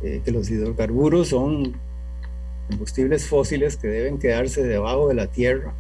eh, 0.02 0.20
que 0.24 0.32
los 0.32 0.50
hidrocarburos 0.50 1.28
son 1.28 1.74
combustibles 2.68 3.26
fósiles 3.26 3.76
que 3.76 3.88
deben 3.88 4.18
quedarse 4.18 4.62
debajo 4.62 5.09
de 5.09 5.14
la 5.14 5.26
tierra 5.26 5.74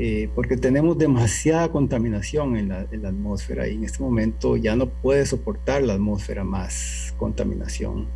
eh, 0.00 0.28
porque 0.32 0.56
tenemos 0.56 0.96
demasiada 0.96 1.72
contaminación 1.72 2.56
en 2.56 2.68
la, 2.68 3.08
atmósfera 3.08 3.66
y 3.66 3.74
en 3.74 3.84
este 3.84 4.00
momento 4.00 4.56
ya 4.56 4.76
no 4.76 4.88
puede 4.88 5.26
soportar 5.26 5.82
la 5.82 5.94
atmósfera 5.94 6.44
más 6.44 7.12
contaminación. 7.18 8.06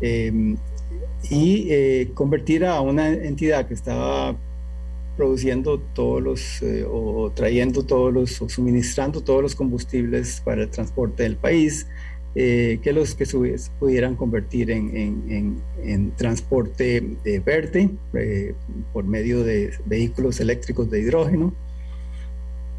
Em, 0.00 0.56
y 1.30 1.68
eh, 1.70 2.10
convertir 2.14 2.64
a 2.64 2.80
una 2.80 3.10
entidad 3.10 3.68
que 3.68 3.74
estaba 3.74 4.34
produciendo 5.20 5.78
todos 5.78 6.22
los, 6.22 6.62
eh, 6.62 6.86
o 6.90 7.30
trayendo 7.34 7.82
todos 7.84 8.10
los, 8.10 8.40
o 8.40 8.48
suministrando 8.48 9.20
todos 9.20 9.42
los 9.42 9.54
combustibles 9.54 10.40
para 10.42 10.62
el 10.62 10.70
transporte 10.70 11.24
del 11.24 11.36
país, 11.36 11.86
eh, 12.36 12.78
que 12.80 12.92
los 12.92 13.16
que 13.16 13.26
pudieran 13.80 14.14
convertir 14.14 14.70
en, 14.70 15.60
transporte 16.16 17.16
eh, 17.24 17.42
verde 17.44 17.90
eh, 18.14 18.54
por 18.92 19.04
medio 19.04 19.42
de 19.42 19.72
vehículos 19.84 20.38
eléctricos 20.38 20.88
de 20.90 21.00
hidrógeno. 21.00 21.52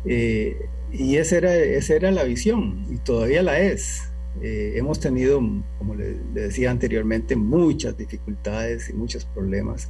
y 0.05 1.17
esa 1.17 1.37
era, 1.37 1.53
esa 1.55 1.95
era 1.95 2.11
la 2.11 2.23
visión 2.23 2.87
y 2.89 2.97
todavía 2.97 3.43
la 3.43 3.59
es. 3.59 4.09
hemos 4.41 4.99
tenido, 5.01 5.41
como 5.77 5.95
le, 5.95 6.15
decía 6.33 6.71
anteriormente, 6.71 7.35
muchas 7.35 7.97
dificultades 7.97 8.89
y 8.89 8.93
muchos 8.93 9.25
problemas 9.25 9.89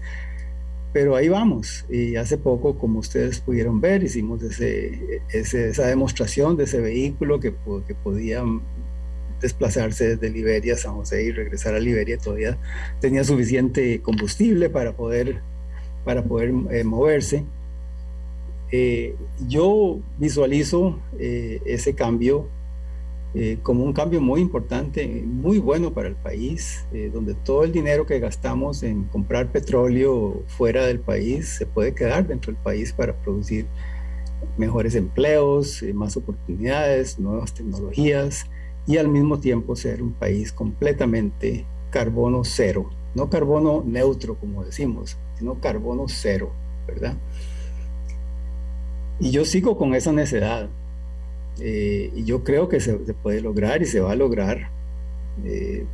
pero 0.93 1.15
ahí 1.15 1.29
vamos. 1.29 1.85
Y 1.89 2.15
hace 2.15 2.37
poco, 2.37 2.77
como 2.77 2.99
ustedes 2.99 3.39
pudieron 3.39 3.79
ver, 3.79 4.03
hicimos 4.03 4.43
ese, 4.43 5.21
esa 5.31 5.87
demostración 5.87 6.57
de 6.57 6.65
ese 6.65 6.79
vehículo 6.79 7.39
que, 7.39 7.53
que 7.87 7.95
podía 7.95 8.43
desplazarse 9.41 10.15
desde 10.15 10.29
Liberia 10.29 10.75
a 10.75 10.77
San 10.77 10.93
José 10.95 11.23
y 11.23 11.31
regresar 11.31 11.73
a 11.73 11.79
Liberia 11.79 12.17
todavía 12.17 12.57
tenía 12.99 13.23
suficiente 13.23 13.99
combustible 14.01 14.69
para 14.69 14.95
poder, 14.95 15.41
para 16.05 16.23
poder 16.23 16.53
eh, 16.69 16.83
moverse. 16.83 17.43
Eh, 18.71 19.15
yo 19.47 19.99
visualizo 20.17 20.99
eh, 21.19 21.59
ese 21.65 21.93
cambio 21.93 22.47
como 23.63 23.85
un 23.85 23.93
cambio 23.93 24.19
muy 24.19 24.41
importante, 24.41 25.23
muy 25.25 25.59
bueno 25.59 25.93
para 25.93 26.09
el 26.09 26.15
país, 26.15 26.85
donde 27.13 27.33
todo 27.33 27.63
el 27.63 27.71
dinero 27.71 28.05
que 28.05 28.19
gastamos 28.19 28.83
en 28.83 29.05
comprar 29.05 29.51
petróleo 29.51 30.43
fuera 30.47 30.85
del 30.85 30.99
país 30.99 31.47
se 31.47 31.65
puede 31.65 31.93
quedar 31.93 32.27
dentro 32.27 32.51
del 32.51 32.61
país 32.61 32.91
para 32.91 33.13
producir 33.13 33.67
mejores 34.57 34.95
empleos, 34.95 35.81
más 35.93 36.17
oportunidades, 36.17 37.19
nuevas 37.19 37.53
tecnologías 37.53 38.47
y 38.85 38.97
al 38.97 39.07
mismo 39.07 39.39
tiempo 39.39 39.75
ser 39.75 40.03
un 40.03 40.11
país 40.11 40.51
completamente 40.51 41.65
carbono 41.89 42.43
cero, 42.43 42.89
no 43.15 43.29
carbono 43.29 43.83
neutro 43.85 44.35
como 44.35 44.65
decimos, 44.65 45.17
sino 45.37 45.59
carbono 45.61 46.05
cero, 46.07 46.51
¿verdad? 46.87 47.15
Y 49.19 49.31
yo 49.31 49.45
sigo 49.45 49.77
con 49.77 49.93
esa 49.93 50.11
necedad. 50.11 50.67
Eh, 51.59 52.11
y 52.15 52.23
yo 52.23 52.43
creo 52.43 52.69
que 52.69 52.79
se, 52.79 52.93
puede 52.95 53.41
lograr 53.41 53.81
y 53.81 53.85
se 53.85 53.99
va 53.99 54.11
a 54.11 54.15
lograr. 54.15 54.69
Eh, 55.45 55.85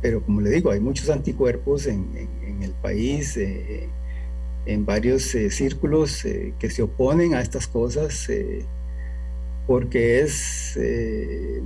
pero 0.00 0.22
como 0.22 0.40
le 0.40 0.50
digo, 0.50 0.70
hay 0.70 0.80
muchos 0.80 1.10
anticuerpos 1.10 1.86
en, 1.86 2.28
el 2.62 2.72
país, 2.82 3.36
eh, 3.36 3.88
en 4.66 4.84
varios 4.84 5.22
círculos 5.50 6.24
que 6.58 6.70
se 6.70 6.82
oponen 6.82 7.34
a 7.34 7.40
estas 7.40 7.66
cosas 7.66 8.28
porque 9.68 10.20
es, 10.20 10.78
eh, 10.80 11.60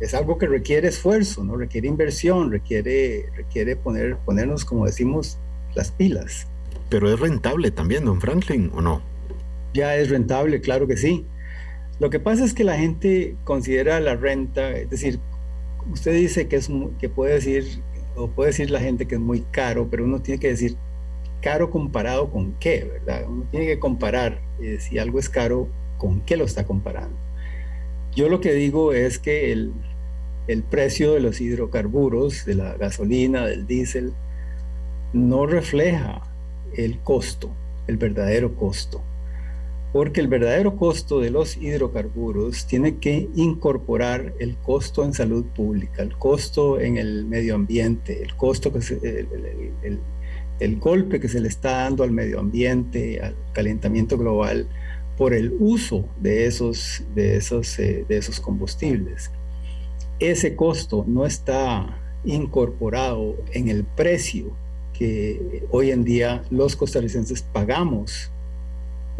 es 0.00 0.12
algo 0.12 0.38
que 0.38 0.48
requiere 0.48 0.88
esfuerzo, 0.88 1.44
¿no? 1.44 1.56
requiere 1.56 1.86
inversión, 1.86 2.50
requiere, 2.50 3.26
requiere 3.36 3.76
poner, 3.76 4.16
ponernos, 4.16 4.64
como 4.64 4.86
decimos, 4.86 5.38
las 5.76 5.92
pilas. 5.92 6.48
Pero 6.88 7.08
es 7.08 7.20
rentable 7.20 7.70
también, 7.70 8.04
don 8.04 8.20
Franklin, 8.20 8.72
¿o 8.74 8.82
no? 8.82 9.02
Ya 9.72 9.94
es 9.94 10.10
rentable, 10.10 10.60
claro 10.60 10.88
que 10.88 10.96
sí. 10.96 11.24
Lo 12.00 12.10
que 12.10 12.18
pasa 12.18 12.44
es 12.44 12.54
que 12.54 12.64
la 12.64 12.78
gente 12.78 13.36
considera 13.44 14.00
la 14.00 14.16
renta, 14.16 14.70
es 14.72 14.88
decir, 14.88 15.20
usted 15.92 16.14
dice 16.14 16.48
que, 16.48 16.56
es, 16.56 16.70
que 16.98 17.10
puede 17.10 17.34
decir, 17.34 17.82
o 18.16 18.28
puede 18.28 18.48
decir 18.48 18.70
la 18.70 18.80
gente 18.80 19.06
que 19.06 19.16
es 19.16 19.20
muy 19.20 19.42
caro, 19.52 19.88
pero 19.90 20.04
uno 20.04 20.20
tiene 20.20 20.40
que 20.40 20.48
decir 20.48 20.76
caro 21.42 21.70
comparado 21.70 22.30
con 22.30 22.54
qué, 22.58 22.84
¿verdad? 22.84 23.24
Uno 23.28 23.44
tiene 23.50 23.66
que 23.66 23.78
comparar 23.78 24.40
eh, 24.62 24.78
si 24.80 24.98
algo 24.98 25.18
es 25.18 25.28
caro 25.28 25.68
con 25.98 26.22
qué 26.22 26.36
lo 26.38 26.44
está 26.44 26.64
comparando. 26.64 27.16
Yo 28.14 28.28
lo 28.28 28.40
que 28.40 28.52
digo 28.52 28.92
es 28.92 29.18
que 29.18 29.52
el, 29.52 29.72
precio 30.68 31.12
de 31.12 31.20
los 31.20 31.40
hidrocarburos, 31.40 32.44
de 32.44 32.54
la 32.54 32.74
gasolina, 32.74 33.46
del 33.46 33.66
diésel, 33.66 34.12
no 35.12 35.46
refleja 35.46 36.22
el 36.74 36.98
costo, 37.00 37.50
el 37.86 37.98
verdadero 37.98 38.56
costo. 38.56 39.02
Porque 39.92 40.20
el 40.20 40.28
verdadero 40.28 40.76
costo 40.76 41.18
de 41.18 41.30
los 41.30 41.56
hidrocarburos 41.56 42.66
tiene 42.66 42.98
que 42.98 43.28
incorporar 43.34 44.34
el 44.38 44.56
costo 44.56 45.04
en 45.04 45.12
salud 45.14 45.44
pública, 45.44 46.02
el 46.02 46.16
costo 46.16 46.78
en 46.80 46.96
el 46.96 47.24
medio 47.24 47.56
ambiente, 47.56 48.22
el 48.22 48.36
costo 48.36 48.72
que 48.72 48.80
el 50.60 50.78
golpe 50.78 51.18
que 51.18 51.28
se 51.28 51.40
le 51.40 51.48
está 51.48 51.84
dando 51.84 52.04
al 52.04 52.12
medio 52.12 52.38
ambiente, 52.38 53.20
al 53.20 53.34
calentamiento 53.52 54.16
global, 54.18 54.68
por 55.20 55.34
el 55.34 55.54
uso 55.58 56.06
de 56.18 56.46
esos, 56.46 57.02
de 57.14 57.36
esos, 57.36 57.78
eh, 57.78 58.06
de 58.08 58.16
esos 58.16 58.40
combustibles. 58.40 59.30
Ese 60.18 60.56
costo 60.56 61.04
no 61.06 61.26
está 61.26 61.98
incorporado 62.24 63.36
en 63.52 63.68
el 63.68 63.84
precio 63.84 64.56
que 64.94 65.66
hoy 65.70 65.90
en 65.90 66.04
día 66.04 66.42
los 66.50 66.74
costarricenses 66.74 67.42
pagamos 67.42 68.30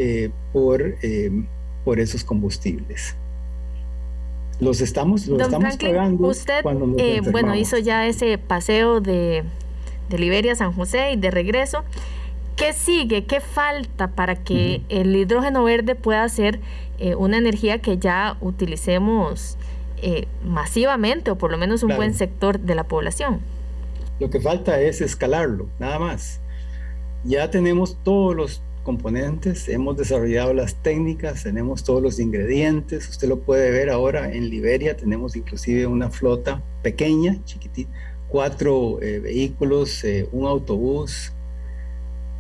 eh, 0.03 0.31
por, 0.55 0.81
eh, 1.03 1.31
por 1.85 2.01
esos 2.01 2.25
combustibles. 2.25 3.15
Los 4.59 4.81
estamos, 4.81 5.27
los 5.27 5.43
estamos 5.43 5.77
pagando. 5.77 6.27
Usted, 6.27 6.65
bueno, 7.31 7.55
hizo 7.55 7.77
ya 7.77 8.07
ese 8.07 8.39
paseo 8.39 9.03
de, 9.03 9.45
de 10.09 10.19
Liberia 10.19 10.53
a 10.53 10.57
San 10.57 10.73
José 10.73 11.13
y 11.13 11.17
de 11.17 11.31
regreso. 11.31 11.85
¿Qué 12.57 12.73
sigue? 12.73 13.27
¿Qué 13.27 13.41
falta 13.41 14.09
para 14.09 14.37
que 14.37 14.81
el 14.89 15.15
hidrógeno 15.15 15.65
verde 15.65 15.95
pueda 15.97 16.27
ser 16.31 16.61
eh, 16.99 17.15
una 17.15 17.37
energía 17.37 17.83
que 17.83 17.99
ya 17.99 18.39
utilicemos 18.41 19.59
eh, 19.99 20.29
masivamente 20.43 21.31
o 21.31 21.37
por 21.37 21.51
lo 21.51 21.59
menos 21.59 21.83
un 21.83 21.95
buen 21.95 22.15
sector 22.15 22.59
de 22.59 22.75
la 22.75 22.85
población? 22.85 23.41
Lo 24.19 24.31
que 24.31 24.41
falta 24.41 24.81
es 24.81 25.03
escalarlo, 25.03 25.69
nada 25.79 25.99
más. 25.99 26.41
Ya 27.25 27.51
tenemos 27.51 27.99
todos 28.03 28.35
los 28.35 28.63
componentes, 28.91 29.69
hemos 29.69 29.97
desarrollado 29.97 30.53
las 30.53 30.75
técnicas, 30.75 31.45
tenemos 31.45 31.85
todos 31.85 32.03
los 32.03 32.19
ingredientes, 32.19 33.09
usted 33.09 33.29
lo 33.29 33.39
puede 33.39 33.71
ver 33.71 33.89
ahora 33.89 34.33
en 34.33 34.51
Liberia, 34.51 34.97
tenemos 34.97 35.37
inclusive 35.37 35.87
una 35.87 36.11
flota 36.11 36.61
pequeña, 36.83 37.39
chiquitita, 37.45 37.89
cuatro 38.29 39.01
eh, 39.01 39.21
vehículos, 39.21 40.05
un 40.33 40.45
autobús, 40.45 41.33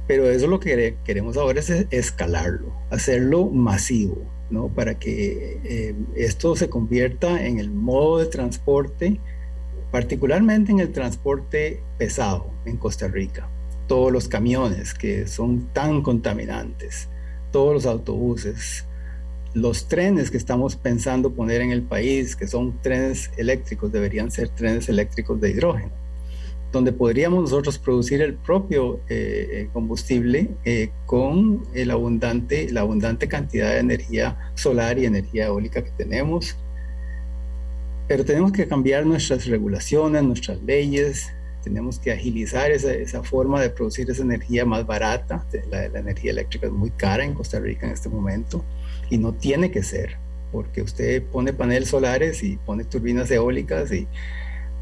pero 0.09 0.29
eso 0.29 0.49
lo 0.49 0.59
que 0.59 0.97
queremos 1.05 1.37
ahora 1.37 1.61
es 1.61 1.71
escalarlo, 1.71 2.73
hacerlo 2.91 3.47
masivo, 3.47 4.19
¿no? 4.51 4.67
Para 4.67 4.99
que 4.99 5.61
eh, 5.63 5.95
esto 6.17 6.57
se 6.57 6.69
convierta 6.69 7.47
en 7.47 7.61
el 7.61 7.71
modo 7.71 8.19
de 8.19 8.27
transporte, 8.27 9.21
particularmente 9.93 10.73
en 10.73 10.81
el 10.81 10.91
transporte 10.91 11.81
pesado 11.97 12.51
en 12.65 12.77
Costa 12.77 13.07
Rica. 13.07 13.49
Todos 13.91 14.13
los 14.13 14.29
camiones 14.29 14.95
que 14.95 15.27
son 15.27 15.67
tan 15.73 16.01
contaminantes, 16.03 17.09
todos 17.51 17.75
los 17.75 17.87
autobuses, 17.87 18.85
los 19.53 19.89
trenes 19.89 20.31
que 20.31 20.37
estamos 20.37 20.77
pensando 20.77 21.33
poner 21.33 21.61
en 21.61 21.73
el 21.73 21.83
país, 21.83 22.37
que 22.37 22.47
son 22.47 22.81
trenes 22.81 23.33
eléctricos, 23.37 23.91
deberían 23.91 24.31
ser 24.31 24.49
trenes 24.51 24.89
eléctricos 24.89 25.41
de 25.41 25.51
hidrógeno 25.51 25.91
donde 26.73 26.93
podríamos 26.93 27.41
nosotros 27.43 27.79
producir 27.79 28.23
el 28.23 28.35
propio 28.35 29.01
eh, 29.09 29.49
eh, 29.53 29.69
combustible 29.73 30.51
eh, 30.65 30.91
con 31.05 31.65
el 31.75 31.91
abundante, 31.91 32.71
la 32.71 32.83
abundante 32.83 33.27
cantidad 33.27 33.73
de 33.73 33.81
energía 33.81 34.53
solar 34.55 34.99
y 34.99 35.05
energía 35.05 35.47
eólica 35.47 35.83
que 35.83 35.91
tenemos. 35.91 36.57
Pero 38.07 38.25
tenemos 38.25 38.53
que 38.53 38.69
cambiar 38.69 39.05
nuestras 39.05 39.47
regulaciones, 39.47 40.23
nuestras 40.23 40.63
leyes, 40.63 41.33
tenemos 41.63 41.99
que 41.99 42.13
agilizar 42.13 42.71
esa, 42.71 42.93
esa 42.93 43.23
forma 43.23 43.61
de 43.61 43.71
producir 43.71 44.11
esa 44.11 44.23
energía 44.23 44.65
más 44.65 44.87
barata. 44.87 45.45
La, 45.71 45.89
la 45.89 45.99
energía 46.01 46.33
eléctrica 46.33 46.67
es 46.67 46.73
muy 46.73 46.91
cara 46.91 47.25
en 47.25 47.35
Costa 47.35 47.61
Rica 47.61 47.87
en 47.87 47.93
este 47.93 48.09
momento 48.09 48.65
y 49.11 49.19
no 49.19 49.33
tiene 49.33 49.71
que 49.71 49.83
ser, 49.83 50.17
porque 50.53 50.83
usted 50.83 51.23
pone 51.25 51.53
paneles 51.53 51.89
solares 51.89 52.43
y 52.43 52.57
pone 52.59 52.85
turbinas 52.85 53.31
eólicas 53.31 53.93
y 53.93 54.07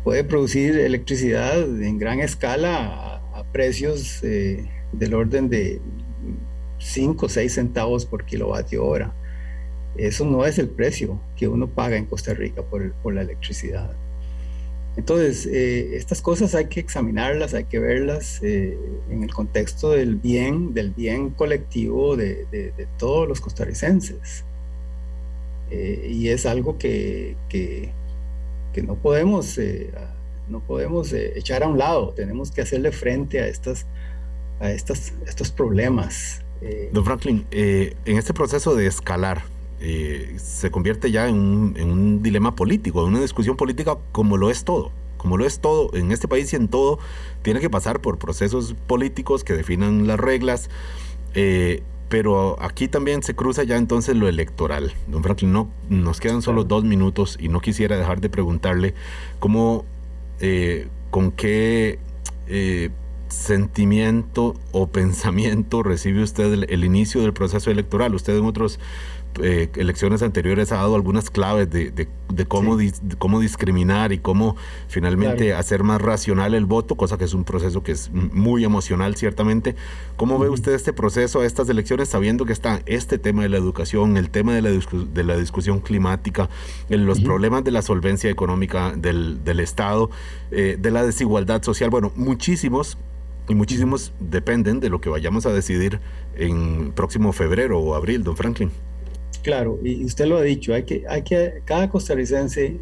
puede 0.05 0.25
producir 0.25 0.79
electricidad 0.79 1.59
en 1.59 1.99
gran 1.99 2.21
escala 2.21 3.17
a, 3.35 3.45
precios 3.53 4.23
eh, 4.25 4.69
del 4.93 5.15
orden 5.15 5.49
de 5.49 5.81
5 6.79 7.27
o 7.27 7.29
6 7.29 7.53
centavos 7.53 8.05
por 8.05 8.25
kilovatio 8.25 8.85
hora. 8.85 9.15
Eso 9.97 10.25
no 10.25 10.45
es 10.45 10.59
el 10.59 10.69
precio 10.69 11.21
que 11.37 11.49
uno 11.49 11.69
paga 11.69 11.97
en 11.97 12.07
Costa 12.07 12.35
Rica 12.35 12.63
por, 12.63 12.93
por 12.95 13.15
la 13.15 13.23
electricidad. 13.23 13.95
Entonces, 14.99 15.47
eh, 15.47 15.97
estas 15.97 16.21
cosas 16.21 16.57
hay 16.57 16.67
que 16.67 16.81
examinarlas, 16.81 17.55
hay 17.55 17.65
que 17.65 17.79
verlas 17.79 18.41
eh, 18.43 18.77
en 19.09 19.23
el 19.23 19.33
contexto 19.33 19.91
del 19.91 20.17
bien, 20.17 20.75
del 20.75 20.91
bien 20.91 21.31
colectivo 21.31 22.17
de, 22.17 22.47
de, 22.51 22.89
todos 22.99 23.29
los 23.29 23.41
costarricenses. 23.41 24.45
y 25.71 26.29
es 26.29 26.47
algo 26.47 26.79
que, 26.79 27.37
que, 27.49 27.93
que 28.73 28.83
no 28.83 28.97
podemos, 28.97 29.57
eh, 29.59 29.93
no 30.49 30.59
podemos 30.59 31.13
eh, 31.13 31.39
echar 31.39 31.63
a 31.63 31.69
un 31.69 31.79
lado, 31.79 32.13
tenemos 32.15 32.51
que 32.51 32.63
hacerle 32.63 32.91
frente 32.91 33.41
a, 33.41 33.47
estas, 33.47 33.87
a 34.59 34.73
estas, 34.73 35.13
estos 35.29 35.53
problemas. 35.53 36.43
Eh. 36.61 36.91
Don 36.93 37.05
Franklin, 37.05 37.47
en 37.53 38.19
este 38.19 38.35
proceso 38.35 38.75
de 38.75 38.89
escalar, 38.89 39.45
se 39.81 40.71
convierte 40.71 41.11
ya 41.11 41.29
en 41.29 41.37
un, 41.37 41.75
en 41.77 41.91
un, 41.91 42.23
dilema 42.23 42.55
político, 42.55 43.03
en 43.03 43.09
una 43.09 43.21
discusión 43.21 43.57
política 43.57 43.97
como 44.13 44.37
lo 44.37 44.51
es 44.51 44.65
todo. 44.65 44.93
Como 45.17 45.37
lo 45.37 45.47
es 45.47 45.59
todo, 45.59 45.91
en 45.95 46.13
este 46.13 46.29
país 46.29 46.53
y 46.53 46.57
en 46.57 46.69
todo, 46.69 47.01
tiene 47.43 47.59
que 47.59 47.69
pasar 47.69 48.01
por 48.01 48.19
procesos 48.19 48.77
políticos 48.87 49.43
que 49.43 49.53
definan 49.53 50.07
las 50.07 50.19
reglas. 50.19 50.71
Pero 52.09 52.57
aquí 52.63 52.89
también 52.89 53.23
se 53.23 53.35
cruza 53.35 53.65
ya 53.65 53.77
entonces 53.77 54.17
lo 54.17 54.29
electoral. 54.29 54.93
Don 55.09 55.23
Franklin, 55.23 55.53
no, 55.53 55.71
nos 55.91 56.21
quedan 56.21 56.41
solo 56.41 56.65
dos 56.65 56.85
minutos 56.85 57.37
y 57.39 57.49
no 57.49 57.61
quisiera 57.61 57.97
dejar 57.99 58.21
de 58.21 58.31
preguntarle 58.31 58.95
cómo, 59.39 59.85
eh, 60.41 60.89
con 61.11 61.33
qué 61.33 61.99
eh, 62.47 62.91
sentimiento 63.29 64.55
o 64.73 64.87
pensamiento 64.93 65.83
recibe 65.83 66.23
usted 66.23 66.65
el, 66.69 66.85
inicio 66.85 67.21
del 67.21 67.35
proceso 67.35 67.71
electoral. 67.71 68.15
Usted 68.15 68.39
en 68.39 68.47
otros 68.47 68.81
eh, 69.41 69.69
elecciones 69.77 70.23
anteriores 70.23 70.73
ha 70.73 70.77
dado 70.77 70.95
algunas 70.95 71.31
claves 71.31 71.71
de, 71.71 71.91
de, 71.91 72.47
cómo, 72.47 72.77
cómo 73.19 73.41
discriminar 73.41 74.13
y 74.13 74.19
cómo 74.19 74.57
finalmente 74.89 75.55
hacer 75.55 75.85
más 75.85 76.01
racional 76.01 76.55
el 76.55 76.67
voto, 76.67 76.97
cosa 76.97 77.19
que 77.19 77.25
es 77.25 77.35
un 77.35 77.45
proceso 77.45 77.83
que 77.83 77.93
es 77.93 78.11
muy 78.13 78.65
emocional 78.65 79.17
ciertamente. 79.17 79.77
¿Cómo 80.17 80.39
ve 80.39 80.49
usted 80.49 80.73
este 80.73 80.93
proceso, 80.93 81.45
estas 81.45 81.69
elecciones, 81.69 82.09
sabiendo 82.09 82.45
que 82.45 82.53
está 82.53 82.81
este 82.87 83.19
tema 83.19 83.43
de 83.43 83.49
la 83.49 83.59
educación, 83.59 84.17
el 84.17 84.31
tema 84.31 84.55
de 84.55 84.63
la, 84.63 84.71
de 84.71 85.25
la 85.25 85.37
discusión 85.37 85.81
climática, 85.81 86.49
los 86.89 87.21
problemas 87.21 87.65
de 87.65 87.71
la 87.71 87.83
solvencia 87.83 88.31
económica 88.31 88.93
del, 88.97 89.45
del 89.45 89.61
Estado, 89.61 90.11
eh, 90.51 90.77
de 90.79 90.91
la 90.91 91.05
desigualdad 91.05 91.63
social, 91.63 91.91
bueno, 91.91 92.13
muchísimos 92.17 92.99
y 93.49 93.55
muchísimos 93.55 94.13
dependen 94.21 94.81
de 94.81 94.91
lo 94.91 95.01
que 95.01 95.09
vayamos 95.09 95.47
a 95.47 95.53
decidir 95.53 96.01
en 96.37 96.93
próximo 96.93 97.33
febrero 97.33 97.79
o 97.79 97.95
abril, 97.95 98.23
don 98.23 98.37
Franklin. 98.37 98.71
Claro, 99.43 99.79
y 99.83 100.05
usted 100.05 100.27
lo 100.27 100.39
ha 100.39 100.43
dicho, 100.43 100.75
hay 100.75 100.83
que, 100.83 101.05
hay 101.09 101.23
que, 101.23 101.63
cada 101.65 101.89
costarricense 101.89 102.77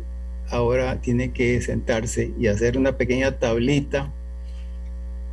ahora 0.49 1.01
tiene 1.01 1.33
que 1.33 1.61
sentarse 1.61 2.33
y 2.39 2.47
hacer 2.47 2.79
una 2.79 2.97
pequeña 2.97 3.39
tablita 3.39 4.13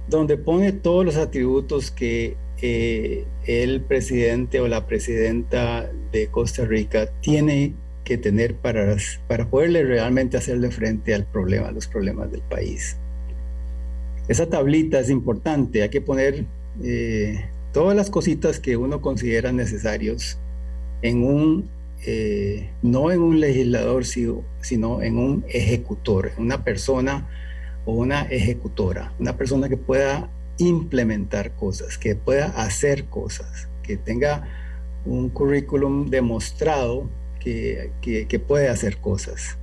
donde 0.10 0.38
pone 0.38 0.72
todos 0.72 1.06
los 1.06 1.16
atributos 1.16 1.92
que 1.92 2.36
eh, 2.62 3.26
el 3.46 3.82
presidente 3.82 4.60
o 4.60 4.68
la 4.68 4.86
presidenta 4.86 5.90
de 6.12 6.28
Costa 6.28 6.66
Rica 6.66 7.08
tiene 7.22 7.74
que 8.04 8.18
tener 8.18 8.56
para, 8.56 8.98
para 9.28 9.50
poderle 9.50 9.84
realmente 9.84 10.38
hacerle 10.38 10.72
frente 10.72 11.14
al 11.14 11.26
problema, 11.26 11.70
a 11.70 11.72
los 11.72 11.88
problemas 11.88 12.32
del 12.32 12.42
país. 12.42 12.98
Esa 14.28 14.50
tablita 14.50 15.00
es 15.00 15.10
importante, 15.10 15.84
hay 15.84 15.90
que 15.90 16.02
poner 16.02 16.46
eh, 16.84 17.46
todas 17.72 17.96
las 17.96 18.10
cositas 18.10 18.60
que 18.60 18.78
uno 18.78 19.02
considera 19.02 19.52
necesarios 19.52 20.38
en 21.04 21.24
un, 21.24 21.70
eh, 22.06 22.70
no 22.82 23.12
en 23.12 23.22
un 23.22 23.40
legislador, 23.40 24.06
sino 24.06 25.02
en 25.04 25.18
un 25.20 25.46
ejecutor, 25.50 26.32
una 26.38 26.64
persona 26.64 27.30
o 27.86 27.94
una 27.94 28.24
ejecutora, 28.24 29.14
una 29.20 29.38
persona 29.38 29.70
que 29.70 29.78
pueda 29.78 30.30
implementar 30.58 31.52
cosas, 31.52 31.98
que 31.98 32.16
pueda 32.16 32.46
hacer 32.46 33.06
cosas, 33.06 33.68
que 33.84 33.98
tenga 33.98 34.48
un 35.06 35.30
currículum 35.30 36.10
demostrado 36.10 37.10
que, 37.40 37.92
que, 38.02 38.40
puede 38.40 38.70
hacer 38.70 38.98
cosas. 38.98 39.58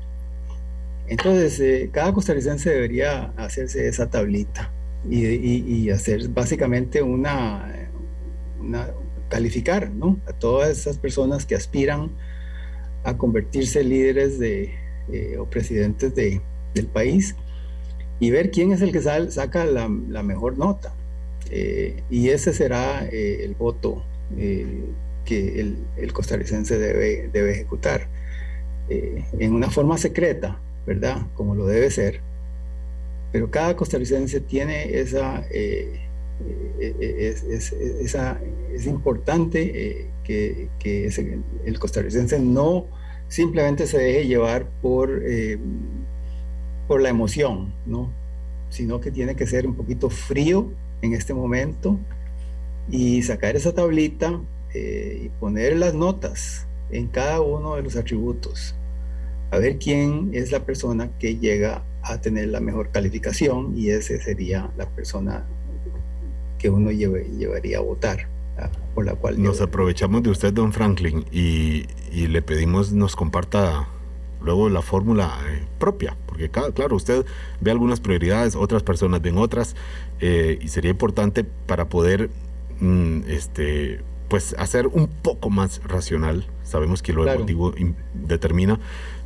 Entonces, 1.09 1.59
eh, 1.61 1.88
cada 1.91 2.12
costarricense 2.12 2.68
debería 2.68 3.32
hacerse 3.38 3.88
esa 3.88 4.11
tablita 4.11 4.70
y, 5.09 5.24
y 5.26 5.91
hacer 5.91 6.28
básicamente 6.28 7.03
una, 7.03 7.88
una, 8.61 8.88
calificar 9.31 9.91
¿no? 9.91 10.18
a 10.26 10.35
todas 10.35 10.68
esas 10.68 10.99
personas 10.99 11.47
que 11.47 11.55
aspiran 11.55 12.11
a 13.05 13.16
convertirse 13.16 13.83
líderes 13.83 14.39
de, 14.39 14.74
eh, 15.11 15.39
o 15.39 15.47
presidentes 15.47 16.14
de, 16.14 16.43
del 16.74 16.87
país 16.87 17.35
y 18.18 18.31
ver 18.31 18.51
quién 18.51 18.72
es 18.72 18.83
el 18.83 18.93
que 18.93 19.01
saca 19.01 19.64
la, 19.64 19.89
mejor 19.89 20.59
nota. 20.59 20.93
Eh, 21.51 22.03
y 22.11 22.28
ese 22.28 22.53
será 22.53 23.07
eh, 23.07 23.45
el 23.45 23.55
voto 23.55 24.05
que 25.24 25.61
el, 25.97 26.12
costarricense 26.12 26.78
debe, 26.78 27.31
debe 27.33 27.53
ejecutar 27.53 28.09
en 28.89 29.55
una 29.55 29.70
forma 29.70 29.97
secreta, 29.97 30.59
¿verdad? 30.87 31.22
Como 31.35 31.55
lo 31.55 31.66
debe 31.66 31.91
ser. 31.91 32.20
Pero 33.33 33.51
cada 33.51 33.74
costarricense 33.76 34.41
tiene 34.41 34.99
esa 35.01 35.45
es, 36.80 37.43
es, 37.45 37.72
es, 37.72 38.86
importante 38.86 40.11
que, 40.24 40.68
que 40.78 41.43
el 41.64 41.78
costarricense 41.78 42.38
no 42.38 42.86
simplemente 43.28 43.86
se 43.86 43.99
deje 43.99 44.26
llevar 44.26 44.68
por, 44.82 45.22
por 46.88 47.01
la 47.01 47.09
emoción, 47.09 47.72
¿no? 47.86 48.11
sino 48.70 49.01
que 49.01 49.11
tiene 49.11 49.34
que 49.34 49.47
ser 49.47 49.66
un 49.66 49.74
poquito 49.74 50.11
frío 50.11 50.72
en 51.03 51.12
este 51.12 51.34
momento 51.34 51.99
y 52.91 53.22
sacar 53.22 53.57
esa 53.57 53.74
tablita 53.74 54.41
y 54.74 55.28
poner 55.41 55.76
las 55.76 55.95
notas 55.95 56.66
en 56.91 57.09
cada 57.09 57.41
uno 57.41 57.76
de 57.76 57.82
los 57.82 57.97
atributos. 57.97 58.74
A 59.51 59.59
ver 59.59 59.78
quién 59.78 60.30
es 60.32 60.53
la 60.53 60.64
persona 60.64 61.11
que 61.18 61.36
llega 61.36 61.82
a 62.03 62.20
tener 62.20 62.49
la 62.49 62.61
mejor 62.61 62.91
calificación 62.91 63.76
y 63.76 63.91
ese 63.91 64.20
sería 64.20 64.70
la 64.76 64.88
persona 64.88 65.45
que 66.61 66.71
uno 66.71 66.91
llevaría 66.91 67.79
a 67.79 67.81
votar. 67.81 68.29
Por 68.95 69.07
la 69.07 69.15
cual 69.15 69.43
nos 69.43 69.63
aprovechamos 69.63 70.23
de 70.23 70.29
usted, 70.31 70.53
don 70.53 70.73
Franklin, 70.73 71.25
y, 71.33 71.87
le 72.13 72.43
pedimos 72.43 72.93
nos 72.93 73.17
comparta 73.17 73.89
luego 74.43 74.69
la 74.69 74.83
fórmula 74.83 75.39
eh, 75.49 75.65
propia, 75.79 76.17
porque 76.27 76.51
claro, 76.51 76.97
usted 76.97 77.25
ve 77.61 77.71
algunas 77.71 78.01
prioridades, 78.01 78.57
otras 78.57 78.83
personas 78.83 79.23
ven 79.23 79.39
otras, 79.39 79.77
eh, 80.21 80.59
y 80.61 80.69
sería 80.69 80.91
importante 80.91 81.45
para 81.45 81.89
poder 81.89 82.29
mm, 82.81 83.21
este, 83.29 84.01
pues 84.29 84.55
hacer 84.59 84.87
un 84.89 85.09
poco 85.09 85.49
más 85.49 85.81
racional 85.85 86.47
sabemos 86.71 87.03
que 87.03 87.13
lo 87.13 87.27
emotivo 87.27 87.75
determina 88.15 88.79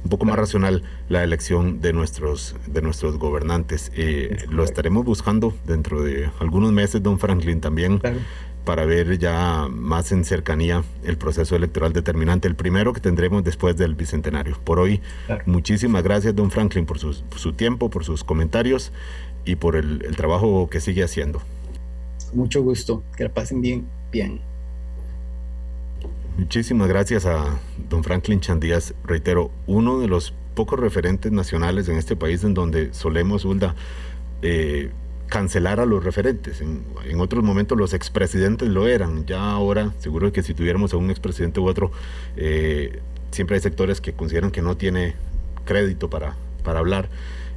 un 0.04 0.10
poco 0.10 0.26
más 0.26 0.36
racional 0.36 0.82
la 1.08 1.24
elección 1.24 1.80
de 1.80 1.92
nuestros, 1.92 2.54
de 2.66 2.82
nuestros 2.82 3.18
gobernantes. 3.18 3.90
Eh, 3.96 4.36
lo 4.50 4.62
estaremos 4.62 5.04
buscando 5.04 5.54
dentro 5.66 6.02
de 6.02 6.30
algunos 6.38 6.72
meses, 6.72 7.02
don 7.02 7.18
Franklin, 7.18 7.60
también. 7.60 8.00
para 8.64 8.86
ver 8.86 9.18
ya 9.18 9.68
más 9.70 10.10
en 10.10 10.24
cercanía 10.24 10.84
el 11.04 11.18
proceso 11.18 11.54
electoral 11.54 11.92
determinante, 11.92 12.48
el 12.48 12.54
primero 12.54 12.94
que 12.94 13.00
tendremos 13.00 13.44
después 13.44 13.76
del 13.76 13.94
Bicentenario. 13.94 14.56
Por 14.64 14.78
hoy, 14.78 15.02
muchísimas 15.44 16.02
gracias, 16.02 16.34
don 16.34 16.50
Franklin, 16.50 16.86
por 16.86 16.98
su, 16.98 17.12
su, 17.36 17.52
tiempo, 17.52 17.90
por 17.90 18.06
sus 18.06 18.24
comentarios 18.24 18.90
y 19.44 19.56
por 19.56 19.76
el, 19.76 20.02
el 20.06 20.16
trabajo 20.16 20.70
que 20.70 20.80
sigue 20.80 21.04
haciendo. 21.04 21.42
Mucho 22.32 22.62
gusto, 22.62 23.02
que 23.18 23.24
la 23.24 23.30
pasen 23.34 23.60
bien, 23.60 23.86
bien. 24.10 24.40
Muchísimas 26.36 26.88
gracias 26.88 27.26
a 27.26 27.60
don 27.88 28.02
Franklin 28.02 28.40
Chandías. 28.40 28.92
Reitero, 29.04 29.52
uno 29.68 30.00
de 30.00 30.08
los 30.08 30.34
pocos 30.56 30.80
referentes 30.80 31.30
nacionales 31.30 31.88
en 31.88 31.96
este 31.96 32.16
país 32.16 32.42
en 32.42 32.54
donde 32.54 32.92
solemos, 32.92 33.44
Ulda, 33.44 33.76
eh, 34.42 34.90
cancelar 35.28 35.78
a 35.78 35.86
los 35.86 36.02
referentes. 36.02 36.60
En, 36.60 36.82
otros 37.20 37.44
momentos 37.44 37.78
los 37.78 37.94
expresidentes 37.94 38.68
lo 38.68 38.88
eran. 38.88 39.26
Ya 39.26 39.48
ahora, 39.52 39.94
seguro 39.98 40.32
que 40.32 40.42
si 40.42 40.54
tuviéramos 40.54 40.92
a 40.92 40.96
un 40.96 41.08
expresidente 41.10 41.60
u 41.60 41.68
otro, 41.68 41.92
eh, 42.36 42.98
siempre 43.30 43.54
hay 43.54 43.62
sectores 43.62 44.00
que 44.00 44.12
consideran 44.12 44.50
que 44.50 44.60
no 44.60 44.76
tiene 44.76 45.14
crédito 45.64 46.10
para, 46.10 46.34
para 46.64 46.80
hablar 46.80 47.08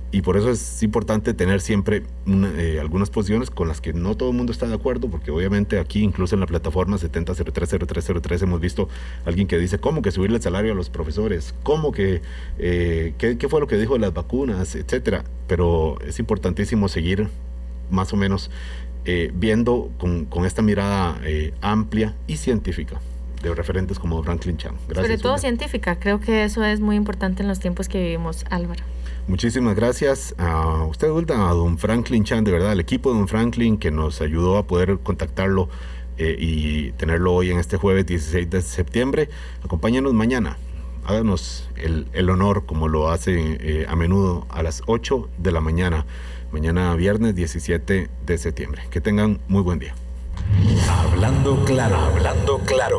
y 0.09 0.21
por 0.21 0.37
eso 0.37 0.49
es 0.49 0.83
importante 0.83 1.33
tener 1.33 1.59
siempre 1.59 2.03
eh, 2.27 2.77
algunas 2.79 3.09
posiciones 3.09 3.49
con 3.49 3.67
las 3.67 3.81
que 3.81 3.91
no 3.91 4.15
todo 4.15 4.29
el 4.29 4.35
mundo 4.35 4.53
está 4.53 4.65
de 4.65 4.73
acuerdo, 4.73 5.09
porque 5.09 5.31
obviamente 5.31 5.79
aquí, 5.79 6.01
incluso 6.01 6.35
en 6.35 6.39
la 6.39 6.47
plataforma 6.47 6.97
70030303, 6.97 8.43
hemos 8.43 8.61
visto 8.61 8.87
alguien 9.25 9.47
que 9.47 9.57
dice, 9.57 9.79
¿cómo 9.79 10.01
que 10.01 10.11
subirle 10.11 10.37
el 10.37 10.41
salario 10.41 10.71
a 10.71 10.75
los 10.75 10.89
profesores? 10.89 11.53
¿Cómo 11.63 11.91
que, 11.91 12.21
eh, 12.57 13.13
qué, 13.17 13.49
fue 13.49 13.59
lo 13.59 13.67
que 13.67 13.75
dijo 13.77 13.93
de 13.93 13.99
las 13.99 14.13
vacunas? 14.13 14.75
Etcétera. 14.75 15.25
Pero 15.47 15.99
es 16.01 16.19
importantísimo 16.19 16.87
seguir 16.87 17.27
más 17.91 18.13
o 18.13 18.15
menos 18.15 18.49
eh, 19.03 19.31
viendo 19.33 19.89
con, 19.97 20.25
con, 20.25 20.45
esta 20.45 20.61
mirada 20.61 21.19
amplia 21.61 22.15
y 22.27 22.37
científica 22.37 23.01
de 23.41 23.53
referentes 23.53 23.99
como 23.99 24.23
Franklin 24.23 24.57
Chan. 24.57 24.75
Gracias, 24.87 25.05
Sobre 25.05 25.17
todo 25.17 25.37
científica, 25.37 25.99
creo 25.99 26.19
que 26.21 26.43
eso 26.43 26.63
es 26.63 26.79
muy 26.79 26.95
importante 26.95 27.43
en 27.43 27.49
los 27.49 27.59
tiempos 27.59 27.89
que 27.89 27.99
vivimos, 27.99 28.45
Álvaro. 28.49 28.83
Muchísimas 29.27 29.75
gracias 29.75 30.33
a 30.37 30.85
usted, 30.85 31.09
a 31.09 31.53
don 31.53 31.77
Franklin 31.77 32.23
Chan, 32.23 32.45
de 32.45 32.51
verdad, 32.51 32.71
al 32.71 32.79
equipo 32.79 33.11
de 33.11 33.17
don 33.17 33.27
Franklin 33.27 33.77
que 33.77 33.91
nos 33.91 34.21
ayudó 34.21 34.57
a 34.57 34.63
poder 34.67 34.99
contactarlo 35.03 35.67
eh, 36.17 36.37
y 36.39 36.91
tenerlo 36.93 37.33
hoy 37.33 37.51
en 37.51 37.59
este 37.59 37.75
jueves 37.75 38.05
16 38.05 38.49
de 38.49 38.61
septiembre. 38.61 39.29
Acompáñenos 39.65 40.13
mañana. 40.13 40.57
Háganos 41.03 41.69
el, 41.75 42.29
honor, 42.29 42.65
como 42.65 42.87
lo 42.87 43.11
hace 43.11 43.57
eh, 43.59 43.85
a 43.89 43.97
menudo, 43.97 44.47
a 44.49 44.63
las 44.63 44.81
8 44.87 45.27
de 45.37 45.51
la 45.51 45.59
mañana, 45.59 46.05
mañana 46.53 46.95
viernes 46.95 47.35
17 47.35 48.09
de 48.25 48.37
septiembre. 48.37 48.83
Que 48.91 49.01
tengan 49.01 49.41
muy 49.49 49.61
buen 49.61 49.79
día. 49.79 49.93
Hablando 50.89 51.65
claro, 51.65 51.97
hablando 51.97 52.59
claro. 52.59 52.95